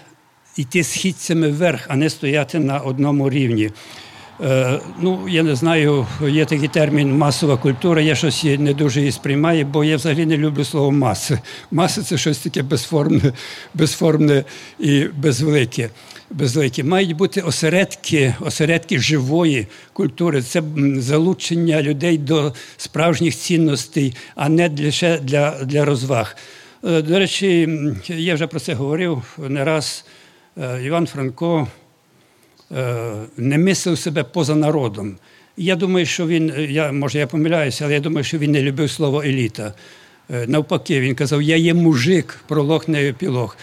йти 0.57 0.83
східцями 0.83 1.51
вверх, 1.51 1.85
а 1.87 1.95
не 1.95 2.09
стояти 2.09 2.59
на 2.59 2.79
одному 2.79 3.29
рівні. 3.29 3.71
Е, 4.41 4.79
ну, 4.99 5.27
я 5.29 5.43
не 5.43 5.55
знаю, 5.55 6.07
є 6.27 6.45
такий 6.45 6.67
термін 6.67 7.17
масова 7.17 7.57
культура, 7.57 8.01
я 8.01 8.15
щось 8.15 8.43
не 8.43 8.73
дуже 8.73 8.99
її 8.99 9.11
сприймаю, 9.11 9.65
бо 9.65 9.83
я 9.83 9.95
взагалі 9.95 10.25
не 10.25 10.37
люблю 10.37 10.65
слово 10.65 10.91
маси. 10.91 11.39
Маса 11.71 12.03
це 12.03 12.17
щось 12.17 12.37
таке 12.37 12.63
безформне, 12.63 13.33
безформне 13.73 14.43
і 14.79 15.03
безвелике. 15.03 15.89
Безвелике. 16.29 16.83
Мають 16.83 17.15
бути 17.15 17.41
осередки, 17.41 18.35
осередки 18.39 18.99
живої 18.99 19.67
культури. 19.93 20.41
Це 20.41 20.63
залучення 20.97 21.81
людей 21.81 22.17
до 22.17 22.53
справжніх 22.77 23.35
цінностей, 23.35 24.15
а 24.35 24.49
не 24.49 24.69
лише 24.79 25.19
для, 25.19 25.63
для 25.63 25.85
розваг. 25.85 26.35
Е, 26.83 27.01
до 27.01 27.19
речі, 27.19 27.69
я 28.07 28.35
вже 28.35 28.47
про 28.47 28.59
це 28.59 28.73
говорив 28.73 29.37
не 29.37 29.63
раз. 29.63 30.05
Е, 30.57 30.83
Іван 30.83 31.07
Франко 31.07 31.67
не 33.37 33.57
мислив 33.57 33.97
себе 33.97 34.23
поза 34.23 34.55
народом. 34.55 35.17
Я 35.57 35.75
думаю, 35.75 36.05
що 36.05 36.27
він, 36.27 36.53
я, 36.69 36.91
може, 36.91 37.19
я 37.19 37.27
помиляюся, 37.27 37.85
але 37.85 37.93
я 37.93 37.99
думаю, 37.99 38.23
що 38.23 38.37
він 38.37 38.51
не 38.51 38.61
любив 38.61 38.91
слово 38.91 39.23
еліта. 39.23 39.73
Е, 40.33 40.45
навпаки, 40.47 40.99
він 40.99 41.15
казав, 41.15 41.41
я 41.41 41.55
є 41.55 41.73
мужик, 41.73 42.39
пролог 42.47 42.83
не 42.87 43.07
епілог. 43.07 43.57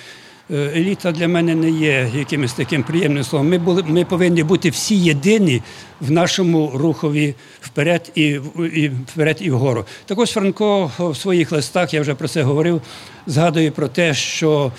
Е, 0.51 0.57
еліта 0.57 1.13
для 1.13 1.29
мене 1.29 1.55
не 1.55 1.71
є 1.71 2.11
якимось 2.15 2.53
таким 2.53 2.83
приємним 2.83 3.25
словом. 3.25 3.49
Ми 3.49 3.59
були, 3.59 3.83
ми 3.83 4.05
повинні 4.05 4.43
бути 4.43 4.71
всі 4.71 4.97
єдині 4.97 5.63
в 6.01 6.11
нашому 6.11 6.73
рухові 6.75 7.35
вперед 7.61 8.13
і, 8.15 8.41
і 8.75 8.89
вперед 8.89 9.37
і 9.41 9.51
вгору. 9.51 9.85
Так 10.07 10.19
ось 10.19 10.33
Франко 10.33 10.91
в 10.99 11.17
своїх 11.17 11.53
листах, 11.53 11.95
я 11.95 12.01
вже 12.01 12.15
про 12.15 12.29
це 12.29 12.43
говорив, 12.43 12.83
згадує 13.27 13.71
про 13.71 13.89
те, 13.89 14.15
що 14.15 14.73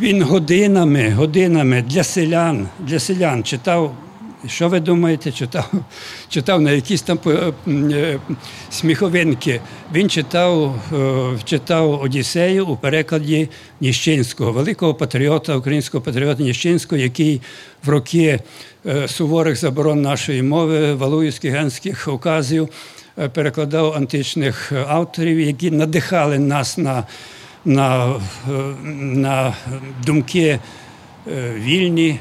він 0.00 0.22
годинами, 0.22 1.10
годинами 1.10 1.82
для 1.82 2.04
селян, 2.04 2.68
для 2.80 2.98
селян 2.98 3.44
читав. 3.44 3.94
Що 4.46 4.68
ви 4.68 4.80
думаєте, 4.80 5.32
читав 5.32 5.70
читав 6.28 6.60
на 6.60 6.70
якісь 6.70 7.02
там 7.02 7.18
е, 7.26 7.52
е, 7.68 8.18
сміховинки. 8.70 9.60
Він 9.94 10.08
читав 10.10 10.80
е, 10.92 11.38
читав 11.44 12.02
Одіссею 12.02 12.66
у 12.66 12.76
перекладі 12.76 13.48
Ніщинського, 13.80 14.52
великого 14.52 14.94
патріота, 14.94 15.56
українського 15.56 16.04
патріота 16.04 16.42
Ніщинського, 16.42 17.02
який 17.02 17.40
в 17.84 17.88
роки 17.88 18.40
суворих 19.06 19.56
заборон 19.56 20.02
нашої 20.02 20.42
мови, 20.42 20.94
валуївських 20.94 21.52
генських 21.52 22.08
указів 22.08 22.68
перекладав 23.32 23.92
античних 23.92 24.72
авторів, 24.88 25.40
які 25.40 25.70
надихали 25.70 26.38
нас 26.38 26.78
на 26.78 27.06
на, 27.64 28.14
на 28.96 29.54
думки 30.04 30.58
вільні. 31.56 32.20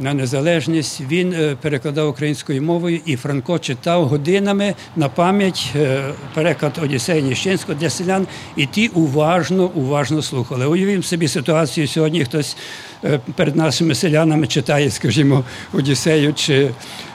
На 0.00 0.14
незалежність 0.14 1.00
він 1.00 1.32
е, 1.32 1.56
перекладав 1.60 2.08
українською 2.08 2.62
мовою, 2.62 3.00
і 3.04 3.16
Франко 3.16 3.58
читав 3.58 4.06
годинами 4.08 4.74
на 4.96 5.08
пам'ять 5.08 5.72
е, 5.76 6.02
переклад 6.34 6.78
Одіссея 6.82 7.20
Ніщенського 7.20 7.78
для 7.78 7.90
селян, 7.90 8.26
і 8.56 8.66
ті 8.66 8.88
уважно, 8.88 9.70
уважно 9.74 10.22
слухали. 10.22 10.66
Уявімо 10.66 11.02
собі 11.02 11.28
ситуацію 11.28 11.88
сьогодні. 11.88 12.24
Хтось 12.24 12.56
е, 13.04 13.20
перед 13.36 13.56
нашими 13.56 13.94
селянами 13.94 14.46
читає, 14.46 14.90
скажімо, 14.90 15.44
Одіссею 15.72 16.34
чи 16.34 16.70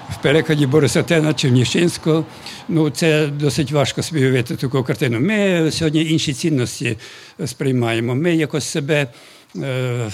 в 0.09 0.21
перекладі 0.21 0.65
Бориса 0.65 1.03
Тена 1.03 1.33
чи 1.33 1.67
Ну 2.69 2.89
це 2.89 3.27
досить 3.27 3.71
важко 3.71 4.03
собі 4.03 4.21
уявити 4.21 4.55
таку 4.55 4.83
картину. 4.83 5.19
Ми 5.19 5.71
сьогодні 5.71 6.05
інші 6.05 6.33
цінності 6.33 6.97
сприймаємо. 7.45 8.15
Ми 8.15 8.35
якось 8.35 8.65
себе. 8.65 9.07
Е, 9.55 10.11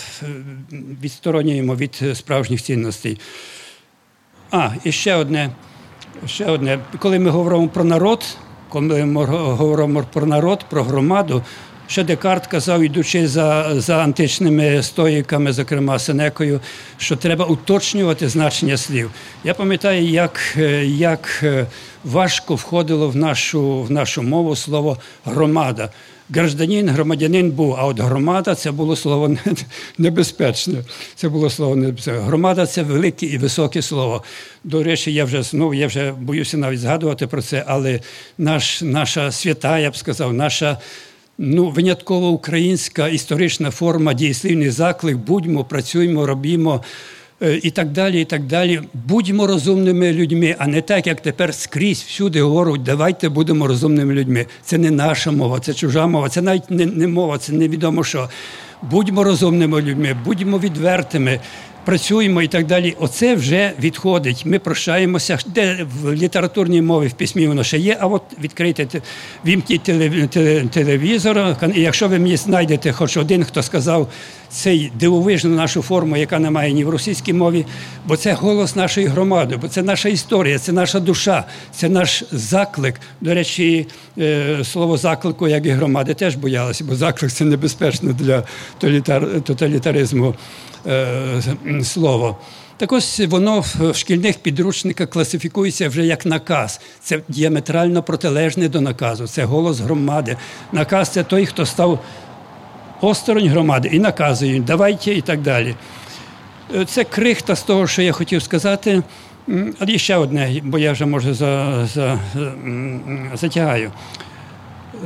відсторонюємо 1.01 1.75
від 1.75 2.01
справжніх 2.13 2.61
цінностей. 2.61 3.19
А, 4.51 4.69
і 4.83 4.91
ще 4.91 5.15
одне. 5.15 5.49
Ще 6.25 6.45
одне. 6.45 6.79
Коли 6.99 7.19
ми 7.19 7.29
говоримо 7.29 7.67
про 7.67 7.83
народ, 7.83 8.25
коли 8.69 9.05
ми 9.05 9.25
говоримо 9.25 10.03
про 10.13 10.25
народ, 10.25 10.65
про 10.69 10.83
громаду, 10.83 11.43
ще 11.93 12.03
Декарт 12.03 12.47
казав, 12.47 12.81
ідучи 12.81 13.27
за 13.27 13.81
за 13.81 13.97
античними 13.97 14.83
стоїками, 14.83 15.53
зокрема 15.53 15.99
Сенекою, 15.99 16.59
що 16.97 17.15
треба 17.15 17.45
уточнювати 17.45 18.29
значення 18.29 18.77
слів. 18.77 19.11
Я 19.43 19.53
пам'ятаю, 19.53 20.03
як 20.03 20.57
як 20.85 21.43
важко 22.03 22.55
входило 22.55 23.09
в 23.09 23.15
нашу, 23.15 23.81
в 23.81 23.91
нашу 23.91 24.23
мову 24.23 24.55
слово 24.55 24.97
громада 25.25 25.89
гражданин, 26.29 26.89
громадянин 26.89 27.51
був, 27.51 27.75
а 27.79 27.85
от 27.85 27.99
громада 27.99 28.55
це 28.55 28.71
було 28.71 28.95
слово 28.95 29.35
небезпечне. 29.97 30.83
Це 31.15 31.29
було 31.29 31.49
слово 31.49 31.75
небезпечне. 31.75 32.21
Громада 32.21 32.65
це 32.65 32.83
велике 32.83 33.25
і 33.25 33.37
високе 33.37 33.81
слово. 33.81 34.23
До 34.63 34.83
речі, 34.83 35.13
я 35.13 35.25
вже 35.25 35.43
знову 35.43 35.73
я 35.73 35.87
вже 35.87 36.11
боюся 36.11 36.57
навіть 36.57 36.79
згадувати 36.79 37.27
про 37.27 37.41
це, 37.41 37.63
але 37.67 37.99
наш, 38.37 38.81
наша 38.81 39.31
свята, 39.31 39.79
я 39.79 39.91
б 39.91 39.97
сказав, 39.97 40.33
наша. 40.33 40.77
Ну, 41.37 41.69
винятково 41.69 42.29
українська 42.29 43.07
історична 43.07 43.71
форма 43.71 44.13
дієслівний 44.13 44.69
заклик. 44.69 45.17
Будьмо, 45.17 45.63
працюємо, 45.63 46.25
робімо. 46.25 46.83
Е, 47.41 47.59
і 47.63 47.71
так 47.71 47.91
далі. 47.91 48.21
і 48.21 48.25
так 48.25 48.43
далі. 48.43 48.81
Будьмо 48.93 49.47
розумними 49.47 50.13
людьми, 50.13 50.55
а 50.59 50.67
не 50.67 50.81
так, 50.81 51.07
як 51.07 51.21
тепер 51.21 51.53
скрізь 51.53 52.03
всюди 52.07 52.41
говорять, 52.41 52.83
давайте 52.83 53.29
будемо 53.29 53.67
розумними 53.67 54.13
людьми. 54.13 54.45
Це 54.63 54.77
не 54.77 54.91
наша 54.91 55.31
мова, 55.31 55.59
це 55.59 55.73
чужа 55.73 56.07
мова, 56.07 56.29
це 56.29 56.41
навіть 56.41 56.71
не, 56.71 56.85
не 56.85 57.07
мова, 57.07 57.37
це 57.37 57.53
невідомо 57.53 58.03
що. 58.03 58.29
Будьмо 58.91 59.23
розумними 59.23 59.81
людьми, 59.81 60.17
будьмо 60.25 60.59
відвертими 60.59 61.39
працюємо 61.85 62.41
і 62.41 62.47
так 62.47 62.65
далі. 62.65 62.95
Оце 62.99 63.35
вже 63.35 63.71
відходить. 63.79 64.45
Ми 64.45 64.59
прощаємося, 64.59 65.37
де 65.45 65.87
в 66.01 66.13
літературній 66.13 66.81
мові 66.81 67.07
в 67.07 67.13
письмі 67.13 67.47
воно 67.47 67.63
ще 67.63 67.77
є. 67.77 67.97
А 67.99 68.07
от 68.07 68.21
відкрийте 68.41 68.87
вімкніть 69.45 69.83
телевізор. 70.71 71.57
Якщо 71.75 72.07
ви 72.07 72.19
мені 72.19 72.37
знайдете 72.37 72.91
хоч 72.91 73.17
один, 73.17 73.43
хто 73.43 73.63
сказав 73.63 74.09
цей 74.49 74.91
дивовижну 74.99 75.55
нашу 75.55 75.81
форму, 75.81 76.17
яка 76.17 76.39
немає 76.39 76.73
ні 76.73 76.83
в 76.83 76.89
російській 76.89 77.33
мові, 77.33 77.65
бо 78.05 78.17
це 78.17 78.33
голос 78.33 78.75
нашої 78.75 79.07
громади, 79.07 79.57
бо 79.61 79.67
це 79.67 79.83
наша 79.83 80.09
історія, 80.09 80.59
це 80.59 80.71
наша 80.71 80.99
душа, 80.99 81.43
це 81.71 81.89
наш 81.89 82.23
заклик. 82.31 83.01
До 83.21 83.33
речі, 83.33 83.87
е, 84.17 84.63
слово 84.63 84.97
заклику, 84.97 85.47
як 85.47 85.65
і 85.65 85.69
громади, 85.69 86.13
теж 86.13 86.35
боялися, 86.35 86.83
бо 86.83 86.95
заклик 86.95 87.31
це 87.31 87.45
небезпечно 87.45 88.13
для 88.13 88.43
тоталітаризму. 89.41 90.35
Е, 90.87 91.41
слово. 91.83 92.37
Так 92.77 92.91
ось 92.91 93.19
воно 93.19 93.59
в 93.59 93.93
шкільних 93.93 94.37
підручниках 94.37 95.09
класифікується 95.09 95.89
вже 95.89 96.05
як 96.05 96.25
наказ. 96.25 96.81
Це 97.01 97.19
діаметрально 97.27 98.03
протилежне 98.03 98.69
до 98.69 98.81
наказу. 98.81 99.27
Це 99.27 99.43
голос 99.43 99.79
громади. 99.79 100.37
Наказ 100.71 101.09
це 101.09 101.23
той, 101.23 101.45
хто 101.45 101.65
став 101.65 101.99
осторонь 103.01 103.47
громади 103.47 103.89
і 103.91 103.99
наказує, 103.99 104.59
давайте 104.59 105.13
і 105.13 105.21
так 105.21 105.41
далі. 105.41 105.75
Е, 106.75 106.85
це 106.85 107.03
крихта 107.03 107.55
з 107.55 107.63
того, 107.63 107.87
що 107.87 108.01
я 108.01 108.11
хотів 108.11 108.43
сказати. 108.43 109.03
Але 109.79 109.97
ще 109.97 110.15
одне, 110.15 110.61
бо 110.63 110.77
я 110.77 110.91
вже 110.91 111.05
може 111.05 111.33
за, 111.33 111.85
за, 111.93 112.19
затягаю. 113.33 113.91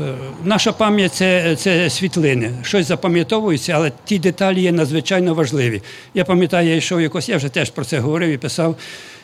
Е, 0.01 0.13
наша 0.43 0.71
пам'ять 0.71 1.13
це 1.13 1.55
це 1.55 1.89
світлини. 1.89 2.51
Щось 2.63 2.87
запам'ятовується, 2.87 3.73
але 3.73 3.91
ті 4.05 4.19
деталі 4.19 4.61
є 4.61 4.71
надзвичайно 4.71 5.33
важливі. 5.33 5.81
Я 6.13 6.25
пам'ятаю, 6.25 6.69
я 6.69 6.75
йшов 6.75 7.01
якось, 7.01 7.29
я 7.29 7.37
вже 7.37 7.49
теж 7.49 7.69
про 7.69 7.85
це 7.85 7.99
говорив 7.99 8.29
і 8.29 8.37
писав. 8.37 8.75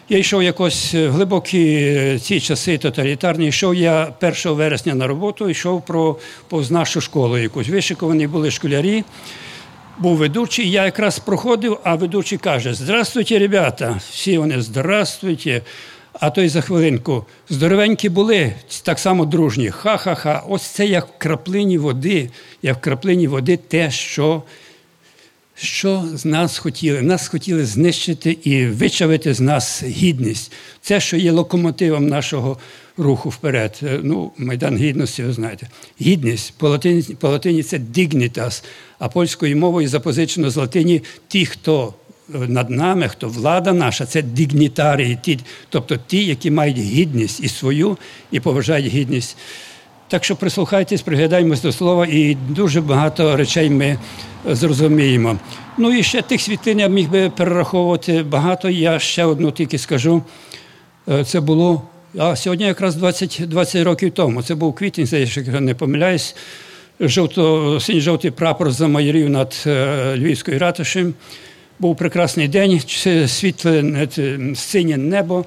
Я 0.09 0.17
йшов 0.17 0.43
якось 0.43 0.93
в 0.93 1.09
глибокі 1.09 1.76
е, 1.76 2.19
ці 2.19 2.39
часи 2.39 2.78
тоталітарні. 2.78 3.47
Йшов 3.47 3.76
я 3.76 4.13
1 4.21 4.34
вересня 4.45 4.95
на 4.95 5.07
роботу, 5.07 5.49
йшов 5.49 5.86
про 5.86 6.17
повз 6.49 6.71
нашу 6.71 7.01
школу 7.01 7.38
якусь. 7.38 7.69
Вишиковані 7.69 8.28
були 8.28 8.51
школярі. 8.51 9.03
Був 9.97 10.17
ведучий, 10.17 10.71
я 10.71 10.86
якраз 10.86 11.19
проходив, 11.19 11.80
а 11.84 11.95
ведучий 11.95 12.38
каже: 12.38 12.74
Здравствуйте, 12.74 13.39
ребята! 13.39 13.99
Всі 14.11 14.38
вони 14.38 14.61
здравствуйте 14.61 15.61
а 16.20 16.30
то 16.30 16.41
й 16.41 16.49
за 16.49 16.61
хвилинку. 16.61 17.26
Здоровенькі 17.49 18.09
були, 18.09 18.53
так 18.84 18.99
само 18.99 19.26
дружні. 19.26 19.70
Ха-ха-ха. 19.70 20.43
Ось 20.49 20.64
це 20.64 20.86
як 20.86 21.07
в 21.07 21.18
краплині 21.18 21.78
води, 21.78 22.30
як 22.61 22.78
в 22.78 22.82
краплині 22.82 23.28
води 23.28 23.57
те, 23.57 23.91
що 23.91 24.43
що 25.55 26.03
з 26.14 26.26
нас 26.26 26.57
хотіли. 26.57 27.01
Нас 27.01 27.28
хотіли 27.28 27.66
знищити 27.66 28.38
і 28.43 28.66
вичавити 28.66 29.34
з 29.34 29.41
нас 29.41 29.84
гідність. 29.84 30.51
Це, 30.82 30.99
що 30.99 31.18
є 31.18 31.32
локомотивом 31.32 32.07
нашого 32.07 32.57
руху 32.97 33.30
вперед. 33.30 33.80
Е, 33.84 33.99
ну, 34.03 34.32
Майдан 34.38 34.78
Гідності, 34.78 35.24
ви 35.24 35.34
знаєте. 35.34 35.70
Гідність 36.01 36.53
по 36.57 36.70
латині, 36.70 37.01
по 37.01 37.30
латині 37.30 37.64
це 37.64 37.78
dignitas, 37.78 38.64
а 38.99 39.09
польською 39.09 39.57
мовою 39.57 39.88
запозичено 39.88 40.49
з 40.49 40.55
латині 40.55 41.03
ті, 41.28 41.45
хто 41.45 41.93
над 42.30 42.69
нами, 42.69 43.07
хто 43.07 43.28
влада 43.28 43.74
наша, 43.74 44.05
це 44.05 44.21
дигнітарії, 44.21 45.17
ті, 45.21 45.39
тобто 45.69 45.97
ті, 46.07 46.26
які 46.26 46.51
мають 46.51 46.78
гідність 46.78 47.43
і 47.43 47.47
свою, 47.47 47.97
і 48.32 48.39
поважають 48.39 48.88
гідність. 48.88 49.38
Так 50.07 50.24
що 50.24 50.36
прислухайтесь, 50.36 51.01
приглядаємось 51.01 51.61
до 51.61 51.71
слова, 51.71 52.07
і 52.07 52.38
дуже 52.49 52.82
багато 52.82 53.38
речей 53.38 53.69
ми 53.69 53.97
зрозуміємо. 54.45 55.38
Ну 55.78 55.97
і 55.97 56.03
ще 56.03 56.21
тих 56.21 56.41
світлин 56.41 56.80
я 56.80 56.88
міг 56.88 57.09
би 57.09 57.30
перераховувати 57.30 58.24
багато. 58.24 58.69
Я 58.69 58.99
ще 58.99 59.26
одну 59.26 59.51
тільки 59.51 59.78
скажу. 59.78 60.24
Е, 61.09 61.24
це 61.26 61.39
було 61.39 61.82
а 62.17 62.36
сьогодні, 62.36 62.65
якраз 62.65 62.95
20 62.95 63.41
20 63.47 63.84
років 63.84 64.11
тому. 64.11 64.43
Це 64.43 64.55
був 64.55 64.76
квітень, 64.76 65.07
якщо 65.11 65.41
не 65.41 65.76
помиляюсь. 65.76 66.36
Жовто, 66.99 67.80
синьо-жовтий 67.80 68.32
прапор 68.32 68.71
замайорів 68.71 69.30
над 69.30 69.63
е, 69.67 70.15
Львівською 70.17 70.59
ратушем. 70.59 71.13
Був 71.80 71.95
прекрасний 71.95 72.47
день, 72.47 72.82
світле 73.28 74.07
синє 74.55 74.97
небо. 74.97 75.45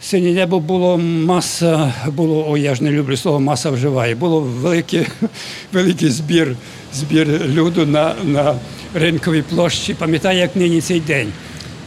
Синє 0.00 0.32
небо 0.32 0.60
було 0.60 0.98
маса, 0.98 1.94
було, 2.06 2.46
ой, 2.48 2.62
я 2.62 2.74
ж 2.74 2.84
не 2.84 2.90
люблю 2.90 3.16
слово, 3.16 3.40
маса 3.40 3.70
вживає. 3.70 4.14
Було 4.14 4.40
великий, 4.40 5.06
великий 5.72 6.10
збір 6.10 6.56
збір 6.92 7.28
люду 7.46 7.86
на 7.86 8.14
на 8.24 8.54
ринковій 8.94 9.42
площі. 9.42 9.94
Пам'ятаю, 9.94 10.38
як 10.38 10.56
нині 10.56 10.80
цей 10.80 11.00
день. 11.00 11.32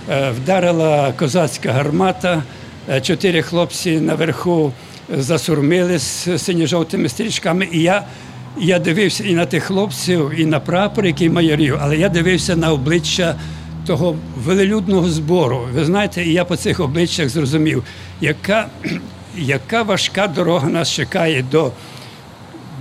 е, 0.10 0.32
вдарила 0.32 1.12
козацька 1.12 1.72
гармата, 1.72 2.44
е, 2.90 3.02
чотири 3.02 3.42
хлопці 3.42 4.00
наверху 4.00 4.72
засурмили 5.18 6.00
з 6.00 6.38
синьо-жовтими 6.38 7.10
стрічками. 7.10 7.68
І 7.72 7.82
я 7.82 8.04
я 8.60 8.80
дивився 8.80 9.24
і 9.24 9.34
на 9.34 9.46
тих 9.46 9.64
хлопців, 9.64 10.32
і 10.38 10.46
на 10.46 10.60
прапор, 10.60 11.06
який 11.06 11.30
майорів, 11.30 11.78
але 11.82 11.98
я 11.98 12.10
дивився 12.10 12.56
на 12.56 12.72
обличчя 12.72 13.36
того 13.86 14.16
велелюдного 14.46 15.10
збору. 15.10 15.68
Ви 15.74 15.86
знаєте, 15.86 16.24
і 16.26 16.34
я 16.34 16.46
по 16.46 16.56
цих 16.56 16.80
обличчях 16.80 17.30
зрозумів, 17.30 17.84
яка 18.22 18.68
яка 19.38 19.84
важка 19.84 20.28
дорога 20.28 20.70
нас 20.70 20.92
чекає 20.92 21.46
до, 21.52 21.72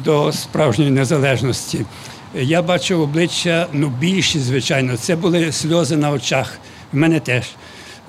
до 0.05 0.33
справжньої 0.33 0.91
незалежності. 0.91 1.85
Я 2.35 2.63
бачив 2.63 3.01
обличчя 3.01 3.67
ну, 3.73 3.93
більші, 4.01 4.39
звичайно. 4.39 4.97
Це 4.97 5.17
були 5.17 5.53
сльози 5.53 5.97
на 5.97 6.11
очах. 6.11 6.59
В 6.93 6.97
мене 6.97 7.21
теж. 7.21 7.45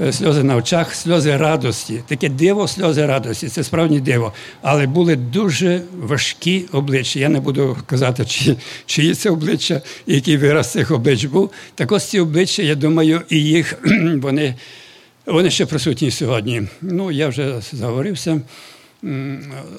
Е, 0.01 0.13
сльози 0.13 0.43
на 0.43 0.55
очах, 0.55 0.95
сльози 0.95 1.37
радості. 1.37 2.03
Таке 2.07 2.29
диво, 2.29 2.67
сльози 2.67 3.05
радості, 3.05 3.47
це 3.47 3.63
справді 3.63 3.99
диво. 3.99 4.33
Але 4.61 4.87
були 4.87 5.15
дуже 5.15 5.81
важкі 6.01 6.65
обличчя. 6.71 7.19
Я 7.19 7.29
не 7.29 7.39
буду 7.39 7.77
казати, 7.85 8.25
чи, 8.25 8.55
чиї 8.85 9.15
це 9.15 9.29
обличчя, 9.29 9.81
який 10.07 10.37
вираз 10.37 10.71
цих 10.71 10.91
облич 10.91 11.25
був. 11.25 11.51
Так 11.75 11.91
ось 11.91 12.05
ці 12.05 12.19
обличчя, 12.19 12.63
я 12.63 12.75
думаю, 12.75 13.21
і 13.29 13.43
їх 13.43 13.73
вони, 14.21 14.55
вони 15.25 15.49
ще 15.49 15.65
присутні 15.65 16.11
сьогодні. 16.11 16.61
Ну, 16.81 17.11
я 17.11 17.27
вже 17.27 17.61
заговорився. 17.71 18.41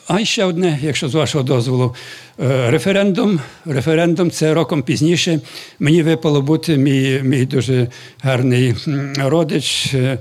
А 0.07 0.25
ще 0.25 0.45
одне, 0.45 0.79
якщо 0.83 1.09
з 1.09 1.15
вашого 1.15 1.45
дозволу, 1.45 1.95
референдум. 2.41 3.41
Референдум 3.67 4.31
це 4.31 4.55
роком 4.55 4.83
пізніше. 4.83 5.41
Мені 5.79 6.03
випало 6.03 6.43
бути 6.43 6.77
мій 6.77 7.21
мій 7.23 7.47
дуже 7.47 7.89
гарний 8.23 8.75
родич, 9.19 9.95
е, 9.95 10.19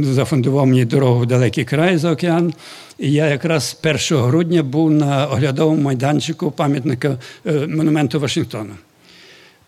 зафундував 0.00 0.66
мені 0.66 0.84
дорогу 0.84 1.20
в 1.20 1.26
далекий 1.26 1.64
край 1.64 1.96
за 1.96 2.12
океан. 2.12 2.54
І 2.98 3.12
я 3.12 3.26
якраз 3.26 3.78
1 3.82 4.18
грудня 4.18 4.62
був 4.62 4.90
на 4.90 5.26
оглядовому 5.26 5.82
майданчику 5.82 6.50
пам'ятника 6.50 7.18
е, 7.46 7.52
монументу 7.52 8.20
Вашингтона. 8.20 8.74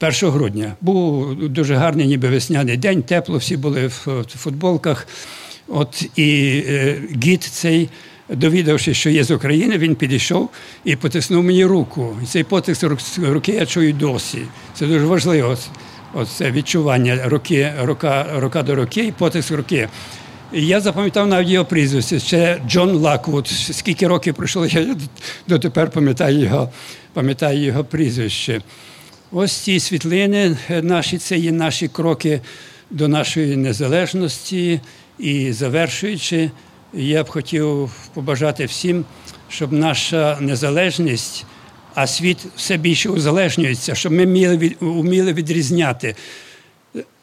1 0.00 0.30
грудня 0.30 0.72
був 0.80 1.34
дуже 1.48 1.74
гарний, 1.74 2.06
ніби 2.06 2.28
весняний 2.28 2.76
день, 2.76 3.02
тепло, 3.02 3.38
всі 3.38 3.56
були 3.56 3.86
в 3.86 4.24
футболках. 4.36 5.06
От 5.68 6.18
і 6.18 6.62
гід 7.24 7.42
цей 7.42 7.88
довідавшись, 8.28 8.96
що 8.96 9.10
є 9.10 9.24
з 9.24 9.30
України, 9.30 9.78
він 9.78 9.94
підійшов 9.94 10.50
і 10.84 10.96
потиснув 10.96 11.44
мені 11.44 11.64
руку. 11.64 12.16
І 12.22 12.26
цей 12.26 12.44
потиск 12.44 12.84
руки 13.18 13.52
я 13.52 13.66
чую 13.66 13.92
досі. 13.92 14.42
Це 14.74 14.86
дуже 14.86 15.04
важливо. 15.04 15.56
Оце 16.14 16.50
відчування 16.50 17.20
руки, 17.24 17.72
рука, 17.82 18.26
рука 18.36 18.62
до 18.62 18.74
руки 18.74 19.04
і 19.04 19.12
потиск 19.12 19.50
руки. 19.50 19.88
І 20.52 20.66
я 20.66 20.80
запам'ятав 20.80 21.26
навіть 21.26 21.48
його 21.48 21.64
прізвище. 21.64 22.20
Це 22.20 22.60
Джон 22.68 22.90
Локвуд. 22.90 23.46
Скільки 23.48 24.06
років 24.06 24.34
пройшло, 24.34 24.66
я 24.66 24.96
дотепер 25.48 25.90
пам'ятаю 25.90 26.38
його, 26.38 26.70
пам'ятаю 27.12 27.64
його 27.64 27.84
прізвище. 27.84 28.60
Ось 29.32 29.52
ці 29.52 29.80
світлини 29.80 30.56
наші, 30.82 31.18
це 31.18 31.38
є 31.38 31.52
наші 31.52 31.88
кроки 31.88 32.40
до 32.90 33.08
нашої 33.08 33.56
незалежності 33.56 34.80
і 35.18 35.52
завершуючи. 35.52 36.50
Я 36.92 37.24
б 37.24 37.28
хотів 37.28 37.90
побажати 38.14 38.64
всім, 38.64 39.04
щоб 39.48 39.72
наша 39.72 40.38
незалежність, 40.40 41.46
а 41.94 42.06
світ 42.06 42.38
все 42.56 42.76
більше 42.76 43.08
узалежнюється, 43.08 43.94
щоб 43.94 44.12
ми 44.12 44.26
вміли, 44.80 45.32
відрізняти 45.32 46.14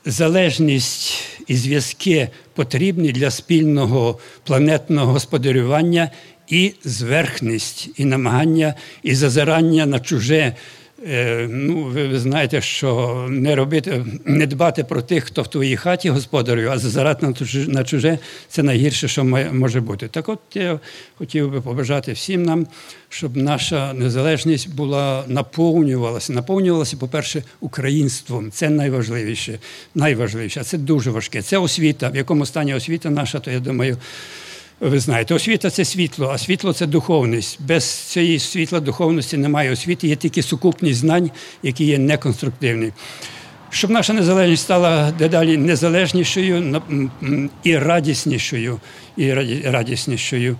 залежність 0.05 1.23
і 1.47 1.55
зв'язки 1.55 2.29
потрібні 2.53 3.11
для 3.11 3.31
спільного 3.31 4.19
планетного 4.43 5.11
господарювання 5.11 6.11
і 6.47 6.73
зверхність, 6.83 7.89
і 7.95 8.05
намагання, 8.05 8.73
і 9.03 9.15
зазирання 9.15 9.85
на 9.85 9.99
чуже. 9.99 10.55
Е, 11.07 11.47
ну, 11.51 11.83
ви 11.83 12.19
знаєте, 12.19 12.61
що 12.61 13.25
не 13.29 13.55
робити, 13.55 14.05
не 14.25 14.47
дбати 14.47 14.83
про 14.83 15.01
тих, 15.01 15.23
хто 15.23 15.41
в 15.41 15.47
твоїй 15.47 15.77
хаті 15.77 16.09
господарює, 16.09 16.69
а 16.69 16.77
зазирати 16.77 17.33
на 17.67 17.83
чуже 17.83 18.19
це 18.47 18.63
найгірше, 18.63 19.07
що 19.07 19.23
може 19.53 19.81
бути. 19.81 20.07
Так 20.07 20.29
от 20.29 20.39
я 20.53 20.79
хотів 21.17 21.51
би 21.51 21.61
побажати 21.61 22.11
всім 22.11 22.43
нам, 22.43 22.67
щоб 23.09 23.37
наша 23.37 23.93
незалежність 23.93 24.75
була 24.75 25.23
наповнювалася. 25.27 26.33
Наповнювалася, 26.33 26.97
по-перше, 26.97 27.43
українством. 27.59 28.51
Це 28.51 28.69
найважливіше. 28.69 29.59
Найважливіше. 29.95 30.63
Це 30.63 30.77
дуже 30.77 31.11
важке. 31.11 31.41
Це 31.41 31.57
освіта. 31.57 32.09
В 32.09 32.15
якому 32.15 32.45
стані 32.45 32.73
освіта 32.73 33.09
наша, 33.09 33.39
то 33.39 33.51
я 33.51 33.59
думаю. 33.59 33.97
Ви 34.79 34.99
знаєте, 34.99 35.33
освіта 35.33 35.69
це 35.69 35.85
світло, 35.85 36.29
а 36.33 36.37
світло 36.37 36.73
це 36.73 36.85
духовність. 36.87 37.61
Без 37.61 37.85
цієї 37.85 38.39
світла 38.39 38.79
духовності 38.79 39.37
немає 39.37 39.71
освіти, 39.71 40.07
є 40.07 40.15
тільки 40.15 40.43
сукупність 40.43 40.99
знань, 40.99 41.31
які 41.63 41.85
є 41.85 41.97
неконструктивні. 41.97 42.91
Щоб 43.69 43.91
наша 43.91 44.13
незалежність 44.13 44.63
стала 44.63 45.11
дедалі 45.11 45.57
незалежнішою 45.57 46.81
і 47.63 47.77
радіснішою, 47.77 48.79
і 49.17 49.33
радіснішою. 49.63 50.57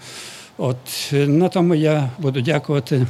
От 0.57 1.11
на 1.11 1.49
тому 1.49 1.75
я 1.75 2.09
буду 2.19 2.41
дякувати. 2.41 3.07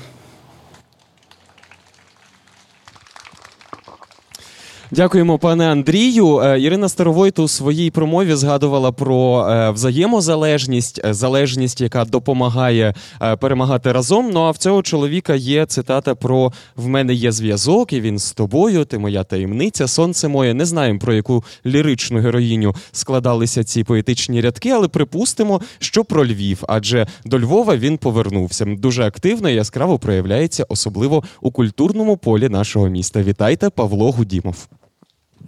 Дякуємо, 4.96 5.40
пане 5.40 5.72
Андрію. 5.72 6.40
Е, 6.40 6.60
Ірина 6.62 6.90
Старовойт 6.90 7.40
у 7.40 7.48
своїй 7.48 7.92
промові 7.92 8.36
згадувала 8.36 8.92
про 8.92 9.48
е, 9.50 9.70
взаємозалежність, 9.70 11.02
е, 11.06 11.14
залежність, 11.14 11.82
яка 11.82 12.06
допомагає 12.06 12.94
перемагати 13.40 13.92
разом. 13.92 14.30
Ну 14.34 14.40
а 14.40 14.52
в 14.52 14.58
цього 14.58 14.82
чоловіка 14.82 15.36
є 15.36 15.66
цитата 15.66 16.16
про 16.16 16.52
в 16.76 16.88
мене 16.88 17.14
є 17.14 17.32
зв'язок, 17.32 17.94
і 17.94 18.02
він 18.02 18.20
з 18.20 18.32
тобою. 18.32 18.86
Ти 18.86 18.98
моя 18.98 19.24
таємниця, 19.24 19.88
сонце 19.88 20.28
моє. 20.28 20.54
Не 20.54 20.66
знаємо 20.66 21.00
про 21.00 21.14
яку 21.14 21.44
ліричну 21.66 22.20
героїню 22.20 22.76
складалися 22.92 23.64
ці 23.64 23.84
поетичні 23.84 24.42
рядки, 24.42 24.70
але 24.70 24.88
припустимо, 24.88 25.62
що 25.80 26.04
про 26.04 26.26
Львів, 26.26 26.64
адже 26.68 27.08
до 27.26 27.40
Львова 27.40 27.76
він 27.76 27.98
повернувся. 27.98 28.66
Дуже 28.66 29.04
активно 29.04 29.50
і 29.50 29.56
яскраво 29.56 30.00
проявляється, 30.00 30.66
особливо 30.70 31.24
у 31.42 31.52
культурному 31.52 32.18
полі 32.18 32.50
нашого 32.50 32.88
міста. 32.88 33.24
Вітайте, 33.24 33.70
Павло 33.70 34.12
Гудімов. 34.12 34.68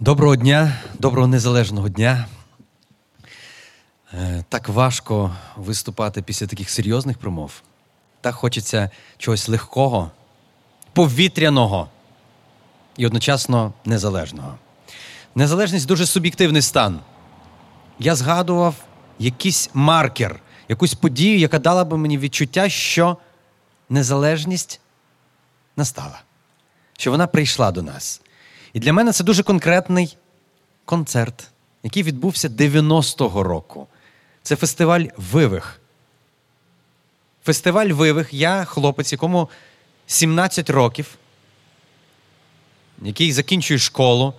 Доброго 0.00 0.36
дня, 0.36 0.78
доброго 0.98 1.26
незалежного 1.26 1.88
дня. 1.88 2.26
Е, 4.14 4.44
так 4.48 4.68
важко 4.68 5.36
виступати 5.56 6.22
після 6.22 6.46
таких 6.46 6.70
серйозних 6.70 7.18
промов. 7.18 7.62
Так 8.20 8.34
хочеться 8.34 8.90
чогось 9.16 9.48
легкого, 9.48 10.10
повітряного 10.92 11.88
і 12.96 13.06
одночасно 13.06 13.72
незалежного. 13.84 14.58
Незалежність 15.34 15.86
дуже 15.86 16.06
суб'єктивний 16.06 16.62
стан. 16.62 17.00
Я 17.98 18.14
згадував 18.14 18.74
якийсь 19.18 19.70
маркер, 19.74 20.40
якусь 20.68 20.94
подію, 20.94 21.38
яка 21.38 21.58
дала 21.58 21.84
би 21.84 21.96
мені 21.96 22.18
відчуття, 22.18 22.68
що 22.68 23.16
незалежність 23.88 24.80
настала, 25.76 26.20
що 26.98 27.10
вона 27.10 27.26
прийшла 27.26 27.70
до 27.70 27.82
нас. 27.82 28.20
І 28.78 28.80
для 28.80 28.92
мене 28.92 29.12
це 29.12 29.24
дуже 29.24 29.42
конкретний 29.42 30.16
концерт, 30.84 31.48
який 31.82 32.02
відбувся 32.02 32.48
90-го 32.48 33.42
року. 33.42 33.86
Це 34.42 34.56
фестиваль 34.56 35.04
Вивих. 35.16 35.80
Фестиваль 37.44 37.86
Вивих. 37.86 38.34
Я 38.34 38.64
хлопець, 38.64 39.12
якому 39.12 39.48
17 40.06 40.70
років, 40.70 41.06
який 43.02 43.32
закінчує 43.32 43.78
школу, 43.78 44.34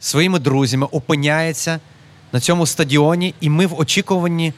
своїми 0.00 0.38
друзями 0.38 0.86
опиняється 0.86 1.80
на 2.32 2.40
цьому 2.40 2.66
стадіоні, 2.66 3.34
і 3.40 3.48
ми 3.50 3.66
в 3.66 3.80
очікуванні 3.80 4.52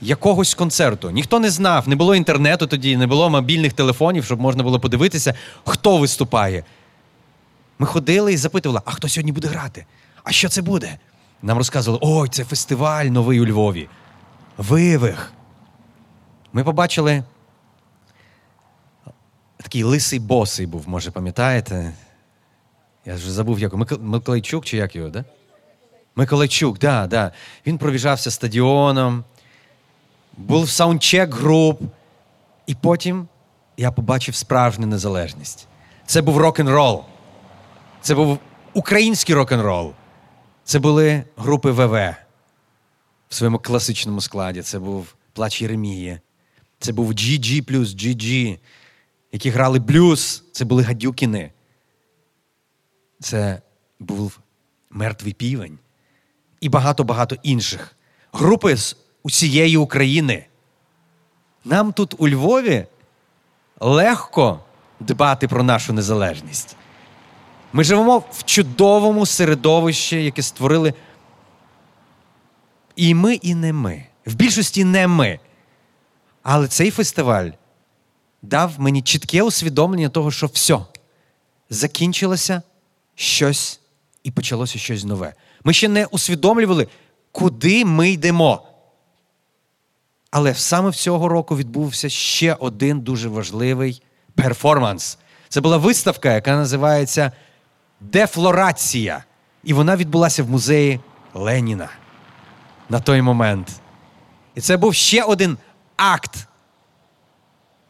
якогось 0.00 0.54
концерту. 0.54 1.10
Ніхто 1.10 1.40
не 1.40 1.50
знав, 1.50 1.88
не 1.88 1.96
було 1.96 2.14
інтернету 2.14 2.66
тоді, 2.66 2.96
не 2.96 3.06
було 3.06 3.30
мобільних 3.30 3.72
телефонів, 3.72 4.24
щоб 4.24 4.40
можна 4.40 4.62
було 4.62 4.80
подивитися, 4.80 5.34
хто 5.64 5.98
виступає. 5.98 6.64
Ми 7.78 7.86
ходили 7.86 8.32
і 8.32 8.36
запитували, 8.36 8.80
а 8.84 8.90
хто 8.90 9.08
сьогодні 9.08 9.32
буде 9.32 9.48
грати? 9.48 9.86
А 10.24 10.32
що 10.32 10.48
це 10.48 10.62
буде? 10.62 10.98
Нам 11.42 11.58
розказували, 11.58 12.00
ой, 12.02 12.28
це 12.28 12.44
фестиваль 12.44 13.06
новий 13.06 13.40
у 13.40 13.46
Львові. 13.46 13.88
Вивих. 14.56 15.32
Ми 16.52 16.64
побачили. 16.64 17.24
Такий 19.56 19.82
лисий 19.82 20.18
босий 20.18 20.66
був, 20.66 20.88
може, 20.88 21.10
пам'ятаєте? 21.10 21.92
Я 23.04 23.14
вже 23.14 23.32
забув, 23.32 23.58
як 23.58 23.74
Мик... 23.74 24.00
Миколайчук 24.00 24.64
чи 24.64 24.76
як 24.76 24.96
його, 24.96 25.08
да? 25.08 25.24
Миколайчук, 26.16 26.78
да, 26.78 27.06
да. 27.06 27.32
Він 27.66 27.78
пробіжався 27.78 28.30
стадіоном, 28.30 29.24
був 30.36 30.70
саундчек 30.70 31.34
груп, 31.34 31.80
і 32.66 32.74
потім 32.74 33.28
я 33.76 33.92
побачив 33.92 34.34
справжню 34.34 34.86
незалежність. 34.86 35.66
Це 36.06 36.22
був 36.22 36.38
рок-н-рол. 36.38 37.04
Це 38.06 38.14
був 38.14 38.38
український 38.74 39.34
рок-н-рол. 39.34 39.92
Це 40.64 40.78
були 40.78 41.24
групи 41.36 41.70
ВВ 41.70 42.14
в 43.28 43.34
своєму 43.34 43.58
класичному 43.58 44.20
складі. 44.20 44.62
Це 44.62 44.78
був 44.78 45.14
Плач 45.32 45.62
Єремії, 45.62 46.20
це 46.78 46.92
був 46.92 47.12
GG 47.12 47.62
плюс 47.62 47.88
GG, 47.88 48.58
які 49.32 49.50
грали 49.50 49.78
блюз, 49.78 50.44
це 50.52 50.64
були 50.64 50.82
гадюкіни. 50.82 51.52
Це 53.20 53.62
був 53.98 54.38
мертвий 54.90 55.32
півень 55.32 55.78
і 56.60 56.68
багато-багато 56.68 57.36
інших. 57.42 57.96
Групи 58.32 58.76
з 58.76 58.96
усієї 59.22 59.76
України. 59.76 60.46
Нам 61.64 61.92
тут 61.92 62.14
у 62.18 62.28
Львові 62.28 62.86
легко 63.80 64.60
дбати 65.00 65.48
про 65.48 65.62
нашу 65.62 65.92
незалежність. 65.92 66.76
Ми 67.76 67.84
живемо 67.84 68.18
в 68.32 68.44
чудовому 68.44 69.26
середовищі, 69.26 70.24
яке 70.24 70.42
створили 70.42 70.94
і 72.96 73.14
ми, 73.14 73.34
і 73.34 73.54
не 73.54 73.72
ми. 73.72 74.06
В 74.26 74.34
більшості 74.34 74.84
не 74.84 75.06
ми. 75.06 75.38
Але 76.42 76.68
цей 76.68 76.90
фестиваль 76.90 77.50
дав 78.42 78.72
мені 78.78 79.02
чітке 79.02 79.42
усвідомлення 79.42 80.08
того, 80.08 80.30
що 80.30 80.46
все, 80.46 80.78
закінчилося 81.70 82.62
щось 83.14 83.80
і 84.22 84.30
почалося 84.30 84.78
щось 84.78 85.04
нове. 85.04 85.34
Ми 85.64 85.72
ще 85.72 85.88
не 85.88 86.06
усвідомлювали, 86.06 86.88
куди 87.32 87.84
ми 87.84 88.10
йдемо. 88.10 88.68
Але 90.30 90.54
саме 90.54 90.90
в 90.90 90.94
цього 90.94 91.28
року 91.28 91.56
відбувся 91.56 92.08
ще 92.08 92.54
один 92.54 93.00
дуже 93.00 93.28
важливий 93.28 94.02
перформанс. 94.34 95.18
Це 95.48 95.60
була 95.60 95.76
виставка, 95.76 96.34
яка 96.34 96.56
називається 96.56 97.32
Дефлорація. 98.00 99.24
І 99.64 99.72
вона 99.72 99.96
відбулася 99.96 100.42
в 100.42 100.50
музеї 100.50 101.00
Леніна 101.34 101.88
на 102.88 103.00
той 103.00 103.22
момент. 103.22 103.80
І 104.54 104.60
це 104.60 104.76
був 104.76 104.94
ще 104.94 105.22
один 105.22 105.58
акт. 105.96 106.46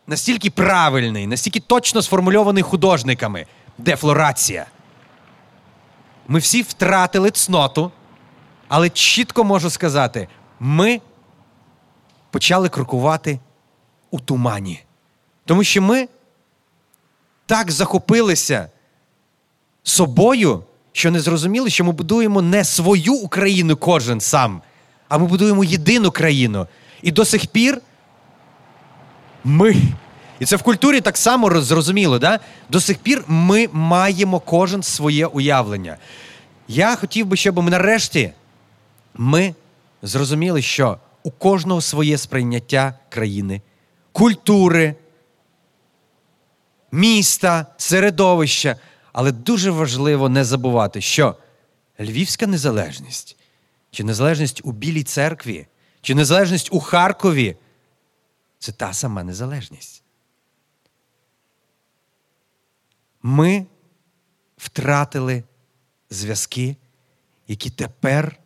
Настільки 0.07 0.51
правильний, 0.51 1.27
настільки 1.27 1.61
точно 1.61 2.03
сформульований 2.03 2.63
художниками. 2.63 3.47
Дефлорація. 3.79 4.67
Ми 6.29 6.39
всі 6.39 6.63
втратили 6.63 7.31
цноту, 7.31 7.93
але 8.69 8.91
чітко 8.91 9.45
можу 9.45 9.71
сказати, 9.71 10.29
ми 10.61 11.01
почали 12.31 12.69
крокувати 12.69 13.41
у 14.11 14.21
тумані. 14.21 14.83
Тому 15.45 15.65
що 15.65 15.83
ми 15.83 16.09
так 17.47 17.71
захопилися 17.71 18.71
собою, 19.87 20.63
що 20.93 21.11
не 21.11 21.21
зрозуміли, 21.21 21.71
що 21.71 21.85
ми 21.85 21.93
будуємо 21.93 22.43
не 22.43 22.65
свою 22.65 23.15
Україну 23.15 23.77
кожен 23.77 24.21
сам, 24.21 24.63
а 25.09 25.19
ми 25.19 25.27
будуємо 25.27 25.65
єдину 25.65 26.11
країну. 26.11 26.67
І 27.03 27.11
до 27.11 27.25
сих 27.25 27.47
пір 27.47 27.81
ми. 29.45 29.77
І 30.41 30.45
це 30.45 30.57
в 30.57 30.63
культурі 30.63 31.01
так 31.01 31.17
само 31.17 31.61
зрозуміло, 31.61 32.19
да? 32.19 32.41
до 32.69 32.81
сих 32.81 32.99
пір 32.99 33.25
ми 33.27 33.69
маємо 33.73 34.41
кожен 34.41 34.83
своє 34.83 35.27
уявлення. 35.27 35.97
Я 36.69 36.97
хотів 36.97 37.27
би, 37.27 37.37
щоб 37.37 37.63
ми 37.63 37.71
нарешті 37.71 38.33
ми 39.15 39.55
зрозуміли, 40.03 40.63
що 40.63 40.99
у 41.23 41.31
кожного 41.31 41.81
своє 41.81 42.19
сприйняття 42.19 42.95
країни, 43.09 43.61
культури, 44.13 44.95
міста, 46.93 47.67
середовища. 47.77 48.77
Але 49.17 49.33
дуже 49.33 49.71
важливо 49.71 50.29
не 50.29 50.45
забувати, 50.45 51.01
що 51.01 51.37
Львівська 52.01 52.47
незалежність, 52.47 53.37
чи 53.91 54.05
незалежність 54.05 54.61
у 54.65 54.73
Білій 54.73 55.03
церкві, 55.03 55.67
чи 56.01 56.15
незалежність 56.15 56.69
у 56.73 56.81
Харкові 56.81 57.57
це 58.59 58.73
та 58.73 58.93
сама 58.93 59.25
незалежність. 59.25 60.03
Ми 63.23 63.67
втратили 64.57 65.45
зв'язки, 66.11 66.77
які 67.49 67.71
тепер 67.71 68.37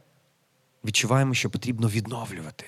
відчуваємо, 0.84 1.34
що 1.34 1.50
потрібно 1.50 1.88
відновлювати. 1.88 2.64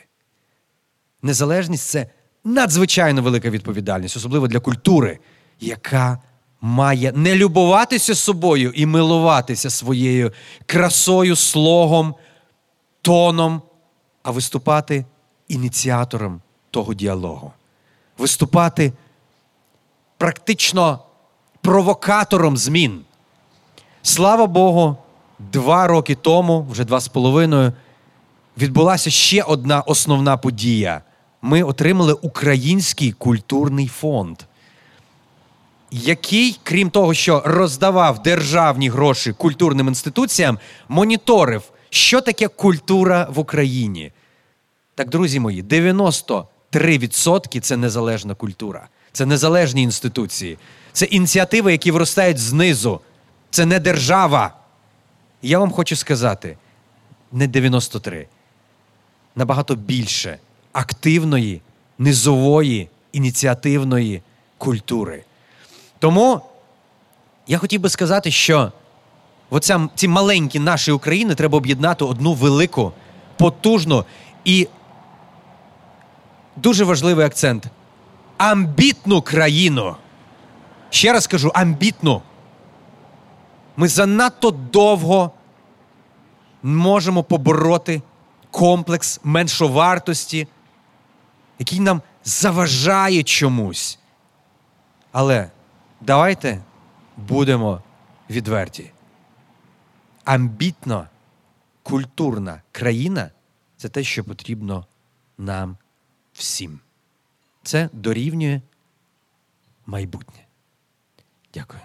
Незалежність 1.23 1.89
це 1.89 2.07
надзвичайно 2.45 3.23
велика 3.23 3.51
відповідальність, 3.51 4.17
особливо 4.17 4.49
для 4.49 4.61
культури, 4.61 5.19
яка 5.61 6.23
має 6.63 7.13
не 7.13 7.35
любуватися 7.35 8.15
собою 8.15 8.73
і 8.75 8.87
милуватися 8.87 9.71
своєю 9.71 10.33
красою, 10.67 11.37
слогом, 11.37 12.15
тоном, 13.03 13.63
а 14.23 14.31
виступати 14.31 15.05
ініціатором 15.49 16.41
того 16.71 16.95
діалогу. 16.95 17.53
Виступати 18.19 18.93
практично 20.19 20.99
провокатором 21.61 22.57
змін. 22.57 23.01
Слава 24.03 24.47
Богу, 24.47 24.97
два 25.39 25.87
роки 25.87 26.15
тому, 26.15 26.67
вже 26.71 26.85
два 26.85 27.01
з 27.01 27.09
половиною, 27.09 27.73
відбулася 28.59 29.11
ще 29.11 29.43
одна 29.43 29.81
основна 29.81 30.37
подія. 30.37 31.03
Ми 31.43 31.63
отримали 31.63 32.13
Український 32.13 33.13
культурний 33.13 33.89
фонд 33.89 34.39
який, 35.93 36.61
крім 36.63 36.91
того, 36.91 37.15
що 37.15 37.43
роздавав 37.45 38.23
державні 38.23 38.89
гроші 38.89 39.33
культурним 39.33 39.89
інституціям, 39.89 40.59
моніторив, 40.89 41.63
що 41.91 42.21
таке 42.21 42.49
культура 42.49 43.29
в 43.31 43.39
Україні. 43.39 44.13
Так, 44.95 45.09
друзі 45.09 45.41
мої, 45.41 45.63
93% 45.63 47.61
це 47.61 47.77
незалежна 47.77 48.35
культура, 48.35 48.89
це 49.13 49.27
незалежні 49.27 49.83
інституції, 49.83 50.59
це 50.93 51.05
ініціативи, 51.05 51.73
які 51.73 51.91
виростають 51.91 52.39
знизу. 52.39 53.01
Це 53.51 53.67
не 53.67 53.81
держава. 53.81 54.55
Я 55.43 55.59
вам 55.59 55.71
хочу 55.71 55.97
сказати: 55.97 56.57
не 57.33 57.47
93, 57.47 58.27
набагато 59.37 59.75
більше 59.75 60.39
активної, 60.73 61.61
низової, 61.99 62.89
ініціативної 63.13 64.23
культури. 64.59 65.25
Тому 66.03 66.41
я 67.47 67.59
хотів 67.59 67.81
би 67.81 67.89
сказати, 67.89 68.31
що 68.31 68.73
оця, 69.51 69.89
ці 69.95 70.09
маленькі 70.09 70.59
наші 70.59 70.93
України 70.93 71.35
треба 71.35 71.59
об'єднати 71.59 72.05
одну 72.05 72.35
велику, 72.35 72.93
потужну 73.37 74.05
і 74.45 74.69
дуже 76.57 76.85
важливий 76.85 77.27
акцент 77.27 77.67
амбітну 78.39 79.23
країну. 79.23 79.97
Ще 80.91 81.13
раз 81.13 81.27
кажу, 81.27 81.51
амбітну. 81.55 82.23
Ми 83.77 83.89
занадто 83.89 84.51
довго 84.51 85.31
можемо 86.63 87.23
побороти 87.23 88.03
комплекс 88.51 89.21
меншовартості, 89.25 90.49
який 91.59 91.81
нам 91.81 92.03
заважає 92.25 93.23
чомусь. 93.23 93.99
Але 95.13 95.51
Давайте 96.07 96.63
будемо 97.17 97.83
відверті. 98.31 98.91
Амбітна 100.25 101.09
культурна 101.83 102.63
країна 102.73 103.31
це 103.77 103.89
те, 103.89 104.05
що 104.05 104.25
потрібно 104.25 104.87
нам 105.39 105.77
всім. 106.33 106.81
Це 107.63 107.89
дорівнює 107.93 108.61
майбутнє. 109.87 110.45
Дякую. 111.55 111.83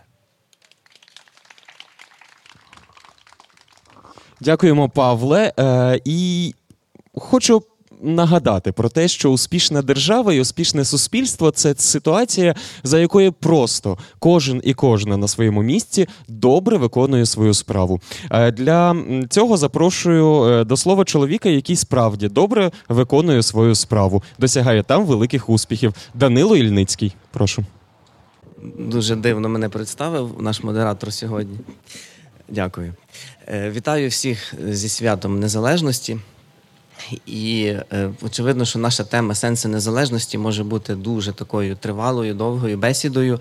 Дякуємо, 4.40 4.90
Павле. 4.90 5.54
Е, 5.60 6.02
І 6.06 6.56
хочу 7.14 7.64
нагадати 8.02 8.72
про 8.72 8.90
те, 8.90 9.08
що 9.08 9.32
успішна 9.32 9.82
держава 9.82 10.34
і 10.34 10.42
успішне 10.42 10.86
суспільство 10.86 11.52
це 11.52 11.76
ситуація, 11.78 12.56
за 12.84 13.00
якою 13.00 13.34
просто 13.34 13.98
кожен 14.20 14.62
і 14.64 14.74
кожна 14.74 15.18
на 15.18 15.28
своєму 15.28 15.64
місці 15.64 16.08
добре 16.28 16.78
виконує 16.78 17.26
свою 17.26 17.54
справу. 17.54 18.02
Е, 18.32 18.52
для 18.52 18.96
цього 19.30 19.58
запрошую 19.58 20.44
е, 20.44 20.64
до 20.64 20.78
слова 20.78 21.06
чоловіка, 21.06 21.50
який 21.50 21.76
справді 21.76 22.28
добре 22.28 22.72
виконує 22.90 23.44
свою 23.44 23.76
справу, 23.76 24.24
досягає 24.40 24.84
там 24.84 25.06
великих 25.06 25.50
успіхів. 25.50 25.94
Данило 26.14 26.58
Ільницький, 26.58 27.16
прошу. 27.32 27.66
Дуже 28.80 29.16
дивно 29.16 29.50
мене 29.50 29.70
представив 29.70 30.36
наш 30.40 30.64
модератор 30.64 31.14
сьогодні. 31.14 31.58
Дякую. 32.50 32.94
Е, 33.48 33.72
вітаю 33.72 34.10
всіх 34.10 34.54
зі 34.70 34.90
святом 34.90 35.40
Незалежності. 35.40 36.18
І 37.26 37.74
е, 37.92 38.10
очевидно, 38.22 38.66
що 38.66 38.80
наша 38.80 39.04
тема 39.04 39.36
сенси 39.36 39.68
незалежності 39.68 40.38
може 40.38 40.64
бути 40.64 40.96
дуже 40.96 41.34
такою 41.34 41.76
тривалою, 41.76 42.34
довгою 42.34 42.78
бесідою, 42.78 43.40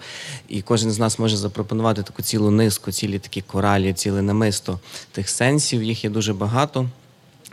і 0.48 0.62
кожен 0.62 0.90
з 0.90 0.98
нас 0.98 1.18
може 1.18 1.36
запропонувати 1.36 2.02
таку 2.02 2.22
цілу 2.22 2.50
низку, 2.50 2.92
цілі 2.92 3.18
такі 3.18 3.42
коралі, 3.42 3.92
ціле 3.92 4.22
намисто 4.22 4.80
тих 5.12 5.28
сенсів. 5.28 5.82
Їх 5.82 6.04
є 6.04 6.11
дуже 6.11 6.34
багато. 6.34 6.86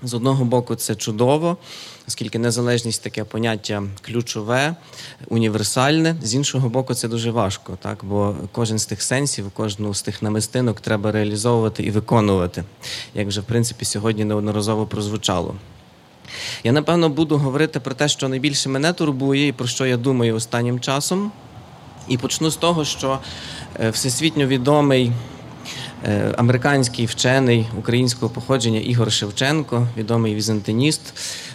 З 0.05 0.13
одного 0.13 0.45
боку, 0.45 0.75
це 0.75 0.95
чудово, 0.95 1.57
оскільки 2.07 2.39
незалежність 2.39 3.03
таке 3.03 3.23
поняття 3.23 3.83
ключове, 4.01 4.75
універсальне. 5.27 6.15
З 6.23 6.35
іншого 6.35 6.69
боку, 6.69 6.93
це 6.93 7.07
дуже 7.07 7.31
важко, 7.31 7.77
так? 7.81 7.99
бо 8.03 8.35
кожен 8.51 8.79
з 8.79 8.85
тих 8.85 9.01
сенсів, 9.01 9.51
кожну 9.51 9.93
з 9.93 10.01
тих 10.01 10.21
намистинок 10.21 10.81
треба 10.81 11.11
реалізовувати 11.11 11.83
і 11.83 11.91
виконувати, 11.91 12.63
як 13.13 13.27
вже 13.27 13.41
в 13.41 13.43
принципі 13.43 13.85
сьогодні 13.85 14.25
неодноразово 14.25 14.85
прозвучало. 14.85 15.55
Я 16.63 16.71
напевно 16.71 17.09
буду 17.09 17.37
говорити 17.37 17.79
про 17.79 17.93
те, 17.93 18.07
що 18.07 18.29
найбільше 18.29 18.69
мене 18.69 18.93
турбує, 18.93 19.47
і 19.47 19.51
про 19.51 19.67
що 19.67 19.85
я 19.85 19.97
думаю 19.97 20.35
останнім 20.35 20.79
часом. 20.79 21.31
І 22.07 22.17
почну 22.17 22.51
з 22.51 22.55
того, 22.55 22.85
що 22.85 23.19
е, 23.79 23.89
всесвітньо 23.89 24.47
відомий 24.47 25.11
Е, 26.05 26.33
американський 26.37 27.05
вчений 27.05 27.67
українського 27.77 28.29
походження 28.29 28.79
Ігор 28.79 29.11
Шевченко, 29.11 29.87
відомий 29.97 30.35
візантиніст, 30.35 31.01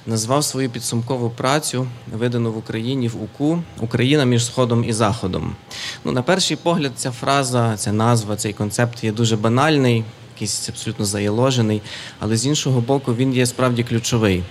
назвав 0.06 0.44
свою 0.44 0.70
підсумкову 0.70 1.30
працю, 1.30 1.86
видану 2.12 2.52
в 2.52 2.56
Україні 2.58 3.08
в 3.08 3.22
УКУ 3.22 3.62
Україна 3.80 4.24
між 4.24 4.44
Сходом 4.44 4.84
і 4.84 4.92
Заходом. 4.92 5.56
Ну, 6.04 6.12
На 6.12 6.22
перший 6.22 6.56
погляд, 6.56 6.92
ця 6.96 7.10
фраза, 7.10 7.76
ця 7.76 7.92
назва, 7.92 8.36
цей 8.36 8.52
концепт 8.52 9.04
є 9.04 9.12
дуже 9.12 9.36
банальний, 9.36 10.04
якийсь 10.34 10.68
абсолютно 10.68 11.04
заєложений, 11.04 11.82
але 12.18 12.36
з 12.36 12.46
іншого 12.46 12.80
боку, 12.80 13.14
він 13.14 13.34
є 13.34 13.46
справді 13.46 13.82
ключовий. 13.82 14.42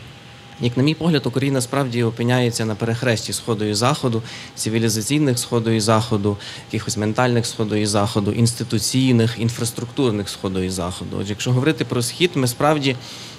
Як, 0.62 0.78
на 0.78 0.84
мій 0.84 0.94
погляд, 0.94 1.26
Україна 1.26 1.62
справді 1.62 2.04
опиняється 2.04 2.66
на 2.66 2.76
перехресті 2.76 3.34
сходу 3.34 3.66
і 3.66 3.74
заходу, 3.74 4.22
цивілізаційних 4.56 5.40
сходу 5.40 5.72
і 5.72 5.80
заходу, 5.80 6.38
якихось 6.72 6.98
ментальних 6.98 7.46
сходу 7.46 7.76
і 7.76 7.86
заходу, 7.86 8.32
інституційних, 8.32 9.36
інфраструктурних 9.40 10.30
сходу 10.30 10.64
і 10.64 10.70
заходу. 10.70 11.18
Отже, 11.20 11.30
якщо 11.30 11.52
говорити 11.52 11.86
про 11.86 12.02
схід, 12.02 12.32
ми 12.36 12.48
справді 12.48 12.96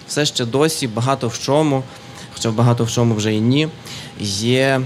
все 0.09 0.27
ще 0.27 0.45
досі 0.45 0.87
багато 0.87 1.29
в 1.29 1.39
чому, 1.39 1.83
хоча 2.35 2.51
багато 2.51 2.85
в 2.85 2.91
чому 2.91 3.15
вже 3.15 3.35
і 3.35 3.41
ні, 3.41 3.69
є 4.21 4.81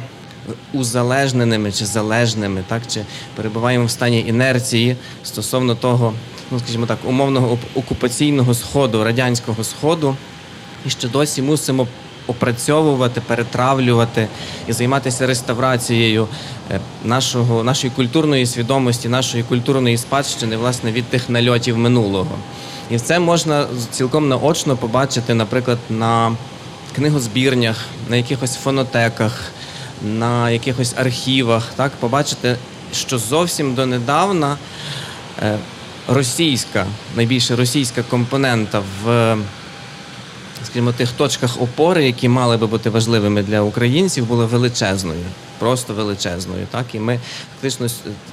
узалежненими 0.73 1.73
чи 1.73 1.87
залежними, 1.87 2.65
так 2.69 2.83
чи 2.89 3.05
перебуваємо 3.37 3.85
в 3.85 3.91
стані 3.91 4.25
інерції 4.29 4.97
стосовно 5.25 5.75
того, 5.75 6.15
ну 6.51 6.59
скажімо 6.61 6.87
так, 6.87 6.99
умовного 7.05 7.59
окупаційного 7.75 8.55
сходу, 8.55 9.05
радянського 9.05 9.65
сходу. 9.65 10.17
І 10.87 10.91
ще 10.91 11.09
досі 11.09 11.43
мусимо 11.43 11.89
опрацьовувати, 12.33 13.21
перетравлювати 13.21 14.29
і 14.69 14.73
займатися 14.73 15.27
реставрацією 15.27 16.29
е, 16.71 16.81
нашого, 17.05 17.65
нашої 17.65 17.93
культурної 17.97 18.47
свідомості, 18.47 19.09
нашої 19.09 19.43
культурної 19.43 19.99
спадщини, 19.99 20.57
власне, 20.57 20.93
від 20.93 21.05
тих 21.05 21.31
нальотів 21.31 21.79
минулого. 21.79 22.35
І 22.91 22.99
це 22.99 23.19
можна 23.19 23.67
цілком 23.91 24.29
наочно 24.29 24.77
побачити, 24.77 25.35
наприклад, 25.35 25.79
на 25.91 26.37
книгозбірнях, 26.95 27.77
на 28.09 28.17
якихось 28.17 28.57
фонотеках, 28.57 29.53
на 30.03 30.51
якихось 30.51 30.95
архівах, 30.97 31.73
так, 31.77 31.93
побачити, 31.93 32.57
що 32.93 33.19
зовсім 33.19 33.75
донедавна 33.75 34.57
е, 35.43 35.59
російська, 36.09 36.87
найбільше 37.17 37.57
російська 37.57 38.03
компонента 38.03 38.83
в 39.05 39.37
скажімо, 40.65 40.93
тих 40.93 41.13
точках 41.13 41.63
опори, 41.63 42.05
які 42.05 42.29
мали 42.29 42.57
би 42.57 42.67
бути 42.67 42.91
важливими 42.91 43.43
для 43.43 43.61
українців, 43.61 44.27
були 44.27 44.47
величезною, 44.47 45.21
просто 45.59 45.95
величезною. 45.95 46.67
Так 46.71 46.95
і 46.95 46.99
ми 46.99 47.21
фактично 47.61 47.87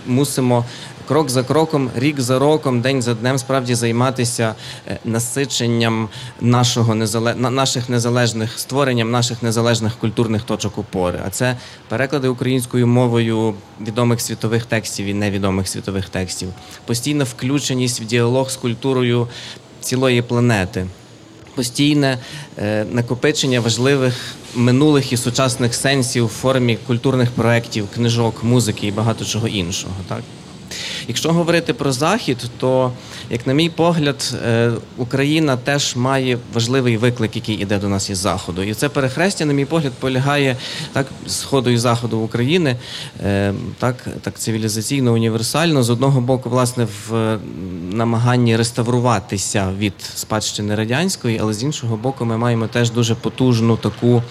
мусимо 0.07 0.65
крок 1.07 1.29
за 1.29 1.43
кроком, 1.43 1.89
рік 1.95 2.21
за 2.21 2.39
роком, 2.39 2.81
день 2.81 3.01
за 3.01 3.13
днем 3.13 3.37
справді 3.37 3.75
займатися 3.75 4.55
е, 4.87 4.99
насиченням 5.05 6.09
нашого 6.41 6.95
незале... 6.95 7.35
наших 7.35 7.89
незалежних 7.89 8.59
створенням 8.59 9.11
наших 9.11 9.43
незалежних 9.43 9.95
культурних 9.95 10.43
точок 10.43 10.77
опори. 10.77 11.19
А 11.25 11.29
це 11.29 11.57
переклади 11.87 12.27
українською 12.27 12.87
мовою 12.87 13.53
відомих 13.81 14.21
світових 14.21 14.65
текстів 14.65 15.05
і 15.05 15.13
невідомих 15.13 15.67
світових 15.67 16.09
текстів, 16.09 16.49
постійна 16.85 17.23
включеність 17.23 18.01
в 18.01 18.05
діалог 18.05 18.49
з 18.49 18.55
культурою 18.55 19.27
цілої 19.81 20.21
планети 20.21 20.87
постійне 21.49 22.17
е, 22.57 22.85
накопичення 22.91 23.59
важливих 23.59 24.35
минулих 24.55 25.13
і 25.13 25.17
сучасних 25.17 25.75
сенсів 25.75 26.25
в 26.25 26.29
формі 26.29 26.77
культурних 26.87 27.31
проєктів, 27.31 27.87
книжок, 27.95 28.43
музики 28.43 28.87
і 28.87 28.91
багато 28.91 29.25
чого 29.25 29.47
іншого. 29.47 29.93
Так? 30.07 30.21
Якщо 31.07 31.33
говорити 31.33 31.73
про 31.73 31.91
захід, 31.91 32.37
то, 32.57 32.91
як 33.29 33.47
на 33.47 33.53
мій 33.53 33.69
погляд, 33.69 34.35
е, 34.45 34.71
Україна 34.97 35.57
теж 35.57 35.95
має 35.95 36.37
важливий 36.53 36.97
виклик, 36.97 37.35
який 37.35 37.55
іде 37.55 37.77
до 37.77 37.89
нас 37.89 38.09
із 38.09 38.17
заходу. 38.17 38.63
І 38.63 38.73
це 38.73 38.89
перехрестя, 38.89 39.45
на 39.45 39.53
мій 39.53 39.65
погляд, 39.65 39.93
полягає 39.99 40.55
так 40.93 41.07
сходу 41.27 41.69
і 41.69 41.77
заходу 41.77 42.17
України, 42.17 42.75
е, 43.23 43.53
так 43.79 44.07
так 44.21 44.39
цивілізаційно, 44.39 45.13
універсально 45.13 45.83
з 45.83 45.89
одного 45.89 46.21
боку, 46.21 46.49
власне, 46.49 46.87
в 47.09 47.37
намаганні 47.91 48.57
реставруватися 48.57 49.73
від 49.77 49.93
спадщини 50.15 50.75
радянської, 50.75 51.39
але 51.41 51.53
з 51.53 51.63
іншого 51.63 51.97
боку, 51.97 52.25
ми 52.25 52.37
маємо 52.37 52.67
теж 52.67 52.91
дуже 52.91 53.15
потужну 53.15 53.77
таку 53.77 54.23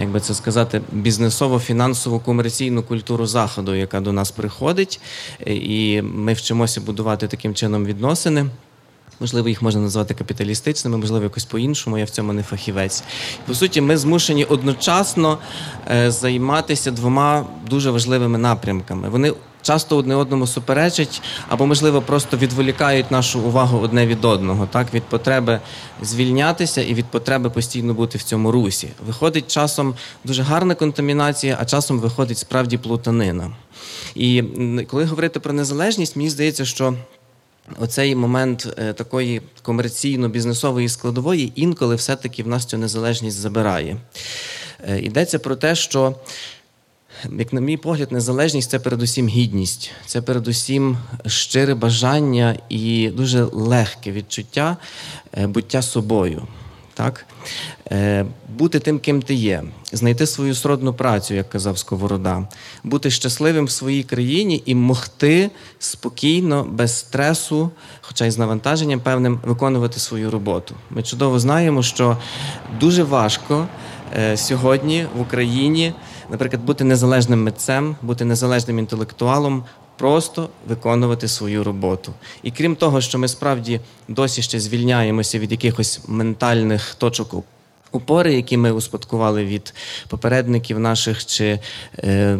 як 0.00 0.08
би 0.08 0.20
це 0.20 0.34
сказати, 0.34 0.80
бізнесово-фінансову 0.92 2.20
комерційну 2.20 2.82
культуру 2.82 3.26
заходу, 3.26 3.74
яка 3.74 4.00
до 4.00 4.12
нас 4.12 4.30
приходить, 4.30 5.00
і 5.46 6.02
ми 6.02 6.32
вчимося 6.32 6.80
будувати 6.80 7.28
таким 7.28 7.54
чином 7.54 7.84
відносини. 7.84 8.46
Можливо, 9.20 9.48
їх 9.48 9.62
можна 9.62 9.80
назвати 9.80 10.14
капіталістичними, 10.14 10.98
можливо, 10.98 11.24
якось 11.24 11.44
по-іншому. 11.44 11.98
Я 11.98 12.04
в 12.04 12.10
цьому 12.10 12.32
не 12.32 12.42
фахівець. 12.42 13.02
По 13.46 13.54
суті, 13.54 13.80
ми 13.80 13.96
змушені 13.96 14.44
одночасно 14.44 15.38
е, 15.90 16.10
займатися 16.10 16.90
двома 16.90 17.46
дуже 17.70 17.90
важливими 17.90 18.38
напрямками. 18.38 19.08
Вони 19.08 19.32
часто 19.62 19.96
одне 19.96 20.14
одному 20.14 20.46
суперечать 20.46 21.22
або, 21.48 21.66
можливо, 21.66 22.02
просто 22.02 22.36
відволікають 22.36 23.10
нашу 23.10 23.40
увагу 23.40 23.78
одне 23.78 24.06
від 24.06 24.24
одного, 24.24 24.66
так 24.66 24.94
від 24.94 25.02
потреби 25.02 25.60
звільнятися 26.02 26.82
і 26.82 26.94
від 26.94 27.06
потреби 27.06 27.50
постійно 27.50 27.94
бути 27.94 28.18
в 28.18 28.22
цьому 28.22 28.52
русі. 28.52 28.88
Виходить 29.06 29.50
часом 29.50 29.94
дуже 30.24 30.42
гарна 30.42 30.74
контамінація, 30.74 31.56
а 31.60 31.64
часом 31.64 31.98
виходить 32.00 32.38
справді 32.38 32.78
плутанина. 32.78 33.50
І 34.14 34.42
коли 34.90 35.04
говорити 35.04 35.40
про 35.40 35.52
незалежність, 35.52 36.16
мені 36.16 36.30
здається, 36.30 36.64
що 36.64 36.94
Оцей 37.78 38.14
момент 38.14 38.74
е, 38.78 38.92
такої 38.92 39.42
комерційно-бізнесової 39.62 40.88
складової 40.88 41.52
інколи 41.54 41.94
все-таки 41.94 42.42
в 42.42 42.48
нас 42.48 42.64
цю 42.64 42.78
незалежність 42.78 43.36
забирає. 43.36 43.96
Е, 44.88 45.00
йдеться 45.00 45.38
про 45.38 45.56
те, 45.56 45.74
що 45.74 46.14
як 47.38 47.52
на 47.52 47.60
мій 47.60 47.76
погляд, 47.76 48.12
незалежність 48.12 48.70
це 48.70 48.78
передусім 48.78 49.28
гідність, 49.28 49.90
це 50.06 50.22
передусім 50.22 50.98
щире 51.26 51.74
бажання 51.74 52.58
і 52.68 53.08
дуже 53.08 53.42
легке 53.42 54.12
відчуття 54.12 54.76
е, 55.38 55.46
буття 55.46 55.82
собою. 55.82 56.46
Так? 57.00 57.26
Е, 57.92 58.26
бути 58.58 58.78
тим, 58.78 58.98
ким 58.98 59.22
ти 59.22 59.34
є, 59.34 59.62
знайти 59.92 60.26
свою 60.26 60.54
сродну 60.54 60.94
працю, 60.94 61.34
як 61.34 61.50
казав 61.50 61.78
Сковорода, 61.78 62.48
бути 62.84 63.10
щасливим 63.10 63.64
в 63.64 63.70
своїй 63.70 64.02
країні 64.02 64.62
і 64.66 64.74
могти 64.74 65.50
спокійно, 65.78 66.66
без 66.70 66.98
стресу, 66.98 67.70
хоча 68.00 68.26
й 68.26 68.30
з 68.30 68.38
навантаженням 68.38 69.00
певним, 69.00 69.40
виконувати 69.44 70.00
свою 70.00 70.30
роботу. 70.30 70.74
Ми 70.90 71.02
чудово 71.02 71.38
знаємо, 71.38 71.82
що 71.82 72.16
дуже 72.80 73.02
важко 73.02 73.66
е, 74.16 74.36
сьогодні 74.36 75.06
в 75.16 75.20
Україні 75.20 75.92
наприклад, 76.30 76.64
бути 76.64 76.84
незалежним 76.84 77.42
митцем, 77.42 77.96
бути 78.02 78.24
незалежним 78.24 78.78
інтелектуалом, 78.78 79.64
просто 80.00 80.48
виконувати 80.68 81.28
свою 81.28 81.64
роботу. 81.64 82.12
І 82.42 82.50
крім 82.50 82.76
того, 82.76 83.00
що 83.00 83.18
ми 83.18 83.28
справді 83.28 83.80
досі 84.08 84.42
ще 84.42 84.60
звільняємося 84.60 85.38
від 85.38 85.50
якихось 85.50 86.00
ментальних 86.06 86.94
точок. 86.94 87.34
Упори, 87.92 88.34
які 88.34 88.56
ми 88.56 88.72
успадкували 88.72 89.44
від 89.44 89.74
попередників 90.08 90.78
наших, 90.78 91.26
чи 91.26 91.58
е, 91.98 92.38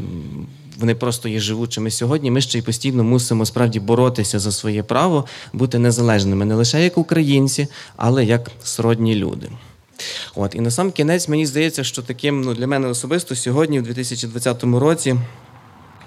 вони 0.79 0.95
просто 0.95 1.29
є 1.29 1.41
живучими 1.41 1.91
сьогодні. 1.91 2.31
Ми 2.31 2.41
ще 2.41 2.59
й 2.59 2.63
постійно 2.63 3.05
мусимо 3.05 3.47
справді 3.47 3.81
боротися 3.81 4.39
за 4.39 4.53
своє 4.53 4.83
право 4.83 5.27
бути 5.53 5.79
незалежними 5.79 6.45
не 6.45 6.55
лише 6.55 6.85
як 6.85 6.99
українці, 6.99 7.69
але 7.97 8.25
як 8.25 8.51
сродні 8.65 9.15
люди. 9.15 9.49
От 10.35 10.55
і 10.55 10.61
на 10.61 10.71
сам 10.71 10.93
кінець 10.93 11.29
мені 11.29 11.47
здається, 11.47 11.85
що 11.85 12.03
таким 12.03 12.41
ну 12.41 12.55
для 12.55 12.67
мене 12.67 12.89
особисто 12.89 13.37
сьогодні, 13.37 13.81
в 13.81 13.83
2020 13.83 14.65
році. 14.65 15.17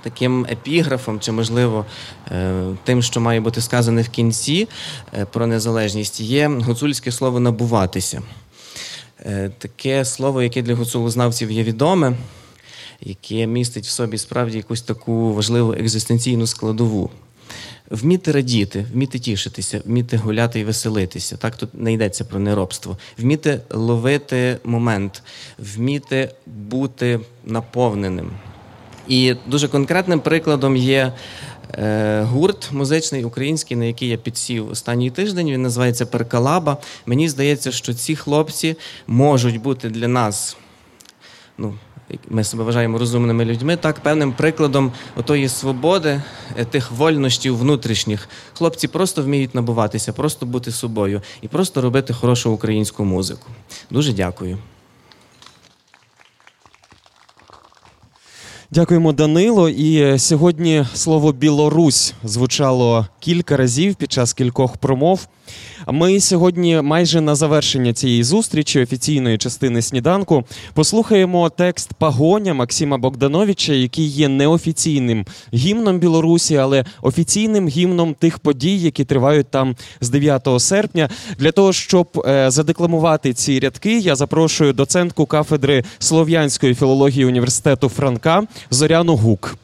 Таким 0.03 0.45
епіграфом, 0.45 1.19
чи, 1.19 1.31
можливо, 1.31 1.85
е, 2.31 2.63
тим, 2.83 3.01
що 3.01 3.21
має 3.21 3.39
бути 3.39 3.61
сказане 3.61 4.01
в 4.01 4.09
кінці 4.09 4.67
е, 5.13 5.25
про 5.25 5.47
незалежність, 5.47 6.19
є 6.19 6.47
гуцульське 6.47 7.11
слово 7.11 7.39
набуватися. 7.39 8.21
Е, 9.19 9.51
таке 9.57 10.05
слово, 10.05 10.43
яке 10.43 10.61
для 10.61 10.75
гуцулознавців 10.75 11.51
є 11.51 11.63
відоме, 11.63 12.13
яке 13.01 13.47
містить 13.47 13.85
в 13.85 13.89
собі 13.89 14.17
справді 14.17 14.57
якусь 14.57 14.81
таку 14.81 15.33
важливу 15.33 15.73
екзистенційну 15.73 16.47
складову. 16.47 17.09
Вміти 17.89 18.31
радіти, 18.31 18.85
вміти 18.93 19.19
тішитися, 19.19 19.81
вміти 19.85 20.17
гуляти 20.17 20.59
і 20.59 20.63
веселитися. 20.63 21.37
Так 21.37 21.55
тут 21.57 21.69
не 21.73 21.93
йдеться 21.93 22.25
про 22.25 22.39
неробство. 22.39 22.97
Вміти 23.17 23.61
ловити 23.69 24.57
момент, 24.63 25.23
вміти 25.57 26.31
бути 26.45 27.19
наповненим. 27.45 28.31
І 29.07 29.35
дуже 29.47 29.67
конкретним 29.67 30.19
прикладом 30.19 30.75
є 30.75 31.13
е, 31.73 32.21
гурт 32.21 32.71
музичний 32.71 33.23
український, 33.23 33.77
на 33.77 33.85
який 33.85 34.09
я 34.09 34.17
підсів 34.17 34.69
останній 34.69 35.09
тиждень. 35.09 35.51
Він 35.51 35.61
називається 35.61 36.05
Перкалаба. 36.05 36.77
Мені 37.05 37.29
здається, 37.29 37.71
що 37.71 37.93
ці 37.93 38.15
хлопці 38.15 38.75
можуть 39.07 39.61
бути 39.61 39.89
для 39.89 40.07
нас. 40.07 40.57
ну, 41.57 41.73
ми 42.29 42.43
себе 42.43 42.63
вважаємо 42.63 42.97
розумними 42.97 43.45
людьми, 43.45 43.77
так 43.77 43.99
певним 43.99 44.33
прикладом 44.33 44.91
отої 45.15 45.49
свободи, 45.49 46.21
е, 46.57 46.65
тих 46.65 46.91
вольностей 46.91 47.51
внутрішніх. 47.51 48.29
Хлопці 48.53 48.87
просто 48.87 49.21
вміють 49.23 49.55
набуватися, 49.55 50.13
просто 50.13 50.45
бути 50.45 50.71
собою 50.71 51.21
і 51.41 51.47
просто 51.47 51.81
робити 51.81 52.13
хорошу 52.13 52.51
українську 52.51 53.05
музику. 53.05 53.47
Дуже 53.89 54.13
дякую. 54.13 54.57
Дякуємо, 58.73 59.13
Данило. 59.13 59.69
І 59.69 60.01
е, 60.01 60.19
сьогодні 60.19 60.85
слово 60.93 61.31
Білорусь 61.31 62.13
звучало 62.23 63.07
кілька 63.19 63.57
разів 63.57 63.95
під 63.95 64.11
час 64.11 64.33
кількох 64.33 64.77
промов. 64.77 65.27
Ми 65.87 66.19
сьогодні, 66.19 66.81
майже 66.81 67.21
на 67.21 67.35
завершення 67.35 67.93
цієї 67.93 68.23
зустрічі, 68.23 68.81
офіційної 68.81 69.37
частини 69.37 69.81
сніданку, 69.81 70.43
послухаємо 70.73 71.49
текст 71.49 71.93
Пагоня 71.93 72.53
Максима 72.53 72.97
Богдановича, 72.97 73.73
який 73.73 74.05
є 74.05 74.27
неофіційним 74.27 75.25
гімном 75.53 75.99
Білорусі, 75.99 76.55
але 76.55 76.85
офіційним 77.01 77.67
гімном 77.67 78.13
тих 78.13 78.39
подій, 78.39 78.77
які 78.77 79.05
тривають 79.05 79.47
там 79.47 79.75
з 80.01 80.09
9 80.09 80.47
серпня. 80.57 81.09
Для 81.37 81.51
того 81.51 81.73
щоб 81.73 82.23
е, 82.27 82.51
задекламувати 82.51 83.33
ці 83.33 83.59
рядки, 83.59 83.99
я 83.99 84.15
запрошую 84.15 84.73
доцентку 84.73 85.25
кафедри 85.25 85.83
слов'янської 85.99 86.75
філології 86.75 87.25
університету 87.25 87.89
Франка 87.89 88.43
Зоряну 88.69 89.15
Гук. 89.15 89.55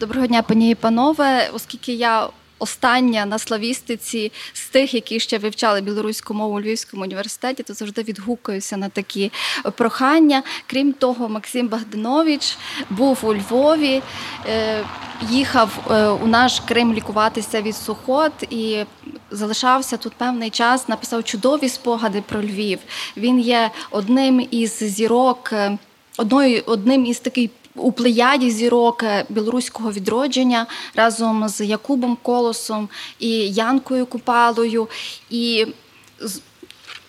Доброго 0.00 0.26
дня, 0.26 0.42
пані 0.42 0.70
і 0.70 0.74
панове. 0.74 1.50
Оскільки 1.54 1.92
я 1.92 2.28
остання 2.64 3.26
на 3.26 3.38
славістиці 3.38 4.32
з 4.52 4.66
тих, 4.68 4.94
які 4.94 5.20
ще 5.20 5.38
вивчали 5.38 5.80
білоруську 5.80 6.34
мову 6.34 6.56
у 6.56 6.60
Львівському 6.60 7.02
університеті, 7.02 7.62
то 7.62 7.74
завжди 7.74 8.02
відгукуюся 8.02 8.76
на 8.76 8.88
такі 8.88 9.32
прохання. 9.76 10.42
Крім 10.66 10.92
того, 10.92 11.28
Максим 11.28 11.68
Богданович 11.68 12.56
був 12.90 13.18
у 13.22 13.34
Львові, 13.34 14.02
е, 14.46 14.84
їхав 15.30 15.70
е, 15.90 16.08
у 16.08 16.26
наш 16.26 16.60
Крим 16.60 16.92
лікуватися 16.94 17.62
від 17.62 17.76
сухот 17.76 18.32
і 18.50 18.84
залишався 19.30 19.96
тут 19.96 20.12
певний 20.12 20.50
час. 20.50 20.88
Написав 20.88 21.24
чудові 21.24 21.68
спогади 21.68 22.22
про 22.28 22.42
Львів. 22.42 22.78
Він 23.16 23.40
є 23.40 23.70
одним 23.90 24.48
із 24.50 24.78
зірок. 24.78 25.50
Е, 25.52 25.78
одною 26.16 26.62
одним 26.66 27.06
із 27.06 27.20
таких 27.20 27.50
у 27.76 27.92
плеяді 27.92 28.50
зірок 28.50 29.02
е, 29.02 29.24
білоруського 29.28 29.92
відродження 29.92 30.66
разом 30.94 31.48
з 31.48 31.66
Якубом 31.66 32.16
Колосом 32.22 32.88
і 33.18 33.28
Янкою 33.48 34.06
Купалою. 34.06 34.88
І 35.30 35.66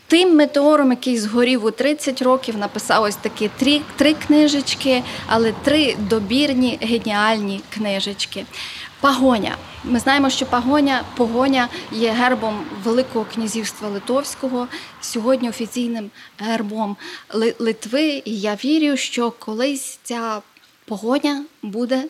Тим 0.08 0.36
метеором, 0.36 0.90
який 0.92 1.18
згорів 1.18 1.66
у 1.66 1.72
30 1.72 2.22
років, 2.22 2.58
написав 2.58 3.04
ось 3.04 3.16
такі 3.16 3.50
три 3.58 3.82
три 3.96 4.14
книжечки, 4.14 5.04
але 5.28 5.52
три 5.52 5.96
добірні 6.00 6.80
геніальні 6.82 7.62
книжечки. 7.74 8.46
Пагоня. 9.02 9.58
Ми 9.84 10.00
знаємо, 10.00 10.30
що 10.30 10.46
пагоня 10.46 11.04
погоня 11.18 11.68
є 11.92 12.12
гербом 12.12 12.66
Великого 12.84 13.26
князівства 13.34 13.90
Литовського, 13.90 14.68
сьогодні 15.02 15.50
офіційним 15.50 16.12
гербом 16.40 16.98
Литви. 17.60 18.22
І 18.26 18.40
я 18.40 18.56
вірю, 18.56 18.98
що 18.98 19.32
колись 19.32 20.00
ця 20.04 20.42
погоня 20.86 21.44
буде 21.62 22.04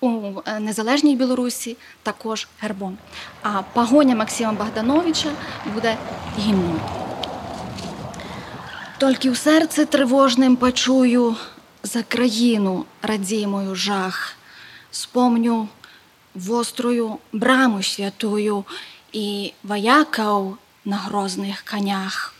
у 0.00 0.40
е, 0.46 0.60
незалежній 0.60 1.16
Білорусі 1.16 1.76
також 2.02 2.48
гербом. 2.60 2.98
А 3.42 3.62
погоня 3.62 4.14
Максима 4.16 4.52
Богдановича 4.52 5.32
буде 5.74 5.96
гімном. 6.38 6.80
Тільки 8.98 9.30
в 9.30 9.36
серце 9.36 9.86
тривожним 9.86 10.56
почую 10.56 11.36
за 11.82 12.02
країну 12.02 12.84
радімою 13.02 13.74
жах, 13.74 14.36
спомню 14.90 15.68
вострую 16.34 17.18
браму 17.32 17.82
святую 17.82 18.64
і 19.12 19.52
вояков 19.62 20.56
на 20.84 20.96
грозних 20.96 21.64
конях. 21.70 22.34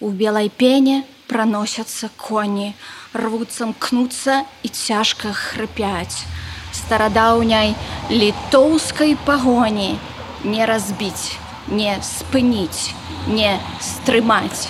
У 0.00 0.10
белой 0.10 0.48
пене 0.48 1.04
проносятся 1.26 2.10
кони, 2.16 2.74
рвутся, 3.12 3.66
мкнуться 3.66 4.44
и 4.62 4.68
тяжко 4.68 5.32
хрипять. 5.32 6.24
Стародаўняй 6.72 7.74
літоўскай 8.10 9.16
пагоні 9.24 9.98
не 10.44 10.66
разбіць, 10.66 11.36
не 11.68 11.96
спыніць, 12.02 12.92
не 13.26 13.58
стрымаць. 13.80 14.68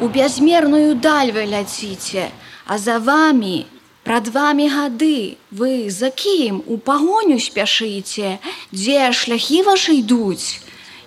У 0.00 0.08
бязмерную 0.08 0.94
даль 0.94 1.32
вы 1.32 1.46
ляціце, 1.46 2.30
а 2.66 2.78
за 2.78 2.98
вами 3.00 3.66
прад 4.04 4.28
вами 4.28 4.68
гады 4.68 5.36
вы 5.50 5.90
за 5.90 6.10
кім 6.10 6.62
у 6.66 6.78
пагоню 6.78 7.40
спяшыце, 7.40 8.38
дзе 8.70 9.12
шляхі 9.12 9.62
вашы 9.66 9.98
ідуць 10.00 10.60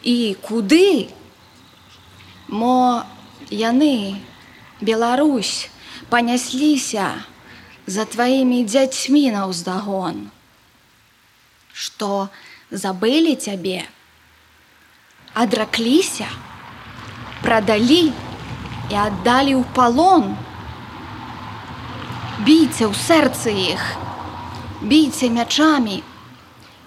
і 0.03 0.35
куды? 0.43 1.07
Мо 2.49 3.05
яны, 3.49 4.19
Беларусь, 4.81 5.69
понеслися 6.09 7.23
за 7.87 8.05
твоими 8.05 8.63
дзяцьмі 8.63 9.31
на 9.31 9.45
ўздагон, 9.51 10.29
што 11.73 12.29
забылі 12.71 13.35
цябе, 13.35 13.83
адракліся, 15.33 16.31
прадалі 17.43 18.13
і 18.89 18.95
аддалі 18.95 19.59
ў 19.59 19.63
палон. 19.75 20.31
Бійце 22.47 22.87
ў 22.87 22.95
сэрцы 22.95 23.51
іх, 23.51 23.83
бійце 24.79 25.27
мячамі, 25.27 25.99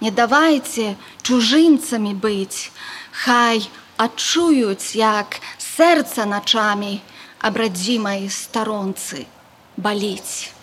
не 0.01 0.09
давайце 0.09 0.97
чужынцамі 1.21 2.17
быць, 2.17 2.73
Хай 3.13 3.69
адчуюць, 4.01 4.97
як 4.97 5.37
сэрца 5.61 6.25
начамі, 6.25 6.97
об 7.43 7.57
родимой 7.57 8.29
сторонцы 8.29 9.27
болеть. 9.75 10.53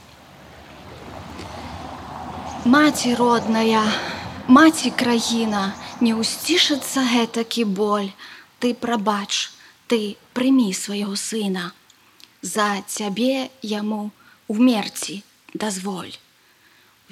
Маці 2.65 3.15
родная, 3.15 3.85
маці 4.48 4.89
краіна, 4.97 5.77
не 6.01 6.16
усцішыцца 6.16 7.05
гэтакі 7.05 7.65
боль, 7.69 8.09
ты 8.65 8.73
прабач, 8.73 9.52
ты 9.93 10.16
прымі 10.32 10.73
свайго 10.73 11.20
сына. 11.20 11.77
За 12.40 12.81
цябе 12.89 13.52
яму 13.61 14.09
умерці 14.48 15.20
дазволь. 15.52 16.16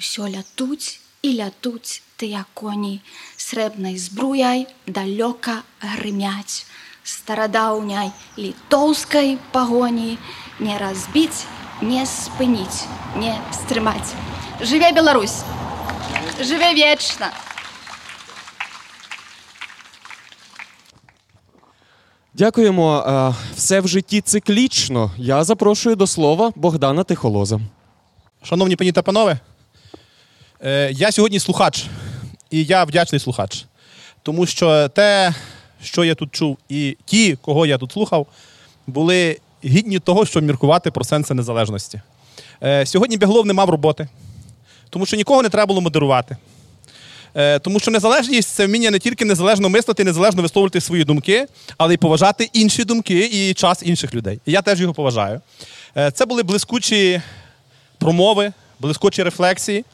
Усё 0.01 0.25
лятуць 0.33 0.97
і 1.21 1.37
лятуць 1.45 2.01
тыя 2.17 2.41
коні, 2.57 3.05
срэбнай 3.37 4.01
збруяй 4.01 4.65
далёка 4.89 5.61
грымяць 5.77 6.65
старадаўняй 7.02 8.10
літоўскай 8.38 9.38
пагоні 9.52 10.18
не 10.60 10.78
разбіць, 10.78 11.46
не 11.82 12.06
спыніць, 12.06 12.86
не 13.16 13.36
стрымаць. 13.52 14.14
Жыве 14.60 14.92
Беларусь! 14.92 15.42
Жыве 16.40 16.74
вечна! 16.74 17.30
Дякуємо. 22.34 23.34
Все 23.54 23.80
в 23.80 23.88
житті 23.88 24.20
циклічно. 24.20 25.10
Я 25.18 25.44
запрошую 25.44 25.96
до 25.96 26.06
слова 26.06 26.52
Богдана 26.56 27.04
Тихолоза. 27.04 27.60
Шановні 28.42 28.76
пані 28.76 28.92
та 28.92 29.02
панове, 29.02 29.38
е, 30.60 30.90
я 30.92 31.12
сьогодні 31.12 31.40
слухач, 31.40 31.86
і 32.50 32.64
я 32.64 32.84
вдячний 32.84 33.20
слухач, 33.20 33.64
тому 34.22 34.46
що 34.46 34.88
те, 34.88 35.34
що 35.83 36.03
я 36.03 36.15
тут 36.15 36.31
чув, 36.31 36.57
і 36.69 36.97
ті, 37.05 37.35
кого 37.41 37.65
я 37.65 37.77
тут 37.77 37.91
слухав, 37.91 38.27
були 38.87 39.37
гідні 39.65 39.99
того, 39.99 40.25
щоб 40.25 40.43
міркувати 40.43 40.91
про 40.91 41.03
сенси 41.03 41.33
незалежності. 41.33 42.01
Е, 42.63 42.85
Сьогодні 42.85 43.17
Біглов 43.17 43.45
не 43.45 43.53
мав 43.53 43.69
роботи, 43.69 44.07
тому 44.89 45.05
що 45.05 45.17
нікого 45.17 45.43
не 45.43 45.49
треба 45.49 45.65
було 45.65 45.81
модерувати. 45.81 46.37
Е, 47.35 47.59
тому 47.59 47.79
що 47.79 47.91
незалежність 47.91 48.49
це 48.49 48.65
вміння 48.65 48.91
не 48.91 48.99
тільки 48.99 49.25
незалежно 49.25 49.69
мислити, 49.69 50.03
незалежно 50.03 50.41
висловлювати 50.41 50.81
свої 50.81 51.03
думки, 51.03 51.47
але 51.77 51.93
й 51.93 51.97
поважати 51.97 52.49
інші 52.53 52.83
думки 52.83 53.29
і 53.33 53.53
час 53.53 53.83
інших 53.85 54.13
людей. 54.13 54.39
І 54.45 54.51
я 54.51 54.61
теж 54.61 54.81
його 54.81 54.93
поважаю. 54.93 55.41
Е, 55.97 56.11
це 56.11 56.25
були 56.25 56.43
блискучі 56.43 57.21
промови, 57.97 58.51
блискучі 58.79 59.23
рефлексії. 59.23 59.85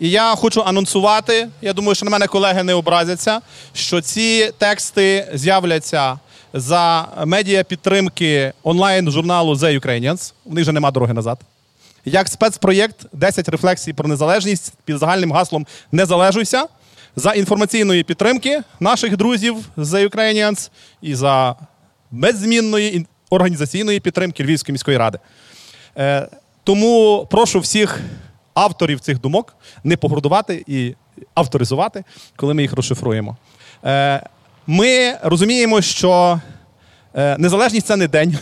І 0.00 0.10
я 0.10 0.34
хочу 0.34 0.62
анонсувати. 0.62 1.48
Я 1.62 1.72
думаю, 1.72 1.94
що 1.94 2.04
на 2.04 2.10
мене 2.10 2.26
колеги 2.26 2.62
не 2.62 2.74
образяться, 2.74 3.40
що 3.72 4.00
ці 4.00 4.52
тексти 4.58 5.28
з'являться 5.34 6.18
за 6.54 7.08
медіа 7.24 7.64
підтримки 7.64 8.52
онлайн 8.62 9.10
журналу 9.10 9.54
The 9.54 9.80
Ukrainians. 9.80 10.32
У 10.44 10.54
них 10.54 10.62
вже 10.62 10.72
нема 10.72 10.90
дороги 10.90 11.12
назад. 11.12 11.40
Як 12.04 12.28
спецпроєкт 12.28 13.06
10 13.12 13.48
рефлексій 13.48 13.92
про 13.92 14.08
незалежність 14.08 14.72
під 14.84 14.98
загальним 14.98 15.32
гаслом 15.32 15.66
Не 15.92 16.06
залежуйся 16.06 16.66
за 17.16 17.32
інформаційної 17.32 18.02
підтримки 18.02 18.62
наших 18.80 19.16
друзів 19.16 19.56
The 19.78 20.08
Ukrainians 20.08 20.70
і 21.02 21.14
за 21.14 21.56
беззмінної 22.10 23.06
організаційної 23.30 24.00
підтримки 24.00 24.44
Львівської 24.44 24.72
міської 24.72 24.96
ради. 24.96 25.18
Е, 25.98 26.28
тому 26.64 27.26
прошу 27.30 27.60
всіх 27.60 28.00
авторів 28.54 29.00
цих 29.00 29.20
думок 29.20 29.56
не 29.84 29.96
погордувати 29.96 30.64
і 30.66 30.94
авторизувати, 31.34 32.04
коли 32.36 32.54
ми 32.54 32.62
їх 32.62 32.72
розшифруємо. 32.72 33.36
Е, 33.84 34.22
ми 34.66 35.18
розуміємо, 35.22 35.80
що 35.80 36.40
е, 37.14 37.36
незалежність 37.38 37.86
це 37.86 37.96
не 37.96 38.08
день, 38.08 38.38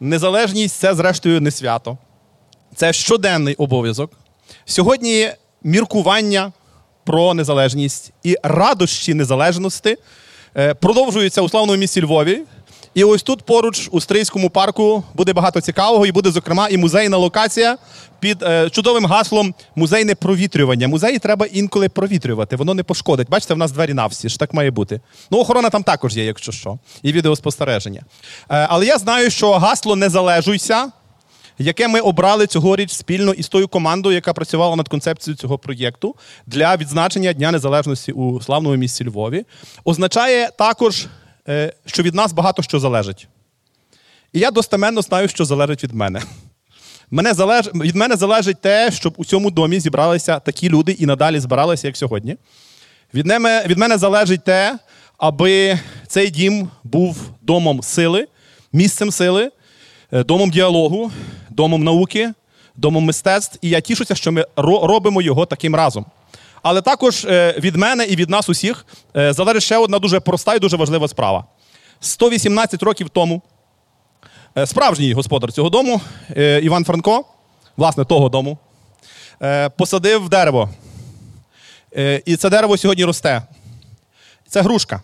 незалежність 0.00 0.76
це, 0.76 0.94
зрештою, 0.94 1.40
не 1.40 1.50
свято. 1.50 1.98
Це 2.74 2.92
щоденний 2.92 3.54
обов'язок. 3.54 4.12
Сьогодні 4.64 5.30
міркування 5.62 6.52
про 7.04 7.34
незалежність 7.34 8.12
і 8.22 8.36
радощі 8.42 9.14
незалежності 9.14 9.96
е, 10.56 10.74
продовжуються 10.74 11.42
у 11.42 11.48
славному 11.48 11.78
місті 11.78 12.02
Львові. 12.02 12.42
І 12.98 13.04
ось 13.04 13.22
тут 13.22 13.42
поруч 13.42 13.88
у 13.92 14.00
Стрийському 14.00 14.50
парку 14.50 15.04
буде 15.14 15.32
багато 15.32 15.60
цікавого, 15.60 16.06
і 16.06 16.12
буде, 16.12 16.30
зокрема, 16.30 16.68
і 16.68 16.76
музейна 16.76 17.16
локація 17.16 17.78
під 18.20 18.42
е, 18.42 18.70
чудовим 18.70 19.06
гаслом 19.06 19.54
музейне 19.76 20.14
провітрювання. 20.14 20.88
Музеї 20.88 21.18
треба 21.18 21.46
інколи 21.46 21.88
провітрювати, 21.88 22.56
воно 22.56 22.74
не 22.74 22.82
пошкодить. 22.82 23.28
Бачите, 23.28 23.54
в 23.54 23.58
нас 23.58 23.72
двері 23.72 23.94
навсі, 23.94 24.28
ж 24.28 24.38
так 24.38 24.54
має 24.54 24.70
бути. 24.70 25.00
Ну, 25.30 25.38
охорона 25.38 25.70
там 25.70 25.82
також 25.82 26.16
є, 26.16 26.24
якщо 26.24 26.52
що, 26.52 26.78
і 27.02 27.12
відеоспостереження. 27.12 28.02
Е, 28.50 28.66
але 28.70 28.86
я 28.86 28.98
знаю, 28.98 29.30
що 29.30 29.52
гасло 29.52 29.96
не 29.96 30.08
залежуйся. 30.08 30.90
Яке 31.58 31.88
ми 31.88 32.00
обрали 32.00 32.46
цьогоріч 32.46 32.92
спільно 32.92 33.32
із 33.32 33.48
тою 33.48 33.68
командою, 33.68 34.14
яка 34.14 34.32
працювала 34.32 34.76
над 34.76 34.88
концепцією 34.88 35.36
цього 35.36 35.58
проєкту 35.58 36.14
для 36.46 36.76
відзначення 36.76 37.32
Дня 37.32 37.50
Незалежності 37.50 38.12
у 38.12 38.40
славному 38.40 38.76
місті 38.76 39.04
Львові, 39.04 39.44
означає 39.84 40.50
також 40.58 41.06
що 41.86 42.02
від 42.02 42.14
нас 42.14 42.32
багато 42.32 42.62
що 42.62 42.80
залежить. 42.80 43.28
І 44.32 44.38
я 44.38 44.50
достеменно 44.50 45.02
знаю, 45.02 45.28
що 45.28 45.44
залежить 45.44 45.84
від 45.84 45.94
мене. 45.94 46.22
Мене 47.10 47.34
залеж... 47.34 47.70
Від 47.74 47.96
мене 47.96 48.16
залежить 48.16 48.60
те, 48.60 48.90
щоб 48.92 49.14
у 49.16 49.24
цьому 49.24 49.50
домі 49.50 49.80
зібралися 49.80 50.38
такі 50.38 50.68
люди 50.68 50.92
і 50.92 51.06
надалі 51.06 51.40
збиралися, 51.40 51.86
як 51.86 51.96
сьогодні. 51.96 52.36
Від 53.14 53.26
мене, 53.26 53.64
від 53.66 53.78
мене 53.78 53.98
залежить 53.98 54.44
те, 54.44 54.78
аби 55.18 55.78
цей 56.06 56.30
дім 56.30 56.68
був 56.84 57.16
домом 57.42 57.82
сили, 57.82 58.28
місцем 58.72 59.10
сили, 59.10 59.50
е, 60.12 60.24
домом 60.24 60.50
діалогу, 60.50 61.12
домом 61.50 61.84
науки, 61.84 62.32
домом 62.76 63.04
мистецтв. 63.04 63.58
І 63.62 63.68
я 63.68 63.80
тішуся, 63.80 64.14
що 64.14 64.32
ми 64.32 64.46
робимо 64.56 65.22
його 65.22 65.46
таким 65.46 65.74
разом. 65.74 66.06
Але 66.62 66.80
також 66.82 67.24
е, 67.24 67.54
від 67.58 67.76
мене 67.76 68.04
і 68.04 68.16
від 68.16 68.30
нас 68.30 68.48
усіх 68.48 68.86
е, 69.16 69.32
залежить 69.32 69.62
ще 69.62 69.76
одна 69.76 69.98
дуже 69.98 70.20
проста 70.20 70.54
і 70.54 70.58
дуже 70.58 70.76
важлива 70.76 71.08
справа. 71.08 71.44
118 72.00 72.82
років 72.82 73.08
тому 73.08 73.42
е, 74.58 74.66
справжній 74.66 75.12
господар 75.12 75.52
цього 75.52 75.70
дому, 75.70 76.00
Іван 76.36 76.84
Франко, 76.84 77.24
власне, 77.76 78.04
того 78.04 78.28
дому, 78.28 78.58
посадив 79.76 80.28
дерево. 80.28 80.70
І 82.24 82.36
це 82.36 82.50
дерево 82.50 82.76
сьогодні 82.76 83.04
росте. 83.04 83.42
Це 84.48 84.62
грушка. 84.62 85.02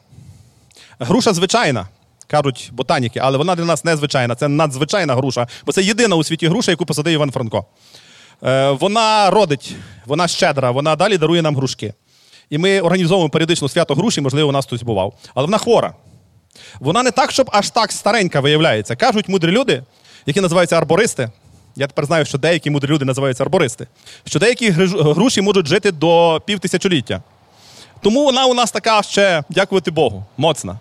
Груша 0.99 1.33
звичайна, 1.33 1.89
кажуть 2.27 2.71
ботаніки, 2.73 3.21
але 3.21 3.39
вона 3.39 3.55
для 3.55 3.65
нас 3.65 3.85
незвичайна. 3.85 4.35
Це 4.35 4.49
надзвичайна 4.49 5.15
груша, 5.15 5.47
бо 5.67 5.73
це 5.73 5.83
єдина 5.83 6.17
у 6.17 6.25
світі 6.25 6.49
груша, 6.49 6.71
яку 6.71 6.87
посадив 6.87 7.13
Іван 7.13 7.31
Франко. 7.31 7.67
Е, 8.43 8.71
вона 8.71 9.31
родить, 9.31 9.77
вона 10.07 10.29
щедра, 10.29 10.71
вона 10.71 10.97
далі 10.97 11.19
дарує 11.19 11.43
нам 11.43 11.57
грушки. 11.57 11.95
І 12.51 12.59
ми 12.59 12.81
організовуємо 12.81 13.31
періодично 13.31 13.69
свято 13.69 13.95
груші, 13.95 14.21
можливо, 14.21 14.49
у 14.49 14.53
нас 14.53 14.67
хтось 14.67 14.83
бував. 14.83 15.15
Але 15.35 15.47
вона 15.47 15.59
хвора. 15.59 15.95
Вона 16.81 17.03
не 17.03 17.11
так, 17.11 17.31
щоб 17.31 17.51
аж 17.53 17.71
так 17.71 17.93
старенька 17.93 18.41
виявляється. 18.41 18.97
Кажуть 18.97 19.29
мудрі 19.29 19.51
люди, 19.51 19.83
які 20.27 20.41
називаються 20.41 20.77
арбористи. 20.77 21.31
Я 21.77 21.87
тепер 21.87 22.07
знаю, 22.07 22.25
що 22.25 22.39
деякі 22.39 22.71
мудрі 22.71 22.89
люди 22.89 23.05
називаються 23.05 23.45
арбористи, 23.45 23.87
що 24.25 24.39
деякі 24.39 24.71
груші 24.71 25.41
можуть 25.41 25.67
жити 25.67 25.93
до 25.93 26.43
півтисячоліття. 26.47 27.23
Тому 28.01 28.25
вона 28.25 28.47
у 28.47 28.55
нас 28.55 28.71
така 28.71 29.03
ще, 29.03 29.45
дякувати 29.51 29.91
Богу, 29.91 30.25
моцна. 30.37 30.79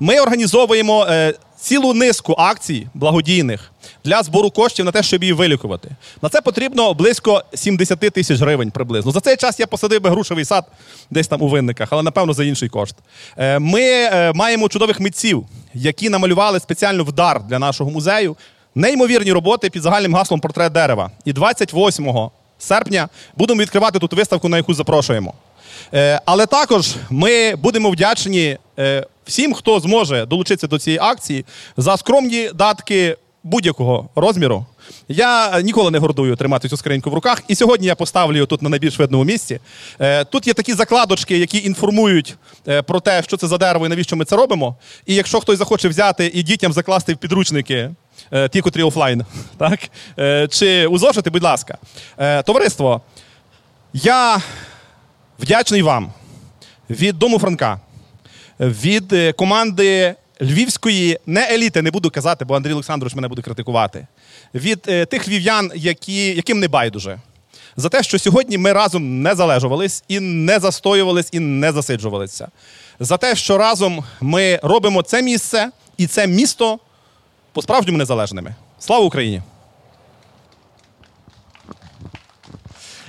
Ми 0.00 0.20
організовуємо 0.20 1.06
е, 1.06 1.34
цілу 1.56 1.94
низку 1.94 2.34
акцій 2.38 2.86
благодійних 2.94 3.72
для 4.04 4.22
збору 4.22 4.50
коштів 4.50 4.84
на 4.84 4.92
те, 4.92 5.02
щоб 5.02 5.22
її 5.22 5.32
вилікувати. 5.32 5.90
На 6.22 6.28
це 6.28 6.40
потрібно 6.40 6.94
близько 6.94 7.44
70 7.54 7.98
тисяч 7.98 8.40
гривень 8.40 8.70
приблизно. 8.70 9.12
За 9.12 9.20
цей 9.20 9.36
час 9.36 9.60
я 9.60 9.66
посадив 9.66 10.00
би 10.02 10.10
грушевий 10.10 10.44
сад 10.44 10.64
десь 11.10 11.28
там 11.28 11.42
у 11.42 11.48
винниках, 11.48 11.88
але 11.90 12.02
напевно 12.02 12.32
за 12.32 12.44
інший 12.44 12.68
кошт. 12.68 12.96
Е, 13.36 13.58
ми 13.58 13.82
е, 13.82 14.32
маємо 14.32 14.68
чудових 14.68 15.00
митців, 15.00 15.46
які 15.74 16.08
намалювали 16.08 16.60
спеціально 16.60 17.04
в 17.04 17.12
дар 17.12 17.42
для 17.42 17.58
нашого 17.58 17.90
музею. 17.90 18.36
Неймовірні 18.74 19.32
роботи 19.32 19.70
під 19.70 19.82
загальним 19.82 20.14
гаслом 20.14 20.40
портрет 20.40 20.72
дерева. 20.72 21.10
І 21.24 21.32
28 21.32 22.30
серпня 22.58 23.08
будемо 23.36 23.60
відкривати 23.60 23.98
тут 23.98 24.12
виставку, 24.12 24.48
на 24.48 24.56
яку 24.56 24.74
запрошуємо. 24.74 25.34
Е, 25.94 26.20
але 26.24 26.46
також 26.46 26.94
ми 27.10 27.56
будемо 27.56 27.90
вдячні 27.90 28.58
всім, 29.26 29.54
хто 29.54 29.80
зможе 29.80 30.26
долучитися 30.26 30.66
до 30.66 30.78
цієї 30.78 30.98
акції 31.02 31.44
за 31.76 31.96
скромні 31.96 32.50
датки 32.54 33.16
будь-якого 33.44 34.08
розміру. 34.14 34.66
Я 35.08 35.60
ніколи 35.60 35.90
не 35.90 35.98
гордую 35.98 36.36
тримати 36.36 36.68
цю 36.68 36.76
скриньку 36.76 37.10
в 37.10 37.14
руках. 37.14 37.42
І 37.48 37.54
сьогодні 37.54 37.86
я 37.86 37.94
поставлю 37.94 38.34
її 38.34 38.46
тут 38.46 38.62
на 38.62 38.68
найбільш 38.68 38.98
видному 38.98 39.24
місці. 39.24 39.60
Е, 40.00 40.24
тут 40.24 40.46
є 40.46 40.54
такі 40.54 40.74
закладочки, 40.74 41.38
які 41.38 41.58
інформують 41.58 42.36
е, 42.68 42.82
про 42.82 43.00
те, 43.00 43.22
що 43.22 43.36
це 43.36 43.46
за 43.46 43.58
дерево 43.58 43.86
і 43.86 43.88
навіщо 43.88 44.16
ми 44.16 44.24
це 44.24 44.36
робимо. 44.36 44.76
І 45.06 45.14
якщо 45.14 45.40
хтось 45.40 45.58
захоче 45.58 45.88
взяти 45.88 46.30
і 46.34 46.42
дітям 46.42 46.72
закласти 46.72 47.14
в 47.14 47.16
підручники, 47.16 47.90
е, 48.32 48.48
ті, 48.48 48.60
котрі 48.60 48.82
офлайн, 48.82 49.24
так? 49.58 49.80
чи 50.50 50.86
у 50.86 50.98
зошити, 50.98 51.30
будь 51.30 51.42
ласка. 51.42 51.78
Товариство, 52.44 53.00
я 53.92 54.42
вдячний 55.38 55.82
вам 55.82 56.12
від 56.90 57.18
Дому 57.18 57.38
Франка 57.38 57.80
від 58.60 59.12
е, 59.12 59.32
команди 59.32 60.14
львівської 60.40 61.18
не 61.26 61.54
еліти, 61.54 61.82
не 61.82 61.90
буду 61.90 62.10
казати, 62.10 62.44
бо 62.44 62.56
Андрій 62.56 62.72
Олександрович 62.72 63.14
мене 63.14 63.28
буде 63.28 63.42
критикувати. 63.42 64.06
Від 64.54 64.84
е, 64.88 65.06
тих 65.06 65.28
львів'ян, 65.28 65.70
які, 65.74 66.26
яким 66.26 66.60
не 66.60 66.68
байдуже. 66.68 67.18
За 67.76 67.88
те, 67.88 68.02
що 68.02 68.18
сьогодні 68.18 68.58
ми 68.58 68.72
разом 68.72 69.22
не 69.22 69.34
залежувались 69.34 70.04
і 70.08 70.20
не 70.20 70.58
застоювались, 70.58 71.28
і 71.32 71.40
не 71.40 71.72
засиджувалися. 71.72 72.48
За 73.00 73.16
те, 73.16 73.34
що 73.36 73.58
разом 73.58 74.04
ми 74.20 74.60
робимо 74.62 75.02
це 75.02 75.22
місце 75.22 75.70
і 75.96 76.06
це 76.06 76.26
місто 76.26 76.78
по-справжньому 77.52 77.98
незалежними. 77.98 78.54
Слава 78.78 79.04
Україні! 79.04 79.42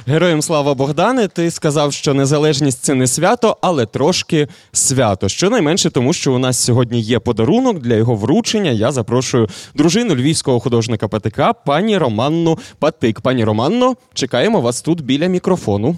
Героям 0.07 0.41
слава 0.41 0.73
Богдане, 0.73 1.27
ти 1.27 1.51
сказав, 1.51 1.93
що 1.93 2.13
незалежність 2.13 2.83
це 2.83 2.93
не 2.93 3.07
свято, 3.07 3.57
але 3.61 3.85
трошки 3.85 4.47
свято. 4.71 5.29
Щонайменше 5.29 5.89
тому, 5.89 6.13
що 6.13 6.33
у 6.33 6.37
нас 6.37 6.59
сьогодні 6.59 7.01
є 7.01 7.19
подарунок 7.19 7.79
для 7.79 7.95
його 7.95 8.15
вручення. 8.15 8.71
Я 8.71 8.91
запрошую 8.91 9.47
дружину 9.75 10.15
львівського 10.15 10.59
художника 10.59 11.07
ПТК, 11.07 11.41
пані 11.65 11.97
Романну 11.97 12.59
Патик. 12.79 13.21
Пані 13.21 13.43
Романно, 13.43 13.95
чекаємо 14.13 14.61
вас 14.61 14.81
тут 14.81 15.01
біля 15.01 15.27
мікрофону. 15.27 15.97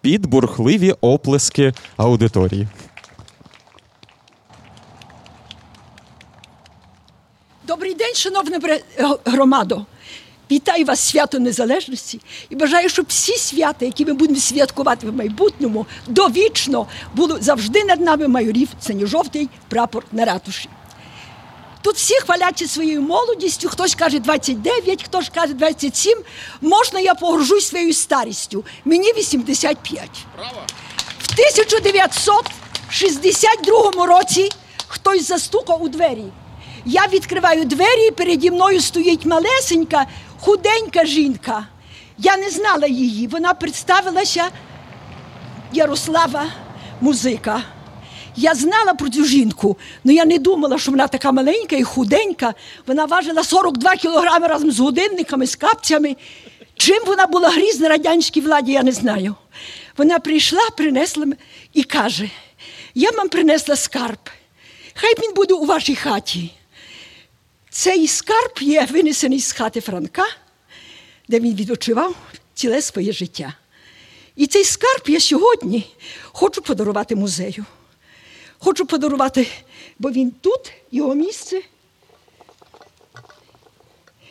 Під 0.00 0.26
бурхливі 0.26 0.94
оплески 1.00 1.72
аудиторії. 1.96 2.68
Добрий 7.66 7.94
день, 7.94 8.14
шановна 8.14 8.78
громадо. 9.24 9.86
Вітаю 10.50 10.84
вас 10.84 11.00
свято 11.00 11.38
Незалежності 11.38 12.20
і 12.50 12.56
бажаю, 12.56 12.88
щоб 12.88 13.06
всі 13.08 13.36
свята, 13.36 13.84
які 13.84 14.04
ми 14.04 14.12
будемо 14.12 14.40
святкувати 14.40 15.06
в 15.06 15.16
майбутньому, 15.16 15.86
довічно 16.06 16.86
було 17.14 17.38
завжди 17.40 17.84
над 17.84 18.00
нами 18.00 18.28
майорів 18.28 18.68
синьо-жовтий 18.80 19.48
прапор 19.68 20.04
на 20.12 20.24
ратуші. 20.24 20.68
Тут 21.82 21.96
всі 21.96 22.14
хваляться 22.14 22.68
своєю 22.68 23.02
молодістю, 23.02 23.68
хтось 23.68 23.94
каже 23.94 24.18
29, 24.18 25.02
хтось 25.02 25.30
каже 25.34 25.54
27. 25.54 26.18
Можна 26.60 27.00
я 27.00 27.14
погружусь 27.14 27.68
своєю 27.68 27.94
старістю. 27.94 28.64
Мені 28.84 29.12
85. 29.12 30.10
Браво! 30.36 30.60
В 31.18 31.32
1962 31.32 34.06
році 34.06 34.48
хтось 34.86 35.28
застукав 35.28 35.82
у 35.82 35.88
двері. 35.88 36.24
Я 36.84 37.06
відкриваю 37.12 37.64
двері, 37.64 38.06
і 38.08 38.10
переді 38.10 38.50
мною 38.50 38.80
стоїть 38.80 39.26
малесенька, 39.26 40.06
худенька 40.40 41.04
жінка. 41.04 41.66
Я 42.18 42.36
не 42.36 42.50
знала 42.50 42.86
її. 42.86 43.26
Вона 43.26 43.54
представилася 43.54 44.48
Ярослава 45.72 46.46
музика. 47.00 47.62
Я 48.36 48.54
знала 48.54 48.94
про 48.94 49.08
цю 49.08 49.24
жінку, 49.24 49.76
але 50.04 50.14
я 50.14 50.24
не 50.24 50.38
думала, 50.38 50.78
що 50.78 50.90
вона 50.90 51.08
така 51.08 51.32
маленька 51.32 51.76
і 51.76 51.82
худенька. 51.82 52.54
Вона 52.86 53.04
важила 53.04 53.44
42 53.44 53.96
кілограми 53.96 54.46
разом 54.46 54.70
з 54.70 54.80
годинниками, 54.80 55.46
з 55.46 55.56
капцями. 55.56 56.16
Чим 56.76 57.04
вона 57.06 57.26
була 57.26 57.48
грізна 57.48 57.88
радянській 57.88 58.40
владі, 58.40 58.72
я 58.72 58.82
не 58.82 58.92
знаю. 58.92 59.34
Вона 59.96 60.18
прийшла, 60.18 60.70
принесла 60.76 61.26
і 61.74 61.82
каже: 61.82 62.30
я 62.94 63.10
вам 63.10 63.28
принесла 63.28 63.76
скарб. 63.76 64.30
Хай 64.94 65.14
він 65.22 65.34
буде 65.34 65.54
у 65.54 65.64
вашій 65.64 65.96
хаті. 65.96 66.50
Цей 67.78 68.08
скарб 68.08 68.52
є 68.60 68.86
винесений 68.90 69.40
з 69.40 69.52
хати 69.52 69.80
Франка, 69.80 70.26
де 71.28 71.40
він 71.40 71.54
відпочивав 71.54 72.16
ціле 72.54 72.82
своє 72.82 73.12
життя. 73.12 73.54
І 74.36 74.46
цей 74.46 74.64
скарб 74.64 75.02
я 75.06 75.20
сьогодні 75.20 75.94
хочу 76.24 76.62
подарувати 76.62 77.16
музею. 77.16 77.64
Хочу 78.58 78.86
подарувати, 78.86 79.48
бо 79.98 80.10
він 80.10 80.30
тут, 80.30 80.72
його 80.90 81.14
місце. 81.14 81.62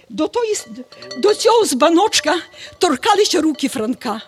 До, 0.10 0.28
тої, 0.28 0.56
до 1.18 1.34
цього 1.34 1.66
збаночка 1.66 2.42
торкалися 2.78 3.42
руки 3.42 3.68
Франка. 3.68 4.22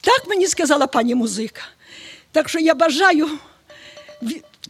Так 0.00 0.28
мені 0.28 0.46
сказала 0.46 0.86
пані 0.86 1.14
музика. 1.14 1.62
Так 2.32 2.48
що 2.48 2.58
я 2.58 2.74
бажаю 2.74 3.28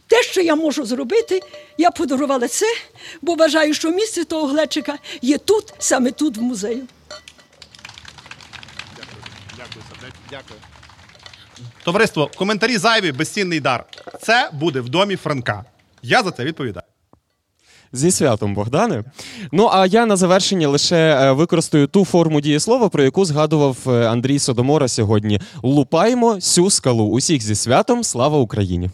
те, 0.07 0.23
що 0.23 0.41
я 0.41 0.55
можу 0.55 0.85
зробити, 0.85 1.41
я 1.79 1.91
подарувала 1.91 2.47
це, 2.47 2.65
бо 3.21 3.35
вважаю, 3.35 3.73
що 3.73 3.91
місце 3.91 4.25
того 4.25 4.47
глечика 4.47 4.97
є 5.21 5.37
тут, 5.37 5.73
саме 5.79 6.11
тут, 6.11 6.37
в 6.37 6.41
музею. 6.41 6.83
Дякую. 9.57 9.85
Дякую. 10.29 10.59
Товариство, 11.83 12.31
коментарі 12.37 12.77
зайві, 12.77 13.11
безцінний 13.11 13.59
дар. 13.59 13.85
Це 14.21 14.49
буде 14.53 14.79
в 14.81 14.89
домі 14.89 15.15
Франка. 15.15 15.65
Я 16.01 16.23
за 16.23 16.31
це 16.31 16.43
відповідаю. 16.43 16.83
Зі 17.91 18.11
святом, 18.11 18.53
Богдане. 18.53 19.03
Ну 19.51 19.69
а 19.73 19.85
я 19.85 20.05
на 20.05 20.15
завершення 20.15 20.67
лише 20.67 20.95
е, 20.95 21.31
використаю 21.31 21.87
ту 21.87 22.05
форму 22.05 22.41
дієслова, 22.41 22.89
про 22.89 23.03
яку 23.03 23.25
згадував 23.25 23.77
е, 23.87 24.07
Андрій 24.07 24.39
Содомора 24.39 24.87
сьогодні. 24.87 25.41
Лупаймо 25.63 26.41
сю 26.41 26.69
скалу. 26.69 27.05
Усіх 27.05 27.41
зі 27.41 27.55
святом. 27.55 28.03
Слава 28.03 28.37
Україні! 28.37 28.89